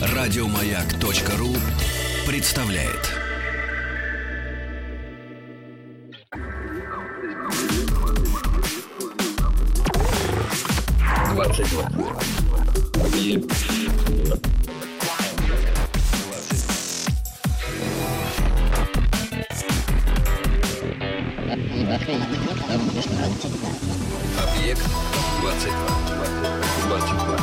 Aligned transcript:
Радиомаяк.ру 0.00 1.54
представляет. 2.26 3.14
Двадцать 11.32 11.70
два. 11.70 11.88
Объект 24.38 24.82
22. 25.40 25.74
22. 26.86 27.38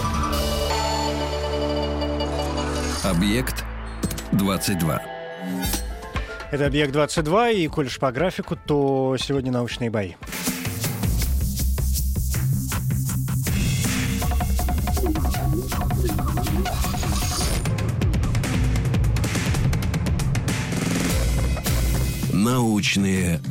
Объект 3.03 3.63
22. 4.31 5.01
Это 6.51 6.67
«Объект-22», 6.67 7.53
и, 7.55 7.67
коль 7.67 7.89
по 7.99 8.11
графику, 8.11 8.55
то 8.55 9.17
сегодня 9.19 9.51
научные 9.51 9.89
бои. 9.89 10.13
Научные 22.31 23.41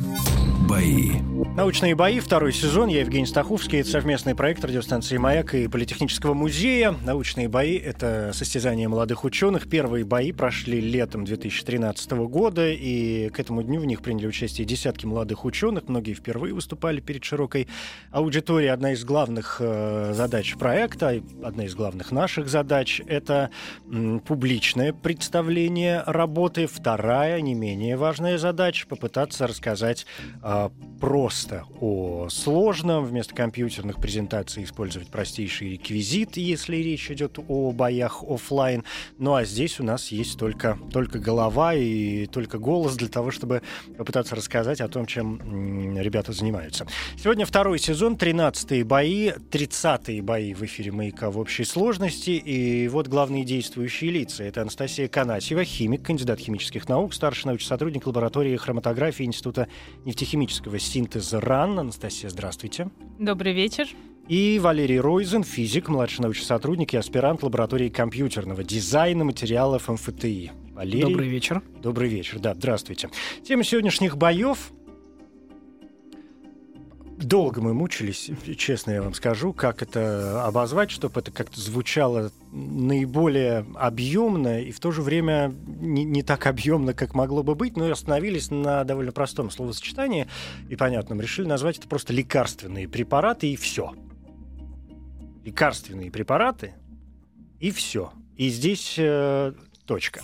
бои. 0.67 1.34
Научные 1.55 1.95
бои, 1.95 2.19
второй 2.19 2.51
сезон. 2.51 2.89
Я 2.89 2.99
Евгений 2.99 3.25
Стаховский. 3.25 3.79
Это 3.79 3.89
совместный 3.89 4.35
проект 4.35 4.65
радиостанции 4.65 5.15
«Маяк» 5.15 5.55
и 5.55 5.69
Политехнического 5.69 6.33
музея. 6.33 6.93
Научные 7.05 7.47
бои— 7.47 7.77
это 7.79 8.31
состязание 8.33 8.89
молодых 8.89 9.23
ученых. 9.23 9.69
Первые 9.69 10.03
бои 10.03 10.33
прошли 10.33 10.81
летом 10.81 11.23
2013 11.23 12.27
года, 12.27 12.69
и 12.69 13.29
к 13.29 13.39
этому 13.39 13.63
дню 13.63 13.79
в 13.79 13.85
них 13.85 14.01
приняли 14.01 14.27
участие 14.27 14.67
десятки 14.67 15.05
молодых 15.05 15.45
ученых. 15.45 15.87
Многие 15.87 16.13
впервые 16.13 16.53
выступали 16.53 16.99
перед 16.99 17.23
широкой 17.23 17.69
аудиторией. 18.11 18.73
Одна 18.73 18.91
из 18.91 19.05
главных 19.05 19.55
э, 19.61 20.11
задач 20.13 20.57
проекта, 20.57 21.21
одна 21.41 21.63
из 21.63 21.73
главных 21.73 22.11
наших 22.11 22.49
задач— 22.49 23.01
это 23.07 23.49
публичное 24.27 24.91
представление 24.91 26.03
работы. 26.05 26.67
Вторая, 26.67 27.39
не 27.39 27.53
менее 27.53 27.95
важная 27.95 28.37
задача— 28.37 28.85
попытаться 28.89 29.47
рассказать 29.47 30.05
э, 30.43 30.69
просто 31.45 31.65
о 31.79 32.27
сложном, 32.29 33.05
вместо 33.05 33.35
компьютерных 33.35 33.99
презентаций 33.99 34.63
использовать 34.63 35.09
простейший 35.09 35.73
реквизит, 35.73 36.37
если 36.37 36.77
речь 36.77 37.11
идет 37.11 37.37
о 37.47 37.71
боях 37.71 38.23
офлайн. 38.23 38.83
Ну 39.19 39.35
а 39.35 39.45
здесь 39.45 39.79
у 39.79 39.83
нас 39.83 40.07
есть 40.07 40.39
только, 40.39 40.79
только 40.91 41.19
голова 41.19 41.75
и 41.75 42.25
только 42.25 42.57
голос 42.57 42.95
для 42.95 43.09
того, 43.09 43.31
чтобы 43.31 43.61
попытаться 43.97 44.35
рассказать 44.35 44.81
о 44.81 44.87
том, 44.87 45.05
чем 45.05 45.97
ребята 45.97 46.31
занимаются. 46.31 46.87
Сегодня 47.21 47.45
второй 47.45 47.77
сезон, 47.79 48.15
13-е 48.15 48.83
бои, 48.83 49.29
30-е 49.29 50.21
бои 50.21 50.53
в 50.53 50.63
эфире 50.63 50.91
«Маяка» 50.91 51.29
в 51.29 51.37
общей 51.37 51.63
сложности. 51.63 52.31
И 52.31 52.87
вот 52.87 53.07
главные 53.07 53.43
действующие 53.43 54.11
лица. 54.11 54.43
Это 54.43 54.61
Анастасия 54.61 55.07
Канасьева, 55.07 55.63
химик, 55.63 56.03
кандидат 56.03 56.39
химических 56.39 56.89
наук, 56.89 57.13
старший 57.13 57.47
научный 57.47 57.67
сотрудник 57.67 58.07
лаборатории 58.07 58.55
хроматографии 58.55 59.23
Института 59.23 59.67
нефтехимического 60.05 60.79
синтеза 60.79 61.34
РАН. 61.39 61.79
Анастасия, 61.79 62.29
здравствуйте. 62.29 62.89
Добрый 63.19 63.53
вечер. 63.53 63.87
И 64.27 64.59
Валерий 64.61 64.99
Ройзен, 64.99 65.43
физик, 65.43 65.87
младший 65.87 66.23
научный 66.23 66.45
сотрудник 66.45 66.93
и 66.93 66.97
аспирант 66.97 67.43
лаборатории 67.43 67.89
компьютерного 67.89 68.63
дизайна 68.63 69.23
материалов 69.23 69.87
МФТИ. 69.87 70.51
Валерий. 70.73 71.01
Добрый 71.01 71.27
вечер. 71.27 71.61
Добрый 71.81 72.09
вечер, 72.09 72.39
да, 72.39 72.55
здравствуйте. 72.55 73.09
Тема 73.43 73.63
сегодняшних 73.63 74.17
боев 74.17 74.71
Долго 77.17 77.61
мы 77.61 77.73
мучились, 77.73 78.29
честно 78.57 78.91
я 78.91 79.01
вам 79.01 79.13
скажу, 79.13 79.53
как 79.53 79.81
это 79.81 80.45
обозвать, 80.45 80.91
чтобы 80.91 81.21
это 81.21 81.31
как-то 81.31 81.61
звучало 81.61 82.29
наиболее 82.51 83.65
объемно 83.75 84.61
и 84.61 84.71
в 84.71 84.81
то 84.81 84.91
же 84.91 85.01
время 85.01 85.53
не, 85.65 86.03
не 86.03 86.23
так 86.23 86.45
объемно, 86.45 86.93
как 86.93 87.13
могло 87.13 87.41
бы 87.41 87.55
быть, 87.55 87.77
но 87.77 87.89
остановились 87.89 88.51
на 88.51 88.83
довольно 88.83 89.13
простом 89.13 89.49
словосочетании 89.49 90.27
и 90.67 90.75
понятном. 90.75 91.21
Решили 91.21 91.47
назвать 91.47 91.77
это 91.77 91.87
просто 91.87 92.11
лекарственные 92.11 92.89
препараты 92.89 93.47
и 93.47 93.55
все. 93.55 93.93
Лекарственные 95.45 96.11
препараты 96.11 96.73
и 97.61 97.71
все. 97.71 98.11
И 98.35 98.49
здесь 98.49 98.95
э, 98.97 99.53
точка. 99.85 100.21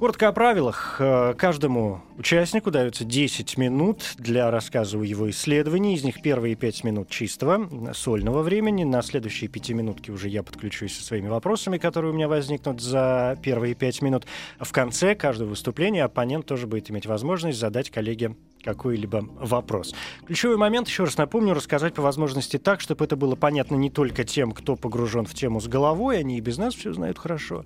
Коротко 0.00 0.28
о 0.28 0.32
правилах. 0.32 0.96
Э, 0.98 1.34
Каждому 1.36 2.00
участнику 2.16 2.70
дается 2.70 3.04
10 3.04 3.58
минут 3.58 4.14
для 4.16 4.50
рассказа 4.50 4.98
о 4.98 5.04
его 5.04 5.28
исследовании. 5.28 5.94
Из 5.94 6.02
них 6.04 6.22
первые 6.22 6.54
5 6.54 6.84
минут 6.84 7.10
чистого, 7.10 7.68
сольного 7.92 8.40
времени. 8.40 8.84
На 8.84 9.02
следующие 9.02 9.50
5 9.50 9.70
минутки 9.72 10.10
уже 10.10 10.30
я 10.30 10.42
подключусь 10.42 10.96
со 10.96 11.04
своими 11.04 11.28
вопросами, 11.28 11.76
которые 11.76 12.12
у 12.12 12.14
меня 12.14 12.28
возникнут 12.28 12.80
за 12.80 13.38
первые 13.42 13.74
5 13.74 14.00
минут. 14.00 14.24
В 14.58 14.72
конце 14.72 15.14
каждого 15.14 15.50
выступления 15.50 16.04
оппонент 16.04 16.46
тоже 16.46 16.66
будет 16.66 16.90
иметь 16.90 17.04
возможность 17.04 17.58
задать 17.58 17.90
коллеге 17.90 18.36
какой-либо 18.62 19.28
вопрос. 19.38 19.94
Ключевой 20.26 20.56
момент, 20.56 20.88
еще 20.88 21.04
раз 21.04 21.16
напомню, 21.18 21.54
рассказать 21.54 21.94
по 21.94 22.02
возможности 22.02 22.58
так, 22.58 22.80
чтобы 22.80 23.04
это 23.04 23.16
было 23.16 23.36
понятно 23.36 23.74
не 23.74 23.90
только 23.90 24.24
тем, 24.24 24.52
кто 24.52 24.76
погружен 24.76 25.26
в 25.26 25.34
тему 25.34 25.60
с 25.60 25.68
головой, 25.68 26.18
они 26.18 26.38
и 26.38 26.40
без 26.40 26.58
нас 26.58 26.74
все 26.74 26.92
знают 26.92 27.18
хорошо, 27.18 27.64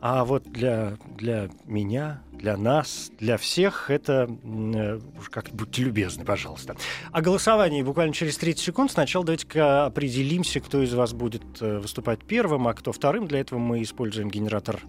а 0.00 0.24
вот 0.24 0.44
для, 0.44 0.96
для 1.18 1.50
меня, 1.66 2.22
для 2.32 2.56
нас, 2.56 3.10
для 3.18 3.36
всех 3.36 3.90
это 3.90 4.30
э, 4.42 4.98
уж 5.18 5.28
как 5.28 5.50
будьте 5.50 5.82
любезны, 5.82 6.24
пожалуйста. 6.24 6.74
О 7.12 7.20
голосовании 7.20 7.82
буквально 7.82 8.14
через 8.14 8.38
30 8.38 8.64
секунд. 8.64 8.90
Сначала 8.90 9.26
давайте-ка 9.26 9.86
определимся, 9.86 10.60
кто 10.60 10.82
из 10.82 10.94
вас 10.94 11.12
будет 11.12 11.42
э, 11.60 11.78
выступать 11.78 12.24
первым, 12.24 12.66
а 12.66 12.74
кто 12.74 12.92
вторым. 12.92 13.28
Для 13.28 13.40
этого 13.40 13.58
мы 13.58 13.82
используем 13.82 14.30
генератор 14.30 14.80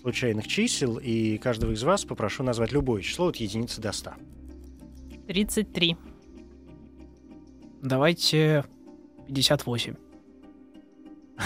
случайных 0.00 0.48
чисел, 0.48 0.98
и 0.98 1.38
каждого 1.38 1.72
из 1.72 1.82
вас 1.84 2.04
попрошу 2.04 2.42
назвать 2.42 2.72
любое 2.72 3.02
число 3.02 3.28
от 3.28 3.36
единицы 3.36 3.80
до 3.80 3.92
100. 3.92 4.14
33. 5.28 5.96
Давайте 7.82 8.64
58. 9.28 9.94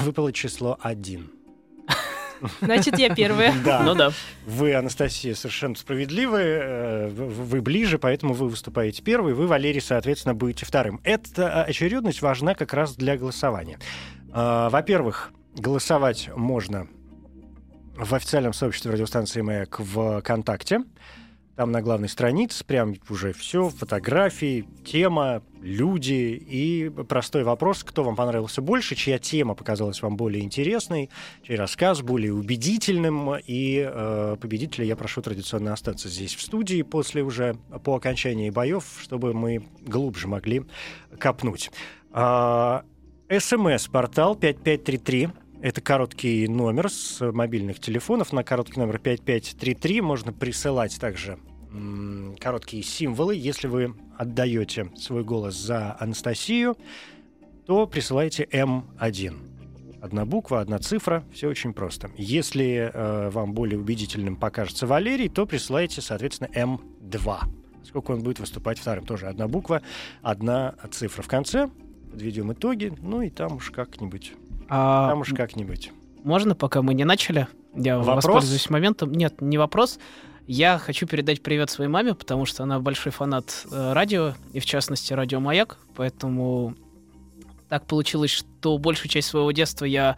Выпало 0.04 0.32
число 0.32 0.78
1. 0.80 1.39
Значит, 2.60 2.98
я 2.98 3.14
первая. 3.14 3.54
Да. 3.64 3.82
Ну 3.82 3.94
да. 3.94 4.12
Вы, 4.46 4.74
Анастасия, 4.74 5.34
совершенно 5.34 5.74
справедливы. 5.74 6.38
э, 6.40 7.08
Вы 7.10 7.60
ближе, 7.60 7.98
поэтому 7.98 8.34
вы 8.34 8.48
выступаете 8.48 9.02
первый. 9.02 9.34
Вы, 9.34 9.46
Валерий, 9.46 9.80
соответственно, 9.80 10.34
будете 10.34 10.64
вторым. 10.66 11.00
Эта 11.04 11.62
очередность 11.64 12.22
важна 12.22 12.54
как 12.54 12.72
раз 12.72 12.94
для 12.96 13.16
голосования. 13.16 13.78
А, 14.32 14.68
Во-первых, 14.70 15.32
голосовать 15.56 16.30
можно 16.34 16.86
в 17.96 18.14
официальном 18.14 18.52
сообществе 18.52 18.92
радиостанции 18.92 19.40
«Маяк» 19.42 19.78
в 19.80 20.20
ВКонтакте. 20.20 20.80
Там 21.60 21.72
на 21.72 21.82
главной 21.82 22.08
странице 22.08 22.64
прям 22.64 22.94
уже 23.10 23.34
все, 23.34 23.68
фотографии, 23.68 24.66
тема, 24.82 25.42
люди 25.60 26.42
и 26.48 26.88
простой 26.88 27.44
вопрос, 27.44 27.84
кто 27.84 28.02
вам 28.02 28.16
понравился 28.16 28.62
больше, 28.62 28.94
чья 28.94 29.18
тема 29.18 29.54
показалась 29.54 30.00
вам 30.00 30.16
более 30.16 30.42
интересной, 30.42 31.10
чей 31.42 31.58
рассказ 31.58 32.00
более 32.00 32.32
убедительным. 32.32 33.34
И 33.46 33.86
э, 33.86 34.36
победителя 34.40 34.86
я 34.86 34.96
прошу 34.96 35.20
традиционно 35.20 35.74
остаться 35.74 36.08
здесь 36.08 36.34
в 36.34 36.40
студии 36.40 36.80
после 36.80 37.22
уже 37.22 37.56
по 37.84 37.94
окончании 37.94 38.48
боев, 38.48 38.84
чтобы 38.98 39.34
мы 39.34 39.62
глубже 39.82 40.28
могли 40.28 40.62
копнуть. 41.18 41.70
А, 42.10 42.84
СМС-портал 43.28 44.34
5533. 44.34 45.28
Это 45.60 45.82
короткий 45.82 46.48
номер 46.48 46.88
с 46.88 47.20
мобильных 47.20 47.80
телефонов. 47.80 48.32
На 48.32 48.44
короткий 48.44 48.80
номер 48.80 48.98
5533 48.98 50.00
можно 50.00 50.32
присылать 50.32 50.98
также 50.98 51.38
короткие 52.40 52.82
символы. 52.82 53.34
Если 53.36 53.68
вы 53.68 53.94
отдаете 54.16 54.90
свой 54.96 55.24
голос 55.24 55.54
за 55.56 55.96
Анастасию, 55.98 56.76
то 57.66 57.86
присылайте 57.86 58.44
М1. 58.50 59.36
Одна 60.02 60.24
буква, 60.24 60.60
одна 60.60 60.78
цифра, 60.78 61.24
все 61.32 61.48
очень 61.48 61.74
просто. 61.74 62.10
Если 62.16 62.90
э, 62.92 63.28
вам 63.30 63.52
более 63.52 63.78
убедительным 63.78 64.36
покажется 64.36 64.86
Валерий, 64.86 65.28
то 65.28 65.44
присылайте, 65.46 66.00
соответственно, 66.00 66.48
М2. 66.54 67.36
Сколько 67.84 68.12
он 68.12 68.22
будет 68.22 68.40
выступать 68.40 68.78
вторым. 68.78 69.04
Тоже 69.04 69.26
одна 69.26 69.46
буква, 69.46 69.82
одна 70.22 70.74
цифра. 70.90 71.22
В 71.22 71.28
конце 71.28 71.68
подведем 72.10 72.52
итоги, 72.52 72.92
ну 73.02 73.20
и 73.22 73.28
там 73.30 73.56
уж 73.56 73.70
как-нибудь. 73.70 74.32
А 74.68 75.10
Там 75.10 75.20
уж 75.20 75.30
как-нибудь. 75.34 75.92
можно, 76.24 76.54
пока 76.54 76.80
мы 76.82 76.94
не 76.94 77.04
начали? 77.04 77.46
Я 77.74 77.98
Вопрос? 77.98 78.24
воспользуюсь 78.24 78.70
моментом. 78.70 79.12
Нет, 79.12 79.40
не 79.40 79.58
вопрос. 79.58 79.98
Я 80.46 80.78
хочу 80.78 81.06
передать 81.06 81.42
привет 81.42 81.70
своей 81.70 81.90
маме, 81.90 82.14
потому 82.14 82.44
что 82.46 82.62
она 82.62 82.80
большой 82.80 83.12
фанат 83.12 83.66
э, 83.70 83.92
радио, 83.92 84.34
и 84.52 84.60
в 84.60 84.66
частности 84.66 85.12
радио 85.12 85.40
«Маяк», 85.40 85.78
поэтому 85.94 86.74
так 87.68 87.86
получилось, 87.86 88.30
что 88.30 88.78
большую 88.78 89.08
часть 89.08 89.28
своего 89.28 89.52
детства 89.52 89.84
я, 89.84 90.16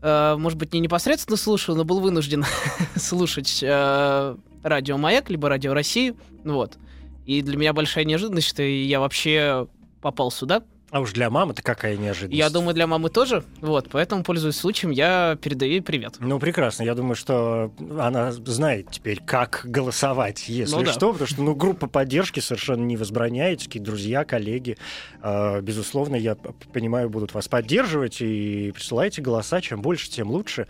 э, 0.00 0.36
может 0.38 0.58
быть, 0.58 0.72
не 0.72 0.80
непосредственно 0.80 1.36
слушал, 1.36 1.76
но 1.76 1.84
был 1.84 2.00
вынужден 2.00 2.44
слушать 2.96 3.60
э, 3.62 4.36
радио 4.62 4.96
«Маяк», 4.96 5.28
либо 5.28 5.48
радио 5.48 5.74
«Россию». 5.74 6.16
Вот. 6.42 6.78
И 7.26 7.42
для 7.42 7.56
меня 7.56 7.72
большая 7.72 8.04
неожиданность, 8.04 8.48
что 8.48 8.62
я 8.62 9.00
вообще 9.00 9.68
попал 10.00 10.30
сюда. 10.30 10.62
А 10.94 11.00
уж 11.00 11.12
для 11.12 11.28
мамы-то 11.28 11.60
какая 11.60 11.96
неожиданность. 11.96 12.38
Я 12.38 12.50
думаю, 12.50 12.72
для 12.72 12.86
мамы 12.86 13.10
тоже. 13.10 13.42
Вот, 13.60 13.88
поэтому, 13.90 14.22
пользуясь 14.22 14.54
случаем, 14.54 14.92
я 14.92 15.36
передаю 15.42 15.72
ей 15.72 15.82
привет. 15.82 16.18
Ну, 16.20 16.38
прекрасно. 16.38 16.84
Я 16.84 16.94
думаю, 16.94 17.16
что 17.16 17.72
она 17.98 18.30
знает 18.30 18.92
теперь, 18.92 19.18
как 19.20 19.62
голосовать, 19.64 20.48
если 20.48 20.72
Ну 20.76 20.84
да. 20.84 20.92
что, 20.92 21.10
потому 21.10 21.26
что, 21.26 21.42
ну, 21.42 21.56
группа 21.56 21.88
поддержки 21.88 22.38
совершенно 22.38 22.84
не 22.84 22.96
возбраняется, 22.96 23.66
какие 23.66 23.82
друзья, 23.82 24.24
коллеги, 24.24 24.76
э, 25.20 25.60
безусловно, 25.62 26.14
я 26.14 26.36
понимаю, 26.36 27.10
будут 27.10 27.34
вас 27.34 27.48
поддерживать, 27.48 28.18
и 28.20 28.70
присылайте 28.72 29.20
голоса, 29.20 29.60
чем 29.60 29.82
больше, 29.82 30.08
тем 30.08 30.30
лучше. 30.30 30.68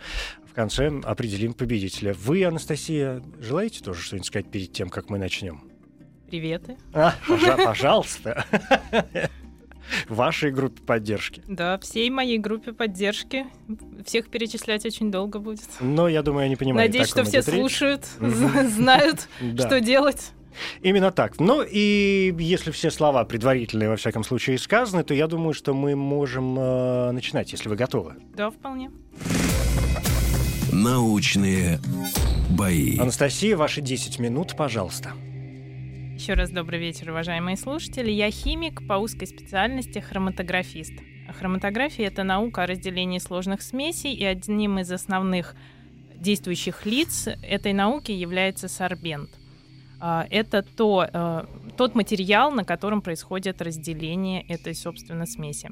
В 0.49 0.55
конце 0.55 0.87
определим 1.03 1.53
победителя. 1.53 2.15
Вы, 2.15 2.43
Анастасия, 2.45 3.21
желаете 3.39 3.83
тоже 3.83 4.01
что-нибудь 4.01 4.25
сказать 4.25 4.49
перед 4.49 4.73
тем, 4.73 4.89
как 4.89 5.11
мы 5.11 5.19
начнем? 5.19 5.65
Приветы. 6.27 6.77
А, 6.95 7.13
пожа- 7.27 7.63
пожалуйста. 7.63 8.43
Вашей 10.09 10.51
группе 10.51 10.81
поддержки. 10.81 11.43
Да, 11.47 11.77
всей 11.79 12.09
моей 12.09 12.37
группе 12.37 12.73
поддержки. 12.73 13.47
Всех 14.05 14.29
перечислять 14.29 14.85
очень 14.85 15.11
долго 15.11 15.39
будет. 15.39 15.67
Но 15.79 16.07
я 16.07 16.21
думаю, 16.21 16.43
я 16.43 16.49
не 16.49 16.55
понимаю. 16.55 16.87
Надеюсь, 16.87 17.07
что 17.07 17.23
все 17.23 17.41
слушают, 17.41 18.05
знают, 18.19 19.27
что 19.57 19.79
делать. 19.79 20.31
Именно 20.81 21.11
так. 21.11 21.39
Ну 21.39 21.63
и 21.67 22.33
если 22.39 22.71
все 22.71 22.89
слова 22.91 23.25
предварительные, 23.25 23.89
во 23.89 23.97
всяком 23.97 24.23
случае, 24.23 24.57
сказаны, 24.57 25.03
то 25.03 25.13
я 25.13 25.27
думаю, 25.27 25.53
что 25.53 25.73
мы 25.73 25.95
можем 25.95 26.57
э, 26.57 27.11
начинать, 27.11 27.51
если 27.51 27.67
вы 27.69 27.75
готовы. 27.75 28.15
Да, 28.35 28.49
вполне. 28.51 28.91
Научные 30.71 31.79
бои. 32.49 32.97
Анастасия, 32.97 33.57
ваши 33.57 33.81
10 33.81 34.19
минут, 34.19 34.55
пожалуйста. 34.57 35.13
Еще 36.15 36.33
раз 36.33 36.49
добрый 36.49 36.79
вечер, 36.79 37.11
уважаемые 37.11 37.57
слушатели. 37.57 38.09
Я 38.09 38.31
химик 38.31 38.87
по 38.87 38.93
узкой 38.93 39.27
специальности 39.27 39.99
хроматографист. 39.99 40.93
Хроматография— 41.37 42.07
это 42.07 42.23
наука 42.23 42.63
о 42.63 42.67
разделении 42.67 43.19
сложных 43.19 43.61
смесей, 43.61 44.13
и 44.13 44.23
одним 44.23 44.79
из 44.79 44.89
основных 44.91 45.55
действующих 46.15 46.85
лиц 46.85 47.27
этой 47.43 47.73
науки 47.73 48.13
является 48.13 48.69
сорбент. 48.69 49.29
А, 49.99 50.25
Это 50.29 50.63
то, 50.63 51.05
э, 51.11 51.45
тот 51.75 51.95
материал, 51.95 52.49
на 52.49 52.63
котором 52.63 53.01
происходит 53.01 53.61
разделение 53.61 54.41
этой, 54.47 54.73
собственно, 54.73 55.25
смеси. 55.25 55.69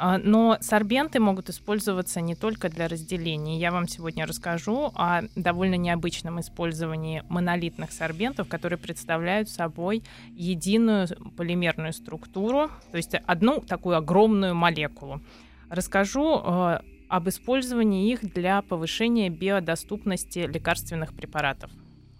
А, 0.00 0.16
Но 0.18 0.58
сорбенты 0.60 1.18
могут 1.18 1.50
использоваться 1.50 2.20
не 2.20 2.36
только 2.36 2.68
для 2.68 2.86
разделения. 2.86 3.58
Я 3.58 3.72
вам 3.72 3.88
сегодня 3.88 4.26
расскажу 4.26 4.92
о 4.94 5.22
довольно 5.34 5.74
необычном 5.74 6.38
использовании 6.38 7.24
монолитных 7.28 7.90
сорбентов, 7.90 8.46
которые 8.46 8.78
представляют 8.78 9.48
собой 9.48 10.04
единую 10.34 11.08
полимерную 11.36 11.92
структуру, 11.92 12.70
то 12.92 12.96
есть 12.96 13.14
одну 13.26 13.60
такую 13.60 13.96
огромную 13.96 14.54
молекулу. 14.54 15.20
Расскажу 15.68 16.42
э, 16.44 16.78
об 17.08 17.28
использовании 17.28 18.12
их 18.12 18.32
для 18.32 18.62
повышения 18.62 19.30
биодоступности 19.30 20.38
лекарственных 20.38 21.12
препаратов. 21.12 21.72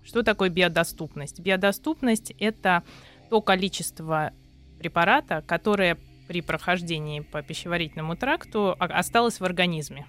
Что 0.04 0.24
такое 0.24 0.48
биодоступность? 0.48 1.38
Биодоступность— 1.38 2.32
это 2.40 2.82
то 3.30 3.40
количество 3.40 4.32
препарата, 4.80 5.44
которое 5.46 5.96
при 6.28 6.42
прохождении 6.42 7.20
по 7.20 7.42
пищеварительному 7.42 8.14
тракту 8.16 8.76
о- 8.78 8.84
осталось 8.84 9.40
в 9.40 9.44
организме. 9.44 10.06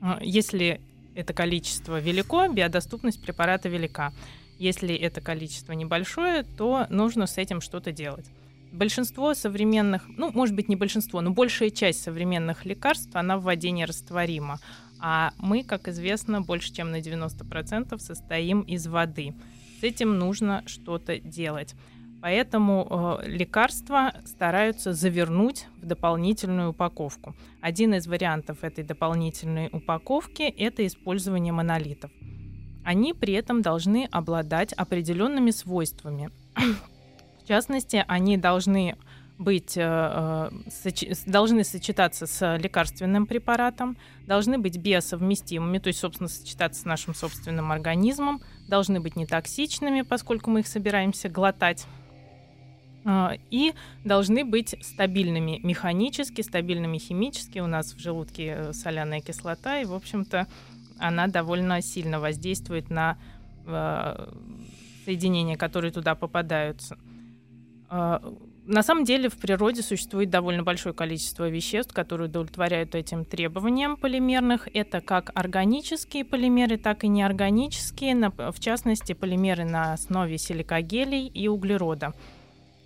А, 0.00 0.18
Если 0.20 0.80
это 1.14 1.32
количество 1.32 1.98
велико, 1.98 2.46
биодоступность 2.48 3.22
препарата 3.22 3.68
велика. 3.68 4.12
Если 4.58 4.94
это 4.94 5.20
количество 5.20 5.72
небольшое, 5.72 6.44
то 6.44 6.86
нужно 6.90 7.26
с 7.26 7.38
этим 7.38 7.60
что-то 7.60 7.90
делать. 7.90 8.26
Большинство 8.72 9.34
современных, 9.34 10.06
ну, 10.08 10.30
может 10.32 10.54
быть, 10.54 10.68
не 10.68 10.76
большинство, 10.76 11.20
но 11.20 11.30
большая 11.30 11.70
часть 11.70 12.02
современных 12.02 12.64
лекарств, 12.64 13.14
она 13.14 13.38
в 13.38 13.42
воде 13.44 13.70
нерастворима. 13.70 14.58
А 15.00 15.32
мы, 15.38 15.64
как 15.64 15.88
известно, 15.88 16.40
больше 16.42 16.72
чем 16.72 16.90
на 16.90 17.00
90% 17.00 17.98
состоим 17.98 18.62
из 18.62 18.86
воды. 18.86 19.34
С 19.80 19.84
этим 19.84 20.18
нужно 20.18 20.62
что-то 20.66 21.18
делать. 21.18 21.74
Поэтому 22.24 23.18
э, 23.20 23.28
лекарства 23.28 24.14
стараются 24.24 24.94
завернуть 24.94 25.66
в 25.82 25.84
дополнительную 25.84 26.70
упаковку. 26.70 27.36
Один 27.60 27.92
из 27.92 28.06
вариантов 28.06 28.64
этой 28.64 28.82
дополнительной 28.82 29.68
упаковки– 29.70 30.42
это 30.58 30.86
использование 30.86 31.52
монолитов. 31.52 32.10
Они 32.82 33.12
при 33.12 33.34
этом 33.34 33.60
должны 33.60 34.08
обладать 34.10 34.72
определенными 34.72 35.50
свойствами. 35.50 36.30
В 37.44 37.46
частности, 37.46 38.02
они 38.08 38.38
должны 38.38 38.96
быть, 39.36 39.76
э, 39.76 39.82
э, 39.82 40.50
сочи- 40.70 41.30
должны 41.30 41.62
сочетаться 41.62 42.26
с 42.26 42.56
лекарственным 42.56 43.26
препаратом, 43.26 43.98
должны 44.26 44.58
быть 44.58 44.78
биосовместимыми, 44.78 45.76
то 45.76 45.88
есть, 45.88 45.98
собственно, 45.98 46.30
сочетаться 46.30 46.80
с 46.80 46.84
нашим 46.86 47.14
собственным 47.14 47.70
организмом, 47.70 48.40
должны 48.66 48.98
быть 49.00 49.14
нетоксичными, 49.14 50.00
поскольку 50.00 50.48
мы 50.48 50.60
их 50.60 50.66
собираемся 50.66 51.28
глотать, 51.28 51.86
и 53.50 53.74
должны 54.04 54.44
быть 54.44 54.74
стабильными 54.80 55.60
механически, 55.62 56.40
стабильными 56.42 56.98
химически. 56.98 57.58
У 57.58 57.66
нас 57.66 57.92
в 57.92 57.98
желудке 57.98 58.54
э, 58.56 58.72
соляная 58.72 59.20
кислота, 59.20 59.80
и, 59.80 59.84
в 59.84 59.92
общем-то, 59.92 60.46
она 60.98 61.26
довольно 61.26 61.82
сильно 61.82 62.18
воздействует 62.18 62.88
на 62.88 63.18
э, 63.66 64.32
соединения, 65.04 65.56
которые 65.56 65.92
туда 65.92 66.14
попадаются. 66.14 66.96
А, 67.90 68.22
На 68.66 68.82
самом 68.82 69.04
деле 69.04 69.28
в 69.28 69.36
природе 69.36 69.82
существует 69.82 70.30
довольно 70.30 70.62
большое 70.62 70.94
количество 70.94 71.50
веществ, 71.50 71.92
которые 71.92 72.28
удовлетворяют 72.28 72.94
этим 72.94 73.26
требованиям 73.26 73.98
полимерных. 73.98 74.68
Это 74.72 75.02
как 75.02 75.30
органические 75.34 76.24
полимеры, 76.24 76.78
так 76.78 77.04
и 77.04 77.08
неорганические, 77.08 78.32
в 78.50 78.58
частности, 78.60 79.12
полимеры 79.12 79.64
на 79.66 79.92
основе 79.92 80.38
силикогелей 80.38 81.26
и 81.26 81.48
углерода. 81.48 82.14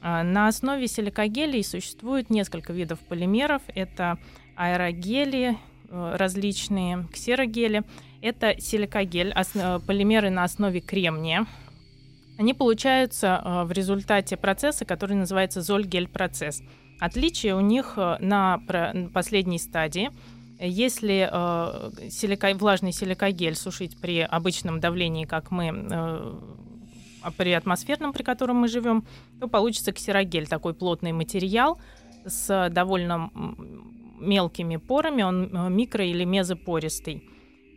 А, 0.00 0.22
На 0.22 0.48
основе 0.48 0.86
силикогелей 0.86 1.64
существует 1.64 2.30
несколько 2.30 2.72
видов 2.72 2.98
полимеров. 3.00 3.62
Это 3.74 4.18
аэрогели, 4.56 5.56
э, 5.90 6.14
различные 6.16 7.06
ксерогели. 7.12 7.82
Это 8.20 8.60
силикогель, 8.60 9.32
э, 9.32 9.80
полимеры 9.86 10.30
на 10.30 10.44
основе 10.44 10.80
кремния. 10.80 11.46
Они 12.38 12.54
получаются 12.54 13.42
э, 13.44 13.64
в 13.64 13.72
результате 13.72 14.36
процесса, 14.36 14.84
который 14.84 15.16
называется 15.16 15.62
золь-гель-процесс. 15.62 16.62
Отличие 17.00 17.54
у 17.54 17.60
них 17.60 17.96
на 17.96 18.60
последней 19.14 19.58
стадии. 19.58 20.10
Если 20.60 21.28
э, 21.30 22.08
силика- 22.10 22.54
влажный 22.54 22.92
силикогель 22.92 23.54
сушить 23.54 23.96
при 24.00 24.20
обычном 24.20 24.80
давлении, 24.80 25.24
как 25.24 25.52
мы 25.52 25.70
при 27.36 27.52
атмосферном, 27.52 28.12
при 28.12 28.22
котором 28.22 28.56
мы 28.56 28.68
живем, 28.68 29.04
то 29.40 29.48
получится 29.48 29.92
ксерогель, 29.92 30.46
такой 30.46 30.74
плотный 30.74 31.12
материал 31.12 31.78
с 32.24 32.68
довольно 32.70 33.30
мелкими 34.20 34.76
порами, 34.76 35.22
он 35.22 35.44
э, 35.44 35.68
микро- 35.70 36.06
или 36.06 36.24
мезопористый. 36.24 37.22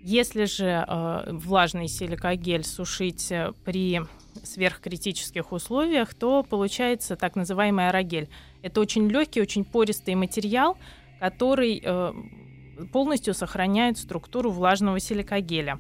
Если 0.04 0.46
же 0.46 0.66
э, 0.88 1.32
влажный 1.32 1.88
силикогель 1.88 2.64
сушить 2.64 3.32
э, 3.32 3.54
при 3.64 4.02
сверхкритических 4.44 5.52
условиях, 5.52 6.14
то 6.14 6.44
получается 6.44 7.16
так 7.16 7.36
называемый 7.36 7.88
аэрогель. 7.88 8.30
Это 8.64 8.82
очень 8.82 9.08
легкий, 9.08 9.42
очень 9.42 9.64
пористый 9.64 10.16
материал, 10.16 10.78
который 11.20 11.82
э, 11.84 12.14
полностью 12.92 13.34
сохраняет 13.34 13.98
структуру 13.98 14.50
влажного 14.50 15.00
силикогеля. 15.00 15.80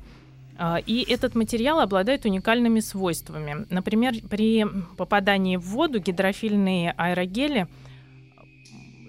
А, 0.57 0.77
И 0.85 1.03
этот 1.09 1.35
материал 1.35 1.79
обладает 1.79 2.25
уникальными 2.25 2.79
свойствами. 2.79 3.65
Например, 3.69 4.13
при 4.29 4.65
попадании 4.97 5.57
в 5.57 5.65
воду 5.69 5.99
гидрофильные 5.99 6.91
аэрогели 6.97 7.67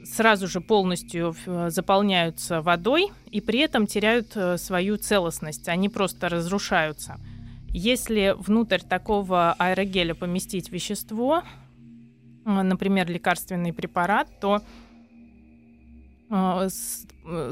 сразу 0.05 0.47
же 0.47 0.61
полностью 0.61 1.35
э, 1.47 1.71
заполняются 1.71 2.61
водой 2.61 3.11
и 3.31 3.41
при 3.41 3.61
этом 3.61 3.87
теряют 3.87 4.33
э, 4.35 4.59
свою 4.59 4.97
целостность. 4.97 5.69
Они 5.69 5.89
просто 5.89 6.29
разрушаются. 6.29 7.19
Если 7.69 8.35
внутрь 8.39 8.81
такого 8.81 9.55
аэрогеля 9.59 10.15
поместить 10.15 10.71
вещество, 10.71 11.43
э, 12.45 12.51
например, 12.51 13.11
лекарственный 13.11 13.73
препарат, 13.73 14.29
то 14.41 14.63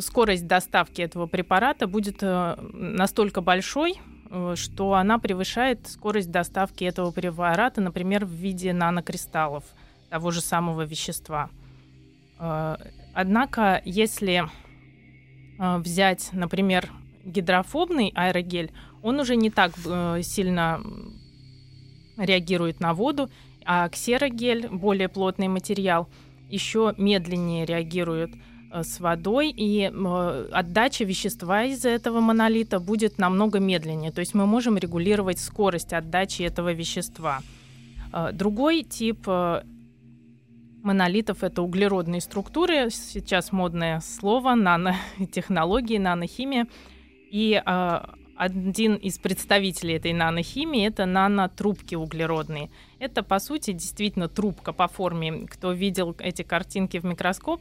скорость 0.01 0.47
доставки 0.47 1.03
этого 1.03 1.27
препарата 1.27 1.87
будет 1.87 2.23
э, 2.23 2.57
настолько 2.73 3.41
большой, 3.41 3.95
э, 4.31 4.55
что 4.57 4.95
она 4.95 5.19
превышает 5.19 5.87
скорость 5.87 6.31
доставки 6.31 6.85
этого 6.85 7.11
препарата, 7.11 7.81
например, 7.81 8.25
в 8.25 8.31
виде 8.31 8.73
нанокристаллов 8.73 9.65
того 10.09 10.31
же 10.31 10.41
самого 10.41 10.83
вещества. 10.83 11.51
Э, 12.39 12.77
Однако, 13.13 13.83
если 13.85 14.45
э, 15.59 15.77
взять, 15.79 16.31
например, 16.33 16.91
гидрофобный 17.25 18.13
аэрогель, 18.15 18.73
он 19.03 19.19
уже 19.21 19.37
не 19.37 19.51
так 19.51 19.73
э, 19.85 20.21
сильно 20.23 20.81
реагирует 22.17 22.81
на 22.81 22.95
воду, 22.95 23.31
а 23.65 23.89
ксерогель, 23.89 24.69
более 24.69 25.09
плотный 25.09 25.49
материал, 25.49 26.09
еще 26.49 26.95
медленнее 26.97 27.67
реагирует 27.67 28.31
э, 28.35 28.39
с 28.73 29.01
водой, 29.01 29.51
и 29.51 29.91
э, 29.93 30.49
отдача 30.53 31.05
вещества 31.05 31.65
из 31.65 31.85
этого 31.85 32.21
монолита 32.21 32.79
будет 32.79 33.19
намного 33.19 33.59
медленнее. 33.59 34.13
То 34.13 34.21
есть 34.21 34.35
мы 34.35 34.47
можем 34.47 34.79
регулировать 34.79 35.39
скорость 35.39 35.93
отдачи 35.93 36.43
этого 36.43 36.73
вещества. 36.73 37.41
Э, 38.13 38.31
другой 38.33 38.83
тип 38.83 39.27
монолитов 40.83 41.43
это 41.43 41.63
углеродные 41.63 42.21
структуры. 42.21 42.91
Сейчас 42.91 43.53
модное 43.53 44.01
слово 44.01 44.55
нанотехнологии, 44.55 45.99
нанохимия. 45.99 46.67
И 47.31 47.61
один 48.41 48.95
из 48.95 49.19
представителей 49.19 49.97
этой 49.97 50.15
нанохимии 50.15 50.87
это 50.87 51.05
нанотрубки 51.05 51.95
углеродные. 51.95 52.71
Это, 52.99 53.23
по 53.23 53.39
сути, 53.39 53.73
действительно 53.73 54.29
трубка 54.29 54.73
по 54.73 54.89
форме. 54.89 55.47
Кто 55.47 55.73
видел 55.73 56.17
эти 56.19 56.41
картинки 56.41 56.97
в 56.97 57.05
микроскоп, 57.05 57.61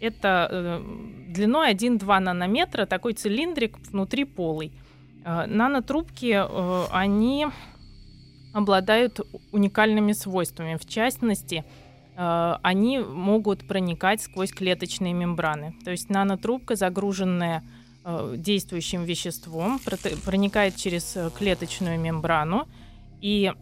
это 0.00 0.48
э, 0.50 0.82
длиной 1.28 1.72
1-2 1.72 2.18
нанометра, 2.18 2.86
такой 2.86 3.12
цилиндрик 3.12 3.78
внутри 3.90 4.24
полый. 4.24 4.72
Э, 5.24 5.46
нанотрубки, 5.46 6.32
э, 6.32 6.84
они 6.90 7.46
обладают 8.52 9.20
уникальными 9.52 10.12
свойствами. 10.12 10.76
В 10.76 10.86
частности, 10.88 11.64
э, 12.16 12.54
они 12.62 12.98
могут 12.98 13.66
проникать 13.66 14.22
сквозь 14.22 14.52
клеточные 14.52 15.12
мембраны. 15.12 15.74
То 15.84 15.90
есть 15.90 16.10
нанотрубка, 16.10 16.76
загруженная 16.76 17.62
Э, 18.02 18.34
действующим 18.34 19.04
веществом, 19.04 19.78
проникает 20.24 20.74
через 20.76 21.16
э, 21.16 21.28
клеточную 21.36 22.00
мембрану 22.00 22.66
и 23.20 23.52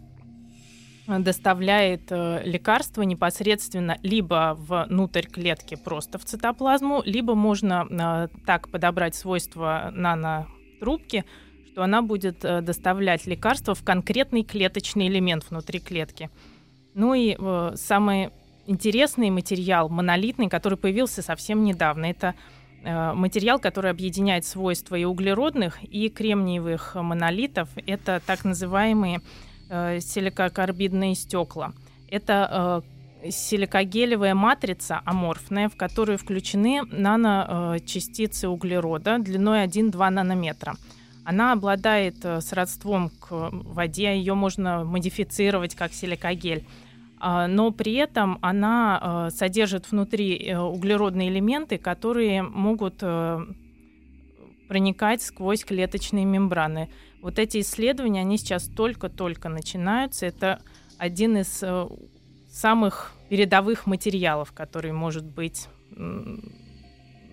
доставляет 1.09 2.11
э, 2.11 2.43
лекарство 2.45 3.03
непосредственно 3.03 3.99
либо 4.03 4.57
внутрь 4.59 5.27
клетки 5.27 5.75
просто 5.75 6.19
в 6.19 6.25
цитоплазму, 6.25 7.03
либо 7.05 7.35
можно 7.35 8.29
так 8.47 8.69
подобрать 8.69 9.15
свойства 9.15 9.91
нанотрубки, 9.93 11.25
что 11.67 11.83
она 11.83 12.03
будет 12.03 12.41
доставлять 12.41 13.27
лекарство 13.27 13.75
в 13.75 13.83
конкретный 13.83 14.45
клеточный 14.45 15.09
элемент 15.09 15.45
внутри 15.49 15.81
клетки. 15.81 16.31
Ну 16.95 17.15
и 17.15 17.37
самый 17.77 18.31
интересный 18.67 19.31
материал, 19.31 19.89
монолитный, 19.89 20.49
который 20.49 20.77
появился 20.77 21.23
совсем 21.23 21.65
недавно, 21.65 22.07
это 22.07 22.35
Э, 22.85 23.13
материал, 23.13 23.59
который 23.59 23.91
объединяет 23.91 24.45
свойства 24.45 24.95
и 24.95 25.05
углеродных, 25.05 25.83
и 25.83 26.09
кремниевых 26.09 26.95
монолитов. 26.95 27.69
Это 27.87 28.23
так 28.25 28.45
называемые 28.45 29.21
э, 29.69 30.01
силикокарбидные 30.01 31.15
стекла. 31.15 31.73
Это 32.11 32.83
э, 33.23 33.31
силикогелевая 33.31 34.35
матрица 34.35 35.01
аморфная, 35.05 35.69
в 35.69 35.77
которую 35.77 36.19
включены 36.19 36.83
наночастицы 36.91 38.49
углерода 38.49 39.19
длиной 39.19 39.65
1-2 39.65 40.11
нанометра. 40.11 40.77
Она 41.25 41.53
обладает 41.53 42.17
сродством 42.41 43.11
к 43.11 43.51
воде, 43.53 44.17
ее 44.17 44.35
можно 44.35 44.85
модифицировать 44.85 45.75
как 45.75 45.93
силикогель. 45.93 46.65
А, 47.21 47.47
но 47.49 47.71
при 47.73 47.95
этом 47.95 48.39
она 48.43 48.99
а, 49.01 49.31
содержит 49.31 49.91
внутри 49.91 50.37
э, 50.37 50.59
углеродные 50.59 51.29
элементы, 51.29 51.79
которые 51.79 52.43
могут 52.43 52.99
э, 53.03 53.41
проникать 54.69 55.23
сквозь 55.23 55.65
клеточные 55.65 56.25
мембраны. 56.25 56.89
Вот 57.21 57.39
эти 57.39 57.61
исследования, 57.61 58.21
они 58.21 58.39
сейчас 58.39 58.69
только-только 58.69 59.49
начинаются. 59.49 60.27
Это 60.27 60.61
один 60.99 61.37
из 61.37 61.63
э, 61.63 61.89
самых 62.51 63.13
передовых 63.29 63.87
материалов, 63.87 64.53
который 64.53 64.93
может 64.93 65.25
быть 65.25 65.69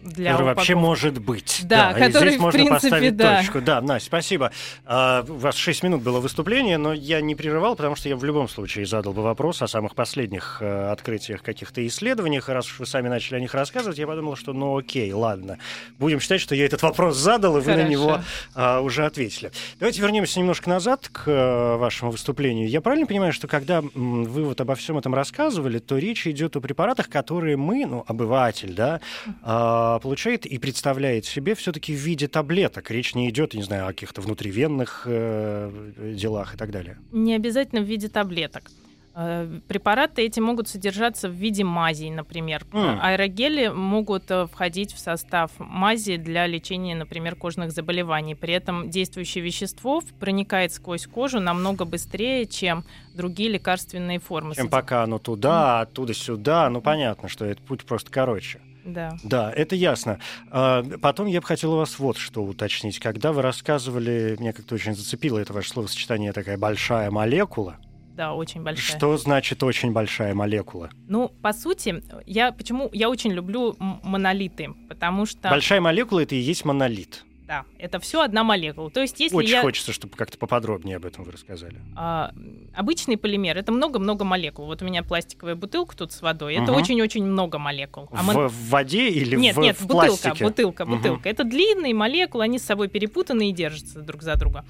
для 0.05 0.31
который 0.31 0.43
упаковки. 0.43 0.57
вообще 0.57 0.75
может 0.75 1.19
быть. 1.19 1.61
Да, 1.63 1.93
да. 1.93 1.99
который, 1.99 2.29
здесь 2.29 2.39
можно 2.39 2.59
принципе, 2.59 2.89
поставить 2.89 3.15
да. 3.15 3.37
точку. 3.37 3.61
Да, 3.61 3.81
Настя, 3.81 4.07
спасибо. 4.07 4.51
А, 4.85 5.25
у 5.27 5.33
вас 5.33 5.55
6 5.55 5.83
минут 5.83 6.03
было 6.03 6.19
выступление, 6.19 6.77
но 6.77 6.93
я 6.93 7.21
не 7.21 7.35
прерывал, 7.35 7.75
потому 7.75 7.95
что 7.95 8.07
я 8.09 8.15
в 8.15 8.23
любом 8.23 8.47
случае 8.47 8.85
задал 8.85 9.13
бы 9.13 9.23
вопрос 9.23 9.61
о 9.61 9.67
самых 9.67 9.95
последних 9.95 10.57
э, 10.61 10.91
открытиях 10.91 11.41
каких-то 11.41 11.85
исследованиях. 11.85 12.49
И 12.49 12.51
раз 12.51 12.67
уж 12.67 12.79
вы 12.79 12.85
сами 12.85 13.07
начали 13.07 13.37
о 13.37 13.39
них 13.39 13.53
рассказывать, 13.53 13.97
я 13.97 14.07
подумал, 14.07 14.35
что 14.35 14.53
ну 14.53 14.77
окей, 14.77 15.11
ладно. 15.11 15.57
Будем 15.97 16.19
считать, 16.19 16.41
что 16.41 16.55
я 16.55 16.65
этот 16.65 16.83
вопрос 16.83 17.17
задал, 17.17 17.57
и 17.57 17.61
вы 17.61 17.71
Хорошо. 17.71 17.83
на 17.83 17.87
него 17.87 18.21
э, 18.55 18.79
уже 18.79 19.05
ответили. 19.05 19.51
Давайте 19.79 20.01
вернемся 20.01 20.39
немножко 20.39 20.69
назад 20.69 21.09
к 21.11 21.23
э, 21.27 21.77
вашему 21.77 22.11
выступлению. 22.11 22.69
Я 22.69 22.81
правильно 22.81 23.07
понимаю, 23.07 23.33
что 23.33 23.47
когда 23.47 23.81
вы 23.81 24.43
вот 24.43 24.61
обо 24.61 24.75
всем 24.75 24.97
этом 24.97 25.15
рассказывали, 25.15 25.79
то 25.79 25.97
речь 25.97 26.27
идет 26.27 26.55
о 26.55 26.61
препаратах, 26.61 27.09
которые 27.09 27.57
мы, 27.57 27.85
ну, 27.85 28.03
обыватель, 28.07 28.73
да, 28.73 29.01
э, 29.25 29.94
получает 29.99 30.45
и 30.45 30.57
представляет 30.57 31.25
себе 31.25 31.55
все-таки 31.55 31.93
в 31.93 31.99
виде 31.99 32.27
таблеток. 32.27 32.91
Речь 32.91 33.15
не 33.15 33.29
идет, 33.29 33.53
не 33.53 33.63
знаю, 33.63 33.85
о 33.85 33.87
каких-то 33.87 34.21
внутривенных 34.21 35.03
э, 35.05 35.91
делах 36.15 36.55
и 36.55 36.57
так 36.57 36.71
далее. 36.71 36.97
Не 37.11 37.35
обязательно 37.35 37.81
в 37.81 37.85
виде 37.85 38.07
таблеток. 38.09 38.71
Э, 39.17 39.47
препараты 39.69 40.23
эти 40.23 40.41
могут 40.41 40.67
содержаться 40.67 41.29
в 41.29 41.31
виде 41.31 41.63
мазей, 41.63 42.09
например. 42.09 42.65
Mm. 42.71 42.99
Аэрогели 43.01 43.69
могут 43.69 44.29
э, 44.29 44.45
входить 44.47 44.91
в 44.91 44.99
состав 44.99 45.51
мази 45.57 46.17
для 46.17 46.45
лечения, 46.47 46.95
например, 46.95 47.37
кожных 47.37 47.71
заболеваний. 47.71 48.35
При 48.35 48.53
этом 48.53 48.89
действующее 48.89 49.41
вещество 49.41 50.03
проникает 50.19 50.73
сквозь 50.73 51.07
кожу 51.07 51.39
намного 51.39 51.85
быстрее, 51.85 52.45
чем 52.45 52.83
другие 53.13 53.49
лекарственные 53.49 54.19
формы. 54.19 54.53
Чем 54.53 54.67
пока 54.67 55.03
оно 55.03 55.17
туда, 55.17 55.79
оттуда 55.79 56.13
сюда. 56.13 56.69
Ну, 56.69 56.81
понятно, 56.81 57.29
что 57.29 57.45
этот 57.45 57.63
путь 57.63 57.85
просто 57.85 58.11
короче. 58.11 58.59
Да. 58.85 59.17
Да, 59.23 59.51
это 59.51 59.75
ясно. 59.75 60.19
А, 60.51 60.83
потом 61.01 61.27
я 61.27 61.41
бы 61.41 61.47
хотел 61.47 61.73
у 61.73 61.77
вас 61.77 61.97
вот 61.99 62.17
что 62.17 62.43
уточнить. 62.43 62.99
Когда 62.99 63.31
вы 63.33 63.41
рассказывали, 63.41 64.35
меня 64.39 64.53
как-то 64.53 64.75
очень 64.75 64.95
зацепило 64.95 65.39
это 65.39 65.53
ваше 65.53 65.69
словосочетание 65.69 66.31
такая 66.31 66.57
большая 66.57 67.09
молекула. 67.09 67.77
Да, 68.15 68.33
очень 68.33 68.61
большая. 68.63 68.97
Что 68.97 69.17
значит 69.17 69.61
очень 69.63 69.91
большая 69.91 70.33
молекула? 70.33 70.89
Ну, 71.07 71.29
по 71.41 71.51
сути, 71.51 72.01
я 72.25 72.53
почему 72.53 72.89
я 72.93 73.09
очень 73.09 73.31
люблю 73.31 73.75
монолиты, 73.79 74.69
потому 74.87 75.25
что 75.25 75.49
большая 75.49 75.81
молекула 75.81 76.21
это 76.21 76.35
и 76.35 76.39
есть 76.39 76.63
монолит. 76.63 77.25
Да, 77.47 77.65
это 77.77 77.99
все 77.99 78.21
одна 78.21 78.43
молекула. 78.43 78.89
То 78.89 79.01
есть, 79.01 79.19
если 79.19 79.35
Очень 79.35 79.51
я... 79.51 79.61
хочется, 79.61 79.93
чтобы 79.93 80.15
как-то 80.15 80.37
поподробнее 80.37 80.97
об 80.97 81.05
этом 81.05 81.23
вы 81.23 81.31
рассказали. 81.31 81.75
А, 81.95 82.31
обычный 82.73 83.17
полимер 83.17 83.57
это 83.57 83.71
много-много 83.71 84.23
молекул. 84.23 84.65
Вот 84.65 84.81
у 84.81 84.85
меня 84.85 85.03
пластиковая 85.03 85.55
бутылка 85.55 85.95
тут 85.95 86.11
с 86.11 86.21
водой. 86.21 86.55
Это 86.55 86.71
очень-очень 86.71 87.23
много 87.23 87.59
молекул. 87.59 88.09
А 88.11 88.23
в, 88.23 88.47
в 88.49 88.69
воде 88.69 89.09
или 89.09 89.35
нет, 89.35 89.55
в 89.55 89.59
Нет, 89.59 89.77
в 89.77 89.85
бутылка, 89.85 90.07
пластике? 90.07 90.43
бутылка, 90.43 90.85
бутылка. 90.85 91.19
Угу. 91.19 91.29
Это 91.29 91.43
длинные 91.43 91.93
молекулы, 91.93 92.43
они 92.43 92.57
с 92.57 92.63
собой 92.63 92.87
перепутаны 92.87 93.49
и 93.49 93.53
держатся 93.53 94.01
друг 94.01 94.23
за 94.23 94.35
друга. 94.35 94.65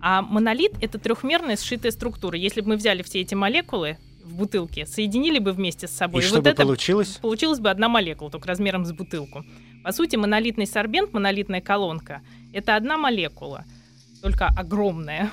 А 0.00 0.22
монолит 0.22 0.72
это 0.80 0.98
трехмерная 0.98 1.56
сшитая 1.56 1.92
структура. 1.92 2.38
Если 2.38 2.60
бы 2.60 2.68
мы 2.68 2.76
взяли 2.76 3.02
все 3.02 3.20
эти 3.20 3.34
молекулы 3.34 3.98
в 4.24 4.34
бутылке, 4.36 4.86
соединили 4.86 5.38
бы 5.38 5.52
вместе 5.52 5.88
с 5.88 5.90
собой. 5.90 6.22
И, 6.22 6.24
и 6.24 6.26
что 6.26 6.36
вот 6.36 6.44
бы 6.44 6.50
это 6.50 6.62
получилось? 6.62 7.18
Получилась 7.20 7.58
бы 7.58 7.70
одна 7.70 7.88
молекула, 7.88 8.30
только 8.30 8.48
размером 8.48 8.84
с 8.84 8.92
бутылку. 8.92 9.44
По 9.82 9.92
сути, 9.92 10.16
монолитный 10.16 10.66
сорбент, 10.66 11.12
монолитная 11.12 11.60
колонка, 11.60 12.20
это 12.52 12.76
одна 12.76 12.98
молекула, 12.98 13.64
только 14.22 14.46
огромная. 14.46 15.30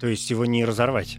То 0.00 0.06
есть 0.06 0.30
его 0.30 0.46
не 0.46 0.64
разорвать? 0.64 1.18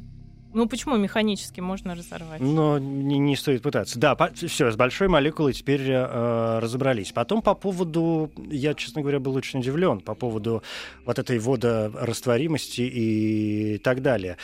Ну 0.53 0.67
почему 0.67 0.97
механически 0.97 1.59
можно 1.59 1.95
разорвать? 1.95 2.39
Но 2.39 2.77
не, 2.77 3.17
не 3.17 3.35
стоит 3.35 3.61
пытаться. 3.61 3.99
Да, 3.99 4.15
по, 4.15 4.31
все, 4.33 4.71
с 4.71 4.75
большой 4.75 5.07
молекулой 5.07 5.53
теперь 5.53 5.81
э, 5.89 6.59
разобрались. 6.59 7.11
Потом 7.11 7.41
по 7.41 7.55
поводу, 7.55 8.31
я, 8.49 8.73
честно 8.73 9.01
говоря, 9.01 9.19
был 9.19 9.35
очень 9.35 9.59
удивлен 9.59 9.99
по 9.99 10.13
поводу 10.13 10.63
вот 11.05 11.17
этой 11.17 11.39
водорастворимости 11.39 12.81
и 12.81 13.77
так 13.79 14.01
далее. 14.01 14.37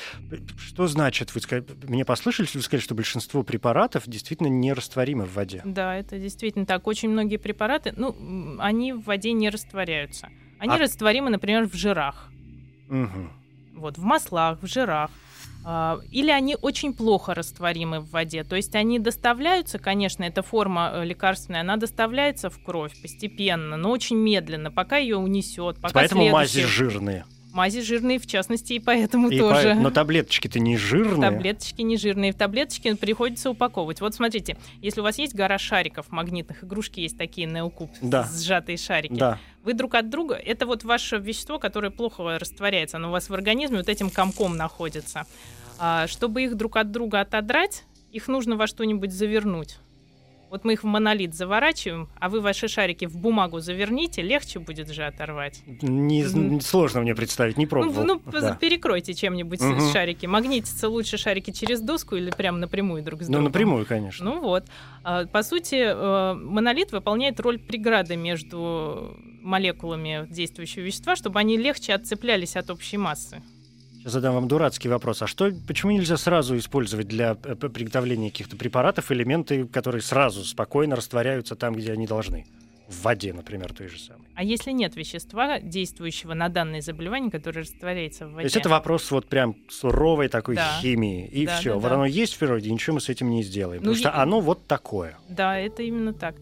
Что 0.58 0.88
значит, 0.88 1.34
вы 1.36 1.42
сказали, 1.42 1.66
мне 1.84 2.06
послышались, 2.06 2.56
вы 2.56 2.62
сказали, 2.62 2.84
что 2.84 2.96
большинство 2.96 3.44
препаратов 3.44 4.04
действительно 4.08 4.48
нерастворимы 4.48 5.26
в 5.26 5.34
воде? 5.34 5.62
Да, 5.64 5.96
это 5.96 6.18
действительно 6.18 6.66
так. 6.66 6.88
Очень 6.88 7.10
многие 7.10 7.38
препараты, 7.38 7.94
ну, 7.96 8.58
они 8.60 8.94
в 8.94 9.04
воде 9.04 9.32
не 9.34 9.50
растворяются. 9.50 10.30
Они 10.58 10.74
а... 10.74 10.78
растворимы, 10.78 11.30
например, 11.30 11.68
в 11.68 11.74
жирах. 11.76 12.30
Угу. 12.90 13.30
Вот, 13.76 13.98
в 13.98 14.04
маслах, 14.04 14.62
в 14.62 14.68
жирах. 14.68 15.12
А, 15.66 16.00
или 16.12 16.32
они 16.32 16.56
очень 16.62 16.94
плохо 16.94 17.34
растворимы 17.34 18.00
в 18.00 18.10
воде. 18.12 18.44
То 18.44 18.56
есть 18.56 18.76
они 18.76 18.98
доставляются, 19.00 19.78
конечно, 19.78 20.24
эта 20.24 20.42
форма 20.42 20.92
э, 20.94 21.06
лекарственная, 21.06 21.62
она 21.62 21.78
доставляется 21.78 22.50
в 22.50 22.62
кровь 22.64 23.00
постепенно, 23.02 23.76
но 23.78 23.90
очень 23.92 24.16
медленно, 24.18 24.72
пока 24.72 24.98
ее 24.98 25.18
унесет. 25.18 25.78
Пока 25.78 25.94
Поэтому 25.94 26.22
следующий... 26.22 26.34
мази 26.34 26.66
жирные. 26.66 27.26
Мази 27.52 27.82
жирные, 27.82 28.20
в 28.20 28.28
частности, 28.28 28.74
и 28.74 28.80
поэтому 28.80 29.30
И 29.30 29.40
тоже. 29.40 29.70
по- 29.74 29.76
Но 29.82 29.90
таблеточки-то 29.90 30.60
не 30.60 30.78
жирные. 30.78 31.32
Таблеточки 31.32 31.82
не 31.82 31.98
жирные. 31.98 32.32
В 32.32 32.36
таблеточки 32.36 32.94
приходится 32.94 33.50
упаковывать. 33.50 34.02
Вот 34.02 34.14
смотрите, 34.14 34.56
если 34.82 35.02
у 35.02 35.04
вас 35.04 35.18
есть 35.18 35.34
гора 35.34 35.58
шариков 35.58 36.12
магнитных, 36.12 36.64
игрушки 36.64 37.00
есть 37.00 37.18
такие 37.18 37.48
неокуб, 37.48 37.90
Да. 38.02 38.30
сжатые 38.32 38.78
шарики. 38.78 39.16
Да. 39.16 39.40
Вы 39.64 39.74
друг 39.74 39.96
от 39.96 40.10
друга, 40.10 40.36
это 40.36 40.66
вот 40.66 40.84
ваше 40.84 41.18
вещество, 41.18 41.60
которое 41.60 41.90
плохо 41.90 42.40
растворяется, 42.40 42.98
оно 42.98 43.10
у 43.10 43.12
вас 43.12 43.30
в 43.30 43.34
организме 43.34 43.78
вот 43.78 43.90
этим 43.90 44.10
комком 44.10 44.56
находится. 44.56 45.26
А, 45.78 46.08
чтобы 46.08 46.44
их 46.44 46.56
друг 46.56 46.78
от 46.78 46.92
друга 46.92 47.22
отодрать, 47.22 47.84
их 48.12 48.28
нужно 48.28 48.56
во 48.56 48.68
что-нибудь 48.68 49.12
завернуть. 49.12 49.80
Вот 50.50 50.66
мы 50.66 50.74
их 50.74 50.84
в 50.84 50.88
монолит 50.88 51.36
заворачиваем, 51.36 52.10
а 52.20 52.28
вы 52.28 52.42
ваши 52.42 52.68
шарики 52.68 53.06
в 53.06 53.16
бумагу 53.18 53.60
заверните, 53.60 54.22
легче 54.24 54.60
будет 54.60 54.90
же 54.92 55.06
оторвать. 55.06 55.62
Не, 55.82 56.24
Мгм. 56.24 56.60
сложно 56.62 57.02
мне 57.02 57.14
представить, 57.14 57.58
не 57.58 57.66
Ну, 57.66 57.70
пробовал. 57.70 58.04
ну, 58.04 58.22
Да. 58.32 58.56
перекройте 58.56 59.14
чем-нибудь 59.14 59.62
Мгм. 59.62 59.92
шарики. 59.92 60.26
Магнитятся 60.26 60.90
лучше 60.90 61.18
шарики 61.18 61.52
через 61.52 61.82
доску 61.82 62.16
или 62.16 62.32
прям 62.32 62.60
напрямую 62.60 63.04
друг 63.04 63.22
с 63.22 63.28
Ну, 63.28 63.34
другом? 63.34 63.46
напрямую, 63.46 63.86
конечно. 63.86 64.26
Ну 64.26 64.42
вот. 64.42 64.66
А, 65.04 65.26
По 65.28 65.44
сути, 65.44 65.76
э, 65.76 66.34
монолит 66.34 66.92
выполняет 66.92 67.40
роль 67.40 67.60
преграды 67.60 68.16
между 68.16 69.16
молекулами 69.42 70.26
действующего 70.30 70.84
вещества, 70.84 71.16
чтобы 71.16 71.40
они 71.40 71.58
легче 71.58 71.94
отцеплялись 71.94 72.56
от 72.56 72.70
общей 72.72 72.98
массы. 72.98 73.42
Сейчас 74.10 74.14
задам 74.16 74.34
вам 74.34 74.48
дурацкий 74.48 74.90
вопрос. 74.90 75.22
А 75.22 75.28
что, 75.28 75.52
почему 75.68 75.92
нельзя 75.92 76.18
сразу 76.18 76.58
использовать 76.58 77.08
для 77.08 77.38
э, 77.44 77.54
приготовления 77.56 78.32
каких-то 78.32 78.58
препаратов 78.58 79.12
элементы, 79.12 79.66
которые 79.68 80.02
сразу 80.02 80.44
спокойно 80.44 80.96
растворяются 80.96 81.56
там, 81.56 81.76
где 81.76 81.92
они 81.94 82.08
должны? 82.08 82.48
В 82.88 83.04
воде, 83.04 83.34
например, 83.34 83.72
той 83.72 83.88
же 83.88 84.00
самой. 84.00 84.24
А 84.34 84.44
если 84.44 84.72
нет 84.72 84.96
вещества, 84.96 85.60
действующего 85.60 86.34
на 86.34 86.50
данное 86.50 86.82
заболевание, 86.82 87.30
которое 87.30 87.60
растворяется 87.62 88.26
в 88.26 88.30
То 88.30 88.36
воде? 88.38 88.46
есть 88.48 88.56
это 88.56 88.68
вопрос 88.70 89.12
вот 89.12 89.28
прям 89.28 89.56
суровой 89.70 90.28
такой 90.28 90.56
Да. 90.56 90.80
химии. 90.82 91.28
И 91.28 91.46
Да, 91.46 91.58
все. 91.60 91.70
да, 91.74 91.76
вот 91.80 91.90
да. 91.90 91.94
оно 91.94 92.06
есть 92.08 92.34
в 92.34 92.40
природе, 92.40 92.72
ничего 92.72 92.96
мы 92.96 93.02
с 93.02 93.10
этим 93.10 93.30
не 93.30 93.44
сделаем. 93.44 93.84
Ну, 93.84 93.92
потому 93.92 93.96
что 93.96 94.10
е- 94.10 94.14
оно 94.24 94.40
вот 94.42 94.66
такое. 94.66 95.20
Да, 95.30 95.56
это 95.56 95.84
именно 95.84 96.14
так. 96.14 96.36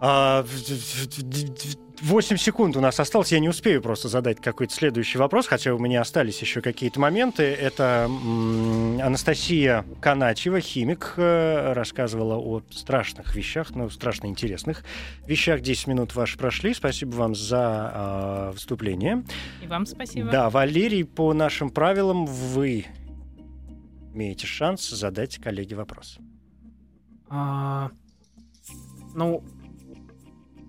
А, 0.00 0.42
в- 0.42 0.46
в- 0.46 1.18
в- 1.24 1.76
8 2.02 2.36
секунд 2.36 2.76
у 2.76 2.80
нас 2.80 3.00
осталось. 3.00 3.32
Я 3.32 3.40
не 3.40 3.48
успею 3.48 3.82
просто 3.82 4.08
задать 4.08 4.40
какой-то 4.40 4.72
следующий 4.72 5.18
вопрос, 5.18 5.48
хотя 5.48 5.74
у 5.74 5.78
меня 5.80 6.00
остались 6.00 6.40
еще 6.40 6.60
какие-то 6.60 7.00
моменты. 7.00 7.42
Это 7.42 8.06
м, 8.08 9.00
Анастасия 9.00 9.84
Каначева, 10.00 10.60
химик, 10.60 11.14
э, 11.16 11.72
рассказывала 11.72 12.36
о 12.36 12.62
страшных 12.70 13.34
вещах, 13.34 13.70
ну, 13.74 13.90
страшно 13.90 14.26
интересных 14.28 14.84
вещах. 15.26 15.60
10 15.60 15.88
минут 15.88 16.14
ваши 16.14 16.38
прошли. 16.38 16.72
Спасибо 16.72 17.16
вам 17.16 17.34
за 17.34 17.58
а, 17.60 18.52
выступление. 18.52 19.24
И 19.64 19.66
вам 19.66 19.84
спасибо. 19.84 20.30
Да, 20.30 20.50
Валерий, 20.50 21.04
по 21.04 21.34
нашим 21.34 21.70
правилам 21.70 22.26
вы 22.26 22.86
имеете 24.14 24.46
шанс 24.46 24.88
задать 24.88 25.38
коллеге 25.38 25.74
вопрос. 25.74 26.18
А, 27.28 27.90
ну, 29.16 29.42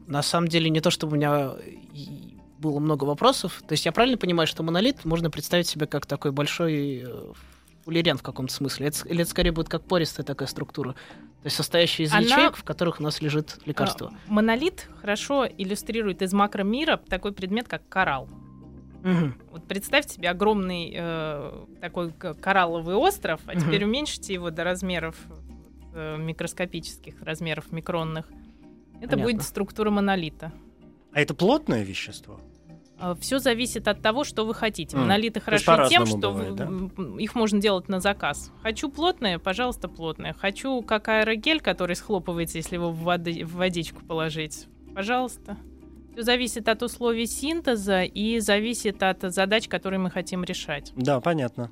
на 0.10 0.24
самом 0.24 0.48
деле 0.48 0.70
не 0.70 0.82
то, 0.82 0.90
чтобы 0.90 1.14
у 1.14 1.16
меня 1.16 1.54
и 1.94 2.36
было 2.58 2.80
много 2.80 3.06
вопросов. 3.06 3.62
То 3.68 3.74
есть 3.74 3.86
я 3.86 3.92
правильно 3.92 4.18
понимаю, 4.18 4.48
что 4.48 4.64
монолит 4.64 5.06
можно 5.06 5.30
представить 5.30 5.68
себе 5.68 5.86
как 5.86 6.06
такой 6.06 6.32
большой 6.32 7.04
э, 7.06 7.34
фуллерен 7.86 8.18
в 8.18 8.24
каком-то 8.24 8.54
смысле? 8.54 8.88
Это, 8.88 9.08
или 9.08 9.22
это 9.22 9.30
скорее 9.30 9.52
будет 9.52 9.70
как 9.70 9.84
пористая 9.84 10.26
такая 10.26 10.48
структура? 10.48 10.94
То 10.94 11.46
есть 11.46 11.56
состоящая 11.56 12.04
из 12.04 12.12
Она- 12.12 12.22
ячеек, 12.24 12.58
в 12.58 12.64
которых 12.64 13.00
у 13.00 13.04
нас 13.04 13.22
лежит 13.22 13.60
лекарство. 13.66 14.12
А, 14.28 14.34
Монолит 14.34 14.90
хорошо 15.00 15.46
иллюстрирует 15.48 16.22
из 16.22 16.34
макромира 16.34 16.98
такой 16.98 17.32
предмет, 17.32 17.68
как 17.70 17.88
коралл. 17.88 18.28
Мгм. 19.04 19.36
Вот 19.52 19.66
представьте 19.66 20.16
себе 20.16 20.30
огромный 20.30 20.94
э, 20.94 21.66
такой 21.80 22.12
коралловый 22.12 22.96
остров, 22.96 23.40
а 23.46 23.54
Мгм. 23.54 23.62
теперь 23.62 23.86
уменьшите 23.86 24.34
его 24.34 24.50
до 24.50 24.66
размеров 24.66 25.16
э, 25.94 26.18
микроскопических 26.18 27.22
размеров 27.22 27.72
микронных. 27.72 28.26
Это 29.00 29.12
Понятно. 29.12 29.24
будет 29.24 29.44
структура 29.44 29.90
монолита. 29.90 30.52
А 31.12 31.22
это 31.22 31.34
плотное 31.34 31.84
вещество? 31.84 32.40
Все 33.22 33.40
зависит 33.40 33.88
от 33.88 34.02
того, 34.02 34.24
что 34.26 34.46
вы 34.46 34.54
хотите. 34.54 34.98
Монолиты 34.98 35.42
есть 35.52 35.66
хороши 35.66 35.90
тем, 35.90 36.06
что 36.06 36.34
бывает, 36.34 36.56
да? 36.56 36.70
их 37.18 37.34
можно 37.34 37.62
делать 37.62 37.88
на 37.88 38.02
заказ. 38.02 38.52
Хочу 38.62 38.90
плотное, 38.90 39.40
пожалуйста, 39.40 39.88
плотное. 39.88 40.34
Хочу 40.34 40.82
как 40.82 41.08
аэрогель, 41.08 41.62
который 41.62 41.96
схлопывается, 41.96 42.58
если 42.58 42.76
его 42.76 42.92
в, 42.92 43.02
воды- 43.02 43.46
в 43.46 43.54
водичку 43.54 44.02
положить. 44.06 44.68
Пожалуйста. 44.94 45.56
Все 46.12 46.24
зависит 46.24 46.68
от 46.68 46.84
условий 46.84 47.26
синтеза 47.26 48.04
и 48.04 48.40
зависит 48.40 49.02
от 49.02 49.22
задач, 49.22 49.70
которые 49.70 50.00
мы 50.00 50.10
хотим 50.12 50.44
решать. 50.44 50.92
Да, 50.98 51.22
понятно. 51.22 51.72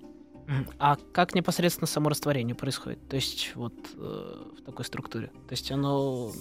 А 0.80 0.96
как 1.12 1.36
непосредственно 1.36 1.88
само 1.88 2.10
растворение 2.10 2.56
происходит? 2.56 3.06
То 3.10 3.18
есть 3.18 3.52
вот 3.56 3.74
э, 3.96 4.44
в 4.60 4.62
такой 4.62 4.86
структуре? 4.86 5.28
То 5.28 5.52
есть 5.52 5.70
оно... 5.72 6.32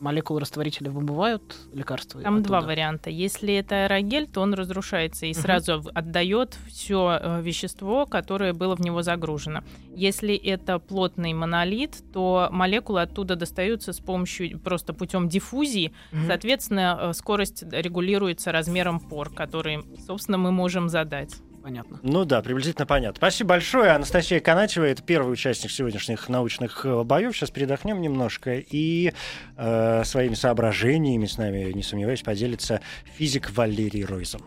Молекулы 0.00 0.40
растворителя 0.40 0.90
вымывают 0.90 1.56
лекарства? 1.72 2.20
Там 2.22 2.42
два 2.42 2.58
оттуда? 2.58 2.72
варианта. 2.72 3.10
Если 3.10 3.54
это 3.54 3.84
аэрогель, 3.84 4.28
то 4.28 4.40
он 4.40 4.54
разрушается 4.54 5.26
и 5.26 5.32
Мгм. 5.32 5.40
сразу 5.40 5.82
отдает 5.94 6.56
все 6.68 7.40
вещество, 7.42 8.06
которое 8.06 8.52
было 8.52 8.76
в 8.76 8.80
него 8.80 9.02
загружено. 9.02 9.62
Если 9.94 10.34
это 10.36 10.78
плотный 10.78 11.32
монолит, 11.32 11.96
то 12.12 12.48
молекулы 12.52 13.02
оттуда 13.02 13.34
достаются 13.36 13.92
с 13.92 13.98
помощью 13.98 14.58
просто 14.60 14.92
путем 14.92 15.28
диффузии. 15.28 15.92
Мгм. 16.12 16.26
Соответственно, 16.28 16.98
э, 17.00 17.12
скорость 17.14 17.64
регулируется 17.70 18.52
размером 18.52 19.00
пор, 19.00 19.30
который, 19.30 19.80
собственно, 20.06 20.38
мы 20.38 20.52
можем 20.52 20.88
задать. 20.88 21.36
Понятно. 21.68 22.00
Ну 22.02 22.24
да, 22.24 22.40
приблизительно 22.40 22.86
понятно. 22.86 23.18
Спасибо 23.18 23.50
большое. 23.50 23.90
Анастасия 23.90 24.40
Каначева, 24.40 24.84
это 24.84 25.02
первый 25.02 25.30
участник 25.30 25.70
сегодняшних 25.70 26.30
научных 26.30 26.86
э, 26.86 27.02
боев. 27.02 27.36
Сейчас 27.36 27.50
передохнем 27.50 28.00
немножко 28.00 28.54
и 28.54 29.12
э, 29.58 30.02
своими 30.06 30.32
соображениями 30.32 31.26
с 31.26 31.36
нами, 31.36 31.70
не 31.72 31.82
сомневаюсь, 31.82 32.22
поделится 32.22 32.80
физик 33.18 33.50
Валерий 33.50 34.06
Ройзен. 34.06 34.40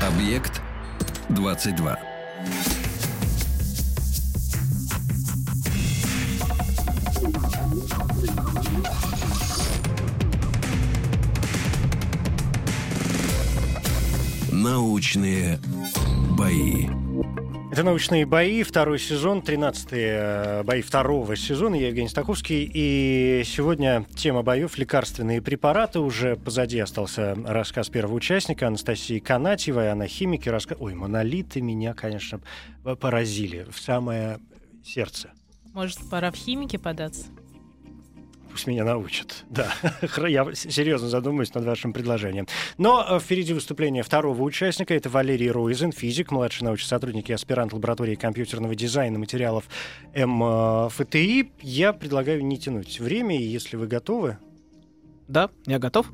Объект 0.00 0.62
22. 1.28 1.98
Научные 14.62 15.58
бои. 16.38 16.86
Это 17.72 17.82
«Научные 17.82 18.24
бои», 18.26 18.62
второй 18.62 19.00
сезон, 19.00 19.42
13 19.42 20.64
бои 20.64 20.82
второго 20.82 21.34
сезона. 21.34 21.74
Я 21.74 21.88
Евгений 21.88 22.08
Стаховский. 22.08 22.70
И 22.72 23.42
сегодня 23.44 24.06
тема 24.14 24.42
боев 24.42 24.78
«Лекарственные 24.78 25.42
препараты». 25.42 25.98
Уже 25.98 26.36
позади 26.36 26.78
остался 26.78 27.34
рассказ 27.44 27.88
первого 27.88 28.14
участника 28.14 28.68
Анастасии 28.68 29.18
Канатьевой. 29.18 29.90
Она 29.90 30.06
химик 30.06 30.46
и 30.46 30.50
раска... 30.50 30.76
Ой, 30.78 30.94
монолиты 30.94 31.60
меня, 31.60 31.92
конечно, 31.92 32.40
поразили 33.00 33.66
в 33.68 33.80
самое 33.80 34.38
сердце. 34.84 35.32
Может, 35.72 35.98
пора 36.08 36.30
в 36.30 36.36
химики 36.36 36.76
податься? 36.76 37.24
Пусть 38.52 38.66
меня 38.66 38.84
научат. 38.84 39.44
Да, 39.48 39.72
я 40.28 40.46
серьезно 40.54 41.08
задумаюсь 41.08 41.54
над 41.54 41.64
вашим 41.64 41.94
предложением. 41.94 42.46
Но 42.76 43.04
э, 43.08 43.18
впереди 43.18 43.54
выступление 43.54 44.02
второго 44.02 44.42
участника. 44.42 44.92
Это 44.92 45.08
Валерий 45.08 45.50
Ройзен, 45.50 45.90
физик, 45.90 46.30
младший 46.30 46.64
научный 46.66 46.86
сотрудник 46.86 47.30
и 47.30 47.32
аспирант 47.32 47.72
лаборатории 47.72 48.14
компьютерного 48.14 48.74
дизайна 48.74 49.18
материалов 49.18 49.64
МФТИ. 50.14 51.50
Я 51.62 51.94
предлагаю 51.94 52.44
не 52.44 52.58
тянуть 52.58 53.00
время, 53.00 53.40
и 53.40 53.42
если 53.42 53.76
вы 53.76 53.86
готовы... 53.86 54.36
Да, 55.28 55.48
я 55.64 55.78
готов. 55.78 56.12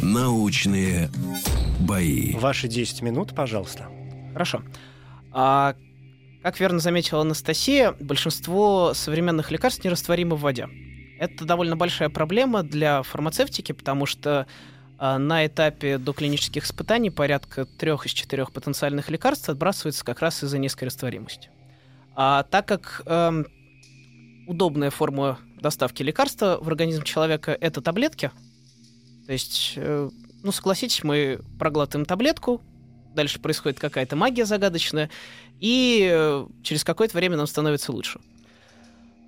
Научные 0.00 1.10
бои. 1.80 2.34
Ваши 2.36 2.68
10 2.68 3.02
минут, 3.02 3.34
пожалуйста. 3.34 3.88
Хорошо. 4.32 4.62
А, 5.32 5.74
как 6.42 6.58
верно 6.60 6.78
заметила 6.78 7.20
Анастасия, 7.20 7.92
большинство 8.00 8.92
современных 8.94 9.50
лекарств 9.50 9.84
нерастворимы 9.84 10.36
в 10.36 10.40
воде. 10.40 10.68
Это 11.18 11.44
довольно 11.44 11.76
большая 11.76 12.08
проблема 12.08 12.62
для 12.62 13.02
фармацевтики, 13.02 13.72
потому 13.72 14.06
что 14.06 14.46
а, 14.98 15.18
на 15.18 15.46
этапе 15.46 15.98
доклинических 15.98 16.64
испытаний 16.64 17.10
порядка 17.10 17.66
трех 17.66 18.06
из 18.06 18.12
четырех 18.12 18.52
потенциальных 18.52 19.10
лекарств 19.10 19.48
отбрасывается 19.48 20.04
как 20.04 20.20
раз 20.20 20.42
из-за 20.42 20.58
низкой 20.58 20.84
растворимости. 20.84 21.50
А 22.14 22.42
так 22.44 22.66
как 22.66 23.02
эм, 23.06 23.46
удобная 24.46 24.90
форма 24.90 25.38
доставки 25.60 26.02
лекарства 26.02 26.58
в 26.60 26.68
организм 26.68 27.02
человека 27.02 27.56
это 27.58 27.82
таблетки, 27.82 28.30
то 29.26 29.32
есть, 29.32 29.74
э, 29.76 30.10
ну 30.42 30.52
согласитесь, 30.52 31.04
мы 31.04 31.40
проглатываем 31.58 32.04
таблетку, 32.04 32.60
дальше 33.14 33.40
происходит 33.40 33.78
какая-то 33.78 34.16
магия 34.16 34.44
загадочная, 34.44 35.10
и 35.58 36.08
э, 36.10 36.46
через 36.62 36.84
какое-то 36.84 37.16
время 37.16 37.36
нам 37.36 37.46
становится 37.46 37.92
лучше. 37.92 38.20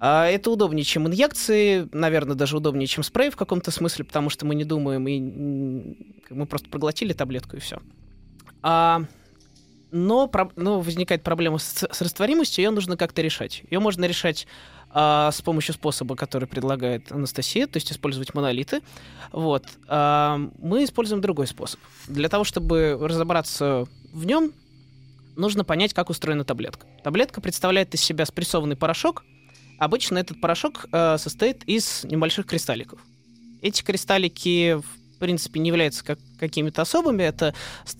А 0.00 0.26
это 0.26 0.50
удобнее, 0.50 0.82
чем 0.82 1.06
инъекции, 1.06 1.88
наверное, 1.92 2.34
даже 2.34 2.56
удобнее, 2.56 2.88
чем 2.88 3.04
спрей 3.04 3.30
в 3.30 3.36
каком-то 3.36 3.70
смысле, 3.70 4.04
потому 4.04 4.30
что 4.30 4.44
мы 4.44 4.56
не 4.56 4.64
думаем, 4.64 5.06
и 5.06 5.96
мы 6.28 6.46
просто 6.46 6.68
проглотили 6.68 7.12
таблетку 7.12 7.56
и 7.56 7.60
все. 7.60 7.78
А, 8.62 9.04
но, 9.92 10.28
но 10.56 10.80
возникает 10.80 11.22
проблема 11.22 11.58
с, 11.58 11.86
с 11.88 12.02
растворимостью, 12.02 12.64
ее 12.64 12.70
нужно 12.70 12.96
как-то 12.96 13.22
решать. 13.22 13.62
Ее 13.70 13.78
можно 13.78 14.04
решать 14.06 14.48
а, 14.92 15.30
с 15.30 15.42
помощью 15.42 15.74
способа, 15.74 16.16
который 16.16 16.46
предлагает 16.46 17.10
Анастасия, 17.12 17.66
то 17.66 17.76
есть 17.76 17.90
использовать 17.90 18.34
монолиты. 18.34 18.80
Вот. 19.32 19.64
А, 19.88 20.38
мы 20.58 20.84
используем 20.84 21.20
другой 21.20 21.46
способ. 21.46 21.80
Для 22.06 22.28
того, 22.28 22.44
чтобы 22.44 22.98
разобраться 23.00 23.86
в 24.12 24.24
нем, 24.24 24.52
нужно 25.36 25.64
понять, 25.64 25.94
как 25.94 26.10
устроена 26.10 26.44
таблетка. 26.44 26.86
Таблетка 27.02 27.40
представляет 27.40 27.94
из 27.94 28.00
себя 28.00 28.26
спрессованный 28.26 28.76
порошок, 28.76 29.24
Обычно 29.82 30.18
этот 30.18 30.40
порошок 30.40 30.86
э, 30.92 31.18
состоит 31.18 31.64
из 31.64 32.04
небольших 32.04 32.46
кристалликов. 32.46 33.00
Эти 33.62 33.82
кристаллики, 33.82 34.74
в 34.74 35.18
принципе, 35.18 35.58
не 35.58 35.70
являются 35.70 36.04
как, 36.04 36.20
какими-то 36.38 36.82
особыми. 36.82 37.24
Это 37.24 37.52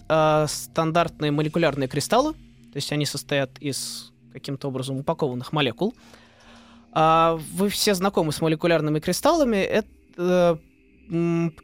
э, 0.09 0.47
стандартные 0.49 1.33
молекулярные 1.33 1.89
кристаллы. 1.89 2.35
То 2.35 2.77
есть 2.77 2.93
они 2.93 3.05
состоят 3.05 3.59
из 3.59 4.13
каким-то 4.33 4.69
образом 4.69 4.99
упакованных 4.99 5.53
молекул. 5.53 5.93
А 5.93 6.32
вы 6.93 7.69
все 7.69 7.95
знакомы 7.95 8.33
с 8.33 8.41
молекулярными 8.41 9.01
кристаллами. 9.01 9.57
Это, 9.57 9.89
э, 10.17 10.57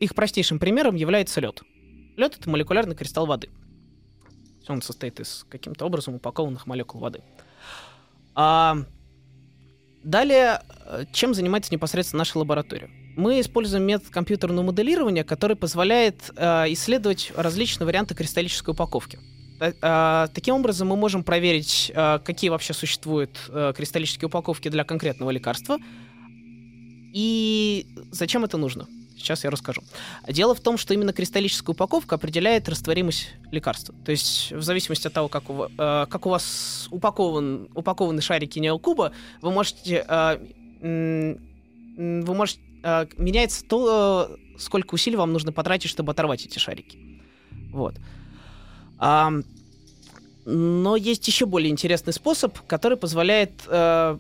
их 0.01 0.15
простейшим 0.15 0.59
примером 0.59 0.95
является 0.97 1.41
лед. 1.41 1.63
Лед 2.17 2.37
это 2.39 2.49
молекулярный 2.49 2.97
кристалл 2.97 3.27
воды. 3.27 3.51
Он 4.69 4.83
состоит 4.83 5.21
из 5.21 5.47
каким-то 5.49 5.87
образом 5.87 6.15
упакованных 6.15 6.67
молекул 6.67 7.01
воды. 7.01 7.23
А 8.35 8.79
Далее, 10.09 10.63
э, 10.87 11.05
чем 11.13 11.35
занимается 11.35 11.73
непосредственно 11.75 12.21
наша 12.21 12.39
лаборатория? 12.39 12.89
Мы 13.17 13.41
используем 13.41 13.83
метод 13.85 14.11
компьютерного 14.11 14.65
моделирования, 14.65 15.25
который 15.25 15.57
позволяет 15.57 16.31
э, 16.37 16.73
исследовать 16.73 17.33
различные 17.37 17.87
варианты 17.87 18.15
кристаллической 18.15 18.73
упаковки. 18.73 19.19
Э, 19.61 20.29
таким 20.33 20.57
образом, 20.57 20.89
мы 20.89 20.97
можем 20.97 21.23
проверить, 21.23 21.91
э, 21.95 22.19
какие 22.25 22.51
вообще 22.51 22.75
существуют 22.75 23.31
э, 23.49 23.73
кристаллические 23.77 24.27
упаковки 24.27 24.69
для 24.69 24.85
конкретного 24.85 25.31
лекарства 25.31 25.79
и 27.13 27.87
зачем 28.11 28.45
это 28.45 28.57
нужно. 28.57 28.87
Сейчас 29.17 29.43
я 29.43 29.51
расскажу. 29.51 29.83
Дело 30.29 30.55
в 30.55 30.61
том, 30.61 30.79
что 30.79 30.95
именно 30.95 31.13
кристаллическая 31.13 31.75
упаковка 31.75 32.15
определяет 32.15 32.69
растворимость 32.69 33.31
лекарства. 33.51 33.93
То 34.05 34.13
есть 34.13 34.53
в 34.53 34.63
зависимости 34.63 35.09
от 35.09 35.13
того, 35.13 35.29
как 35.29 35.51
у, 35.51 35.65
э, 35.65 36.07
как 36.09 36.27
у 36.27 36.31
вас 36.31 36.87
упакован, 36.91 37.69
упакованы 37.75 38.23
шарики 38.23 38.59
неокуба, 38.59 39.13
вы 39.43 39.51
можете... 39.51 40.05
Вы 40.81 42.35
можете 42.35 42.61
меняется 43.17 43.65
то, 43.65 44.31
сколько 44.57 44.95
усилий 44.95 45.17
вам 45.17 45.33
нужно 45.33 45.51
потратить, 45.51 45.91
чтобы 45.91 46.13
оторвать 46.13 46.47
эти 46.47 46.61
шарики. 46.61 46.97
Вот. 47.73 47.97
А, 48.99 49.33
но 50.45 50.97
есть 50.97 51.27
еще 51.29 51.47
более 51.47 51.71
интересный 51.71 52.13
способ, 52.13 52.59
который 52.67 52.97
позволяет 52.97 53.53
э, 53.67 54.19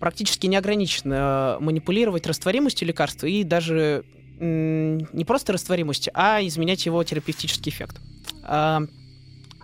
практически 0.00 0.46
неограниченно 0.46 1.58
манипулировать 1.60 2.26
растворимостью 2.26 2.88
лекарства 2.88 3.26
и 3.26 3.44
даже 3.44 4.04
не 4.40 5.24
просто 5.24 5.52
растворимостью, 5.52 6.12
а 6.16 6.40
изменять 6.42 6.84
его 6.84 7.02
терапевтический 7.04 7.70
эффект. 7.70 8.00
А, 8.42 8.82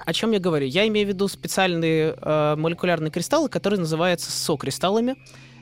о 0.06 0.12
чем 0.12 0.30
я 0.30 0.38
говорю? 0.38 0.66
Я 0.66 0.86
имею 0.86 1.06
в 1.06 1.08
виду 1.08 1.26
специальные 1.26 2.14
э, 2.16 2.54
молекулярные 2.56 3.10
кристаллы, 3.10 3.48
которые 3.48 3.80
называются 3.80 4.30
сокристаллами. 4.30 5.16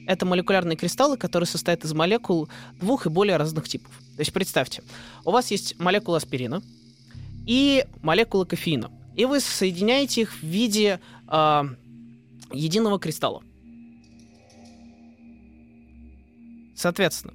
Это 0.06 0.26
молекулярные 0.26 0.76
кристаллы, 0.76 1.16
которые 1.16 1.46
состоят 1.46 1.84
из 1.84 1.94
молекул 1.94 2.48
двух 2.78 3.06
и 3.06 3.08
более 3.08 3.38
разных 3.38 3.66
типов. 3.68 3.90
То 4.16 4.20
есть 4.20 4.32
представьте, 4.34 4.82
у 5.24 5.30
вас 5.30 5.50
есть 5.50 5.78
молекула 5.80 6.18
аспирина 6.18 6.62
и 7.46 7.84
молекула 8.02 8.44
кофеина, 8.44 8.90
и 9.14 9.24
вы 9.24 9.40
соединяете 9.40 10.22
их 10.22 10.34
в 10.34 10.42
виде 10.42 11.00
э, 11.28 11.62
единого 12.52 12.98
кристалла. 12.98 13.42
Соответственно, 16.74 17.32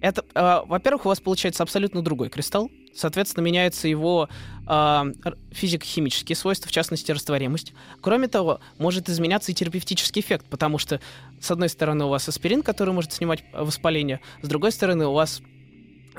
это, 0.00 0.24
э, 0.34 0.60
во-первых, 0.66 1.06
у 1.06 1.08
вас 1.08 1.20
получается 1.20 1.62
абсолютно 1.62 2.02
другой 2.02 2.28
кристалл. 2.28 2.70
Соответственно, 2.94 3.42
меняются 3.44 3.88
его 3.88 4.28
э, 4.68 5.12
физико-химические 5.52 6.36
свойства, 6.36 6.68
в 6.68 6.72
частности, 6.72 7.10
растворимость. 7.10 7.72
Кроме 8.02 8.28
того, 8.28 8.60
может 8.78 9.08
изменяться 9.08 9.50
и 9.52 9.54
терапевтический 9.54 10.20
эффект, 10.20 10.44
потому 10.50 10.76
что, 10.76 11.00
с 11.40 11.50
одной 11.50 11.70
стороны, 11.70 12.04
у 12.04 12.08
вас 12.08 12.28
аспирин, 12.28 12.62
который 12.62 12.92
может 12.92 13.12
снимать 13.14 13.44
воспаление, 13.54 14.20
с 14.42 14.48
другой 14.48 14.72
стороны, 14.72 15.06
у 15.06 15.12
вас 15.12 15.40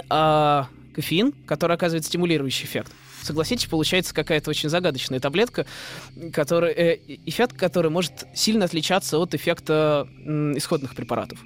э, 0.10 0.64
кофеин, 0.96 1.32
который 1.46 1.76
оказывает 1.76 2.06
стимулирующий 2.06 2.66
эффект. 2.66 2.92
Согласитесь, 3.24 3.68
получается 3.68 4.14
какая-то 4.14 4.50
очень 4.50 4.70
загадочная 4.70 5.20
таблетка, 5.20 5.66
который, 6.34 6.74
э, 6.74 7.00
эффект 7.26 7.56
который 7.56 7.90
может 7.90 8.28
сильно 8.36 8.66
отличаться 8.66 9.18
от 9.18 9.34
эффекта 9.34 10.08
э, 10.26 10.54
исходных 10.56 10.94
препаратов. 10.94 11.40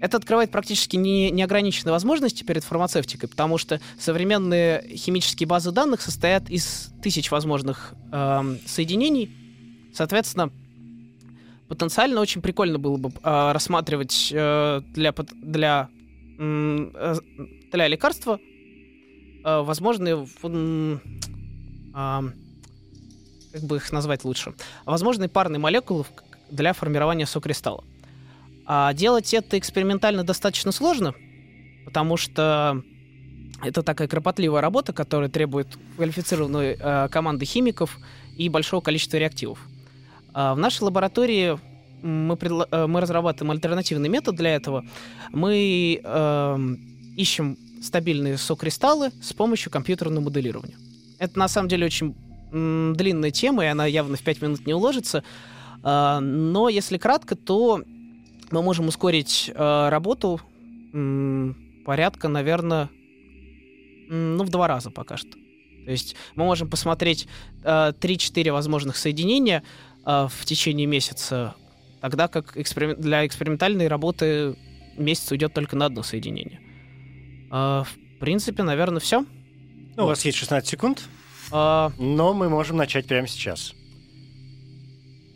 Это 0.00 0.18
открывает 0.18 0.50
практически 0.50 0.96
не, 0.96 1.30
неограниченные 1.30 1.92
возможности 1.92 2.42
перед 2.42 2.64
фармацевтикой, 2.64 3.28
потому 3.28 3.56
что 3.56 3.80
современные 3.98 4.84
химические 4.96 5.46
базы 5.46 5.70
данных 5.70 6.02
состоят 6.02 6.50
из 6.50 6.90
тысяч 7.02 7.30
возможных 7.30 7.94
э, 8.12 8.56
соединений. 8.66 9.30
Соответственно, 9.94 10.50
потенциально 11.68 12.20
очень 12.20 12.42
прикольно 12.42 12.78
было 12.78 12.96
бы 12.96 13.10
э, 13.10 13.52
рассматривать 13.52 14.30
э, 14.32 14.82
для, 14.92 15.14
для, 15.40 15.88
э, 16.38 17.14
для 17.72 17.88
лекарства 17.88 18.40
э, 19.46 19.62
возможные... 19.62 20.26
Э, 20.42 20.98
э, 21.94 22.22
как 23.52 23.62
бы 23.62 23.76
их 23.76 23.90
назвать 23.90 24.24
лучше? 24.24 24.52
Возможные 24.84 25.30
парные 25.30 25.58
молекулы 25.58 26.04
для 26.50 26.74
формирования 26.74 27.24
сокристалла. 27.24 27.84
А 28.66 28.92
делать 28.92 29.32
это 29.32 29.58
экспериментально 29.58 30.24
достаточно 30.24 30.72
сложно, 30.72 31.14
потому 31.86 32.16
что 32.16 32.82
это 33.62 33.82
такая 33.82 34.08
кропотливая 34.08 34.60
работа, 34.60 34.92
которая 34.92 35.30
требует 35.30 35.68
квалифицированной 35.96 36.76
э, 36.78 37.08
команды 37.10 37.46
химиков 37.46 37.96
и 38.36 38.48
большого 38.48 38.80
количества 38.82 39.16
реактивов. 39.16 39.60
А 40.34 40.54
в 40.54 40.58
нашей 40.58 40.82
лаборатории 40.82 41.58
мы, 42.02 42.34
предла- 42.34 42.68
э, 42.70 42.86
мы 42.86 43.00
разрабатываем 43.00 43.52
альтернативный 43.52 44.10
метод 44.10 44.34
для 44.34 44.54
этого. 44.54 44.84
Мы 45.32 46.00
э, 46.02 46.58
ищем 47.16 47.56
стабильные 47.86 48.36
сокристаллы 48.36 49.12
с 49.22 49.32
помощью 49.32 49.72
компьютерного 49.72 50.24
моделирования. 50.24 50.76
Это 51.18 51.38
на 51.38 51.48
самом 51.48 51.68
деле 51.68 51.86
очень 51.86 52.14
м, 52.52 52.94
длинная 52.96 53.30
тема, 53.30 53.64
и 53.64 53.68
она 53.68 53.86
явно 53.86 54.16
в 54.16 54.22
5 54.22 54.42
минут 54.42 54.66
не 54.66 54.74
уложится. 54.74 55.24
Э, 55.82 56.18
но 56.20 56.68
если 56.68 56.98
кратко, 56.98 57.36
то 57.36 57.82
мы 58.50 58.62
можем 58.62 58.88
ускорить 58.88 59.50
э, 59.54 59.88
работу 59.88 60.40
м, 60.92 61.56
порядка, 61.84 62.28
наверное, 62.28 62.90
м, 64.08 64.36
ну, 64.36 64.44
в 64.44 64.50
два 64.50 64.68
раза 64.68 64.90
пока 64.90 65.16
что. 65.16 65.32
То 65.84 65.92
есть 65.92 66.16
мы 66.34 66.44
можем 66.44 66.68
посмотреть 66.68 67.28
э, 67.62 67.92
3-4 67.98 68.52
возможных 68.52 68.96
соединения 68.96 69.62
э, 70.04 70.28
в 70.28 70.44
течение 70.44 70.86
месяца, 70.86 71.54
тогда 72.00 72.28
как 72.28 72.56
эксперим... 72.56 73.00
для 73.00 73.24
экспериментальной 73.26 73.88
работы 73.88 74.56
месяц 74.96 75.30
уйдет 75.30 75.54
только 75.54 75.76
на 75.76 75.86
одно 75.86 76.02
соединение. 76.02 76.60
Э, 77.50 77.84
в 77.84 78.18
принципе, 78.20 78.62
наверное, 78.62 79.00
все. 79.00 79.20
Ну, 79.20 79.26
вот. 79.96 80.04
У 80.04 80.06
вас 80.08 80.24
есть 80.24 80.38
16 80.38 80.68
секунд, 80.68 81.02
э... 81.52 81.90
но 81.98 82.34
мы 82.34 82.48
можем 82.48 82.76
начать 82.76 83.06
прямо 83.06 83.26
сейчас. 83.26 83.72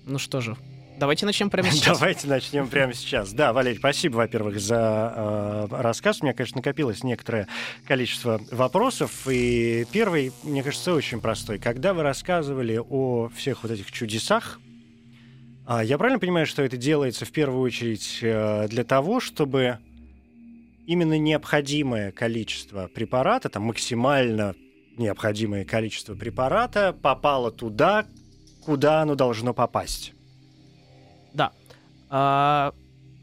Ну 0.04 0.18
что 0.18 0.40
же, 0.40 0.56
Давайте 1.00 1.24
начнем 1.24 1.48
прямо 1.48 1.70
сейчас. 1.72 1.98
Давайте 1.98 2.28
начнем 2.28 2.68
прямо 2.68 2.92
сейчас. 2.92 3.32
Да, 3.32 3.54
Валерий, 3.54 3.78
спасибо, 3.78 4.18
во-первых, 4.18 4.60
за 4.60 5.14
э, 5.16 5.66
рассказ. 5.70 6.20
У 6.20 6.24
меня, 6.24 6.34
конечно, 6.34 6.58
накопилось 6.58 7.02
некоторое 7.02 7.48
количество 7.86 8.38
вопросов. 8.50 9.26
И 9.26 9.86
первый, 9.90 10.30
мне 10.42 10.62
кажется, 10.62 10.92
очень 10.92 11.22
простой. 11.22 11.58
Когда 11.58 11.94
вы 11.94 12.02
рассказывали 12.02 12.78
о 12.78 13.30
всех 13.34 13.62
вот 13.62 13.72
этих 13.72 13.90
чудесах, 13.90 14.60
э, 15.66 15.80
я 15.84 15.96
правильно 15.96 16.18
понимаю, 16.18 16.44
что 16.44 16.62
это 16.62 16.76
делается 16.76 17.24
в 17.24 17.32
первую 17.32 17.62
очередь 17.62 18.18
э, 18.20 18.68
для 18.68 18.84
того, 18.84 19.20
чтобы 19.20 19.78
именно 20.90 21.16
необходимое 21.16 22.10
количество 22.10 22.88
препарата, 22.88 23.48
там 23.48 23.62
максимально 23.62 24.56
необходимое 24.96 25.64
количество 25.64 26.16
препарата 26.16 26.92
попало 26.92 27.52
туда, 27.52 28.06
куда 28.64 29.02
оно 29.02 29.14
должно 29.14 29.54
попасть? 29.54 30.14
Да. 31.32 31.52
А, 32.08 32.72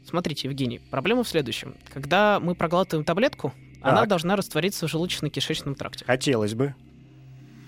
смотрите, 0.06 0.48
Евгений, 0.48 0.78
проблема 0.78 1.24
в 1.24 1.28
следующем. 1.28 1.74
Когда 1.92 2.40
мы 2.40 2.54
проглатываем 2.54 3.04
таблетку, 3.04 3.52
так. 3.82 3.92
она 3.92 4.06
должна 4.06 4.34
раствориться 4.34 4.88
в 4.88 4.90
желудочно-кишечном 4.90 5.74
тракте. 5.74 6.06
Хотелось 6.06 6.54
бы. 6.54 6.74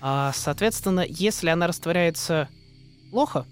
А, 0.01 0.31
соответственно, 0.33 1.05
если 1.07 1.49
она 1.49 1.67
растворяется 1.67 2.49
плохо, 3.11 3.45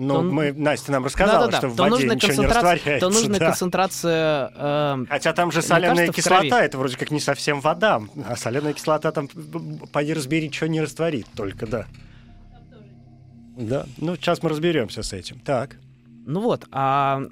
Ну, 0.00 0.14
То- 0.14 0.22
мы, 0.22 0.52
Настя 0.52 0.92
нам 0.92 1.04
рассказала, 1.04 1.46
Да-да-да, 1.46 1.58
что 1.58 1.68
в 1.70 1.76
то 1.76 1.82
воде 1.82 1.94
нужна 1.94 2.14
ничего 2.14 2.42
не 2.42 2.46
растворяется. 2.46 2.98
То 3.00 3.10
нужна 3.12 3.38
да. 3.38 3.46
концентрация... 3.46 4.52
э, 4.54 5.04
Хотя 5.08 5.32
там 5.32 5.50
же 5.50 5.60
в 5.60 5.66
крови. 5.66 6.12
кислота, 6.12 6.64
это 6.64 6.78
вроде 6.78 6.96
как 6.96 7.10
не 7.10 7.18
совсем 7.18 7.60
вода. 7.60 8.00
А 8.28 8.36
соленая 8.36 8.74
кислота 8.74 9.10
там, 9.10 9.26
поди 9.92 10.14
разбери, 10.14 10.52
что 10.52 10.68
не 10.68 10.80
растворит 10.80 11.26
только, 11.34 11.66
да. 11.66 11.86
Да, 13.56 13.86
ну 13.96 14.14
сейчас 14.14 14.40
мы 14.40 14.50
разберемся 14.50 15.02
с 15.02 15.12
этим. 15.12 15.40
Так. 15.40 15.78
Ну 16.26 16.42
вот, 16.42 16.66
а 16.70 17.22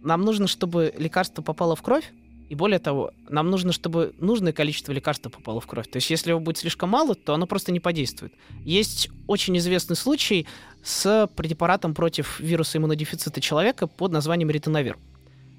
нам 0.00 0.22
нужно, 0.22 0.46
чтобы 0.46 0.94
лекарство 0.96 1.42
попало 1.42 1.74
в 1.74 1.82
кровь, 1.82 2.12
и 2.48 2.54
более 2.54 2.78
того, 2.78 3.12
нам 3.28 3.50
нужно, 3.50 3.72
чтобы 3.72 4.14
нужное 4.18 4.52
количество 4.52 4.92
лекарства 4.92 5.30
попало 5.30 5.60
в 5.60 5.66
кровь. 5.66 5.88
То 5.88 5.96
есть, 5.96 6.10
если 6.10 6.30
его 6.30 6.40
будет 6.40 6.58
слишком 6.58 6.90
мало, 6.90 7.14
то 7.14 7.34
оно 7.34 7.46
просто 7.46 7.72
не 7.72 7.80
подействует. 7.80 8.32
Есть 8.64 9.08
очень 9.26 9.56
известный 9.58 9.96
случай 9.96 10.46
с 10.82 11.28
препаратом 11.34 11.94
против 11.94 12.38
вируса 12.40 12.78
иммунодефицита 12.78 13.40
человека 13.40 13.86
под 13.86 14.12
названием 14.12 14.50
ретиновир. 14.50 14.98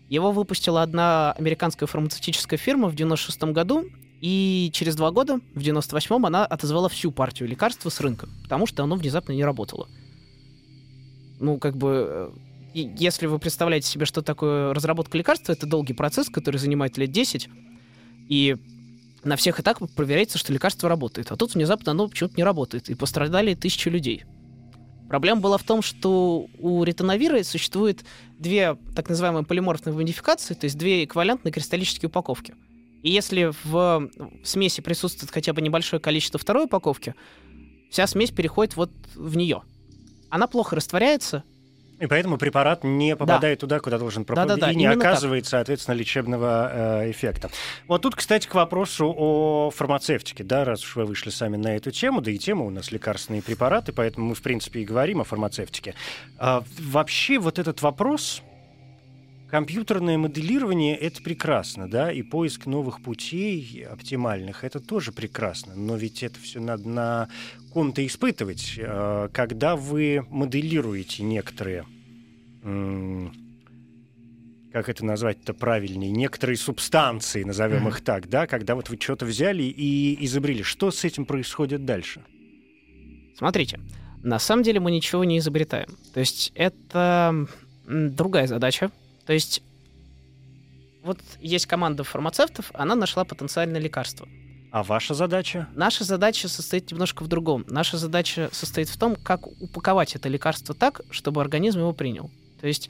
Его 0.10 0.32
выпустила 0.32 0.84
одна 0.84 1.32
американская 1.34 1.88
фармацевтическая 1.88 2.60
фирма 2.60 2.88
в 2.88 2.95
96 2.95 3.43
году, 3.45 3.86
и 4.21 4.69
через 4.74 4.95
два 4.95 5.12
года, 5.12 5.39
в 5.56 5.60
98-м, 5.60 6.26
она 6.26 6.45
отозвала 6.45 6.89
всю 6.89 7.12
партию 7.12 7.50
лекарства 7.50 7.89
с 7.89 8.00
рынка, 8.00 8.30
потому 8.43 8.67
что 8.67 8.84
оно 8.84 8.95
внезапно 8.95 9.34
не 9.34 9.43
работало. 9.43 9.88
Ну, 11.39 11.58
как 11.58 11.76
бы, 11.76 12.06
э, 12.08 12.30
если 12.82 13.28
вы 13.28 13.40
представляете 13.40 13.88
себе, 13.88 14.06
что 14.06 14.22
такое 14.22 14.74
разработка 14.74 15.18
лекарства, 15.18 15.54
это 15.54 15.66
долгий 15.66 15.94
процесс, 15.94 16.30
который 16.30 16.58
занимает 16.58 16.98
лет 16.98 17.12
10, 17.12 17.50
и 18.28 18.58
на 19.24 19.38
всех 19.38 19.60
этапах 19.60 19.90
проверяется, 19.92 20.38
что 20.38 20.52
лекарство 20.52 20.90
работает. 20.90 21.32
А 21.32 21.36
тут 21.36 21.56
внезапно 21.56 21.92
оно 21.92 22.08
почему-то 22.08 22.36
не 22.36 22.44
работает, 22.44 22.90
и 22.90 22.96
пострадали 22.96 23.54
тысячи 23.54 23.88
людей. 23.90 24.26
Проблема 25.08 25.40
была 25.40 25.58
в 25.58 25.64
том, 25.64 25.82
что 25.82 26.48
у 26.60 26.84
ретиновира 26.84 27.42
существует 27.44 28.04
две 28.38 28.76
так 28.96 29.08
называемые 29.08 29.46
полиморфные 29.46 29.96
модификации, 29.96 30.56
то 30.56 30.66
есть 30.66 30.78
две 30.78 31.06
эквивалентные 31.06 31.52
кристаллические 31.52 32.10
упаковки. 32.10 32.56
И 33.04 33.12
если 33.12 33.52
в 33.64 34.10
смеси 34.44 34.82
присутствует 34.82 35.32
хотя 35.32 35.54
бы 35.54 35.62
небольшое 35.62 36.02
количество 36.02 36.40
второй 36.40 36.66
упаковки, 36.66 37.14
вся 37.92 38.08
смесь 38.08 38.32
переходит 38.32 38.76
вот 38.76 38.92
в 39.14 39.38
нее. 39.38 39.62
Она 40.30 40.48
плохо 40.48 40.76
растворяется, 40.76 41.44
И 42.06 42.08
поэтому 42.08 42.38
препарат 42.38 42.84
не 42.84 43.15
попадает 43.15 43.60
туда, 43.62 43.80
куда 43.80 43.98
должен 43.98 44.26
пропадать, 44.26 44.60
Да-да-да, 44.60 44.72
и 44.72 44.76
не 44.76 44.84
именно 44.84 45.02
так. 45.02 45.12
оказывает, 45.13 45.48
соответственно, 45.48 45.96
лечебного 45.96 47.02
э, 47.02 47.10
эффекта. 47.10 47.50
Вот 47.88 48.04
тут, 48.04 48.15
кстати, 48.15 48.48
к 48.48 48.54
вопросу 48.54 49.12
о 49.18 49.72
фармацевтике, 49.72 50.44
да, 50.44 50.65
раз 50.65 50.84
уж 50.84 50.98
вы 50.98 51.06
вышли 51.06 51.32
сами 51.32 51.58
на 51.58 51.76
эту 51.76 51.89
тему, 51.89 52.22
да 52.22 52.30
и 52.30 52.38
тема 52.38 52.63
у 52.63 52.70
нас 52.70 52.91
лекарственные 52.91 53.41
препараты, 53.41 53.91
поэтому 53.91 54.28
мы, 54.28 54.36
в 54.36 54.44
принципе, 54.44 54.82
и 54.82 54.86
говорим 54.86 55.22
о 55.22 55.24
фармацевтике. 55.24 55.96
А, 56.38 56.63
вообще 56.80 57.39
вот 57.39 57.58
этот 57.58 57.82
вопрос, 57.82 58.44
компьютерное 59.50 60.20
моделирование— 60.20 60.96
это 61.00 61.24
прекрасно, 61.24 61.89
да, 61.89 62.12
и 62.12 62.22
поиск 62.22 62.68
новых 62.68 63.02
путей 63.02 63.84
оптимальных— 63.91 64.63
это 64.63 64.80
тоже 64.80 65.12
прекрасно, 65.12 65.74
но 65.74 65.96
ведь 65.96 66.22
это 66.22 66.39
все 66.39 66.60
надо 66.60 66.88
на 66.88 67.30
ком-то 67.74 68.06
испытывать. 68.06 68.76
Э, 68.78 69.28
Когда 69.34 69.76
вы 69.76 70.24
моделируете 70.30 71.24
некоторые 71.24 71.84
как 74.73 74.89
это 74.89 75.06
назвать-то 75.06 75.54
правильнее, 75.54 76.12
некоторые 76.12 76.58
субстанции, 76.58 77.43
назовем 77.43 77.82
Мгм. 77.84 77.89
их 77.89 78.01
так, 78.01 78.28
да, 78.28 78.45
когда 78.45 78.75
вот 78.75 78.89
вы 78.89 78.97
что-то 78.99 79.25
взяли 79.25 79.63
и 79.63 80.17
изобрели. 80.25 80.63
Что 80.63 80.91
с 80.91 81.06
этим 81.06 81.25
происходит 81.25 81.86
дальше? 81.86 82.21
Смотрите, 83.38 83.80
на 84.21 84.39
самом 84.39 84.63
деле 84.63 84.80
мы 84.80 84.91
ничего 84.91 85.23
не 85.23 85.38
изобретаем. 85.38 85.95
То 86.13 86.19
есть 86.19 86.51
это 86.56 87.47
другая 87.88 88.47
задача. 88.47 88.91
То 89.25 89.32
есть 89.34 89.63
вот 91.04 91.19
есть 91.39 91.67
команда 91.67 92.04
фармацевтов, 92.04 92.71
она 92.73 92.95
нашла 92.95 93.23
потенциальное 93.23 93.80
лекарство. 93.80 94.28
А 94.71 94.84
ваша 94.84 95.13
задача? 95.13 95.69
Наша 95.73 96.04
задача 96.04 96.49
состоит 96.49 96.91
немножко 96.91 97.23
в 97.23 97.28
другом. 97.30 97.63
Наша 97.69 97.97
задача 97.97 98.49
состоит 98.51 98.89
в 98.89 98.97
том, 98.97 99.15
как 99.15 99.47
упаковать 99.47 100.15
это 100.15 100.28
лекарство 100.28 100.75
так, 100.75 100.99
чтобы 101.12 101.39
организм 101.39 101.80
его 101.80 101.93
принял. 101.93 102.30
То 102.65 102.69
есть 102.69 102.89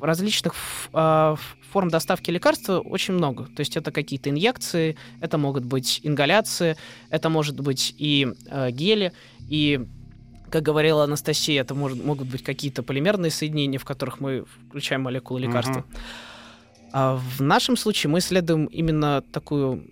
различных 0.00 0.54
а, 0.94 1.36
форм 1.70 1.90
доставки 1.90 2.30
лекарства 2.30 2.78
очень 2.78 3.12
много. 3.12 3.44
То 3.44 3.60
есть 3.60 3.76
это 3.76 3.92
какие-то 3.92 4.30
инъекции, 4.30 4.96
это 5.20 5.36
могут 5.36 5.66
быть 5.66 6.00
ингаляции, 6.04 6.78
это 7.10 7.28
может 7.28 7.60
быть 7.60 7.94
и 7.98 8.28
э, 8.46 8.70
гели, 8.70 9.12
и 9.46 9.86
как 10.48 10.62
говорила 10.62 11.04
Анастасия, 11.04 11.60
это 11.60 11.74
может, 11.74 12.02
могут 12.02 12.28
быть 12.28 12.42
какие-то 12.42 12.82
полимерные 12.82 13.30
соединения, 13.30 13.78
в 13.78 13.84
которых 13.84 14.20
мы 14.20 14.46
включаем 14.68 15.02
молекулы 15.02 15.40
лекарства. 15.40 15.84
А 16.94 17.16
в 17.16 17.42
нашем 17.42 17.76
случае 17.76 18.10
мы 18.10 18.20
исследуем 18.20 18.64
именно 18.64 19.20
такую 19.20 19.84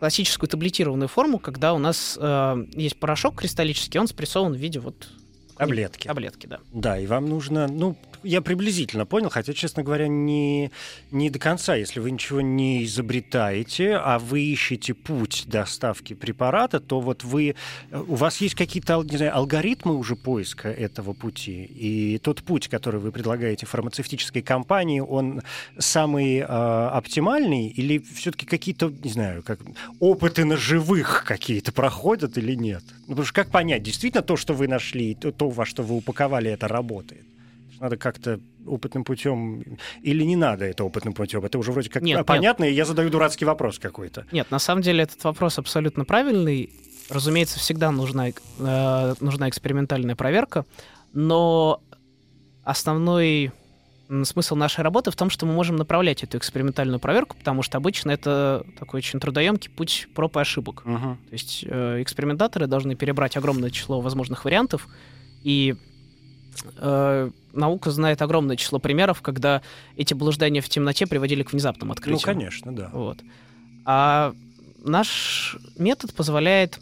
классическую 0.00 0.50
таблетированную 0.50 1.06
форму, 1.06 1.38
когда 1.38 1.74
у 1.74 1.78
нас 1.78 2.18
э, 2.20 2.66
есть 2.72 2.98
порошок 2.98 3.36
кристаллический, 3.36 4.00
он 4.00 4.08
спрессован 4.08 4.54
в 4.54 4.56
виде 4.56 4.80
вот 4.80 5.10
Таблетки. 5.56 6.08
таблетки, 6.08 6.46
да. 6.46 6.60
Да, 6.72 6.98
и 6.98 7.06
вам 7.06 7.28
нужно, 7.28 7.66
ну, 7.68 7.96
я 8.24 8.40
приблизительно 8.40 9.06
понял, 9.06 9.28
хотя, 9.30 9.52
честно 9.52 9.82
говоря, 9.82 10.08
не, 10.08 10.70
не 11.10 11.30
до 11.30 11.38
конца. 11.38 11.74
Если 11.74 12.00
вы 12.00 12.10
ничего 12.10 12.40
не 12.40 12.84
изобретаете, 12.84 13.96
а 13.96 14.18
вы 14.18 14.40
ищете 14.40 14.94
путь 14.94 15.44
доставки 15.46 16.14
препарата, 16.14 16.80
то 16.80 17.00
вот 17.00 17.24
вы, 17.24 17.54
э, 17.90 18.04
у 18.08 18.14
вас 18.14 18.40
есть 18.40 18.54
какие-то, 18.54 19.02
не 19.02 19.16
знаю, 19.16 19.36
алгоритмы 19.36 19.94
уже 19.96 20.16
поиска 20.16 20.70
этого 20.70 21.12
пути, 21.12 21.64
и 21.64 22.18
тот 22.18 22.42
путь, 22.42 22.68
который 22.68 23.00
вы 23.00 23.12
предлагаете 23.12 23.66
фармацевтической 23.66 24.42
компании, 24.42 25.00
он 25.00 25.42
самый 25.78 26.38
э, 26.38 26.44
оптимальный, 26.44 27.68
или 27.68 27.98
все-таки 27.98 28.46
какие-то, 28.46 28.92
не 29.02 29.10
знаю, 29.10 29.42
как 29.42 29.60
опыты 30.00 30.44
на 30.44 30.56
живых 30.56 31.24
какие-то 31.26 31.72
проходят 31.72 32.38
или 32.38 32.54
нет? 32.54 32.82
Ну, 33.06 33.08
потому 33.08 33.26
что 33.26 33.34
как 33.34 33.50
понять, 33.50 33.82
действительно 33.82 34.22
то, 34.22 34.36
что 34.36 34.54
вы 34.54 34.68
нашли, 34.68 35.14
то, 35.14 35.30
то, 35.32 35.50
во 35.50 35.66
что 35.66 35.82
вы 35.82 35.96
упаковали, 35.96 36.50
это 36.50 36.68
работает? 36.68 37.24
Надо 37.84 37.98
как-то 37.98 38.40
опытным 38.66 39.04
путем 39.04 39.62
или 40.00 40.24
не 40.24 40.36
надо 40.36 40.64
это 40.64 40.84
опытным 40.84 41.12
путем? 41.12 41.44
Это 41.44 41.58
уже 41.58 41.70
вроде 41.70 41.90
как 41.90 42.02
Нет, 42.02 42.16
а, 42.16 42.20
нет. 42.20 42.26
понятно, 42.26 42.64
и 42.64 42.72
я 42.72 42.86
задаю 42.86 43.10
дурацкий 43.10 43.44
вопрос 43.44 43.78
какой-то. 43.78 44.24
Нет, 44.32 44.50
на 44.50 44.58
самом 44.58 44.80
деле 44.80 45.02
этот 45.02 45.22
вопрос 45.22 45.58
абсолютно 45.58 46.06
правильный. 46.06 46.70
Разумеется, 47.10 47.58
всегда 47.58 47.90
нужна, 47.90 48.28
э, 48.30 49.14
нужна 49.20 49.50
экспериментальная 49.50 50.16
проверка, 50.16 50.64
но 51.12 51.82
основной 52.62 53.52
смысл 54.22 54.56
нашей 54.56 54.80
работы 54.80 55.10
в 55.10 55.16
том, 55.16 55.28
что 55.28 55.44
мы 55.44 55.52
можем 55.52 55.76
направлять 55.76 56.22
эту 56.22 56.38
экспериментальную 56.38 57.00
проверку, 57.00 57.36
потому 57.36 57.60
что 57.60 57.76
обычно 57.76 58.12
это 58.12 58.64
такой 58.78 59.00
очень 59.00 59.20
трудоемкий 59.20 59.70
путь 59.70 60.08
проб 60.14 60.38
и 60.38 60.40
ошибок. 60.40 60.84
То 60.84 61.18
есть 61.32 61.66
э, 61.68 62.00
экспериментаторы 62.00 62.66
должны 62.66 62.94
перебрать 62.94 63.36
огромное 63.36 63.68
число 63.68 64.00
возможных 64.00 64.46
вариантов, 64.46 64.88
и 65.42 65.74
э, 66.78 67.30
наука 67.52 67.90
знает 67.90 68.22
огромное 68.22 68.56
число 68.56 68.78
примеров, 68.78 69.22
когда 69.22 69.62
эти 69.96 70.14
блуждания 70.14 70.60
в 70.62 70.68
темноте 70.68 71.06
приводили 71.06 71.42
к 71.42 71.52
внезапным 71.52 71.88
Ну, 71.88 71.92
открытиям. 71.92 72.20
конечно, 72.24 72.74
да. 72.74 72.90
Вот. 72.92 73.18
А 73.84 74.34
наш 74.84 75.56
метод 75.78 76.14
позволяет 76.14 76.78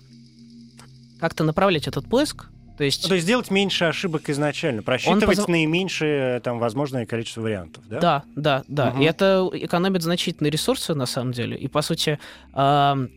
как-то 1.21 1.45
направлять 1.45 1.87
этот 1.89 2.09
поиск. 2.09 2.47
То 2.79 2.85
есть, 2.85 3.03
Ну, 3.05 3.09
то 3.11 3.15
есть 3.15 3.25
сделать 3.27 3.51
меньше 3.51 3.85
ошибок 3.85 4.29
изначально, 4.31 4.83
просчитывать 4.83 5.39
позв- 5.39 5.51
наименьшее 5.51 6.41
там 6.41 6.59
возможное 6.59 7.07
количество 7.07 7.43
вариантов, 7.43 7.85
да? 7.89 8.01
да, 8.01 8.23
да, 8.35 8.65
да. 8.67 8.91
Мгм. 8.91 9.03
И 9.03 9.05
это 9.05 9.49
экономит 9.53 10.03
значительные 10.03 10.51
ресурсы 10.51 10.95
на 10.95 11.07
самом 11.07 11.33
деле. 11.33 11.57
И 11.57 11.69
по 11.69 11.83
сути 11.83 12.19
ам, 12.55 13.09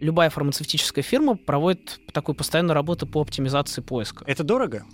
любая 0.00 0.28
фармацевтическая 0.30 1.02
фирма 1.02 1.34
проводит 1.36 1.98
такую 2.12 2.36
постоянную 2.36 2.74
работу 2.74 3.06
по 3.06 3.20
оптимизации 3.22 3.80
поиска. 3.80 4.22
Это 4.28 4.44
дорого? 4.44 4.84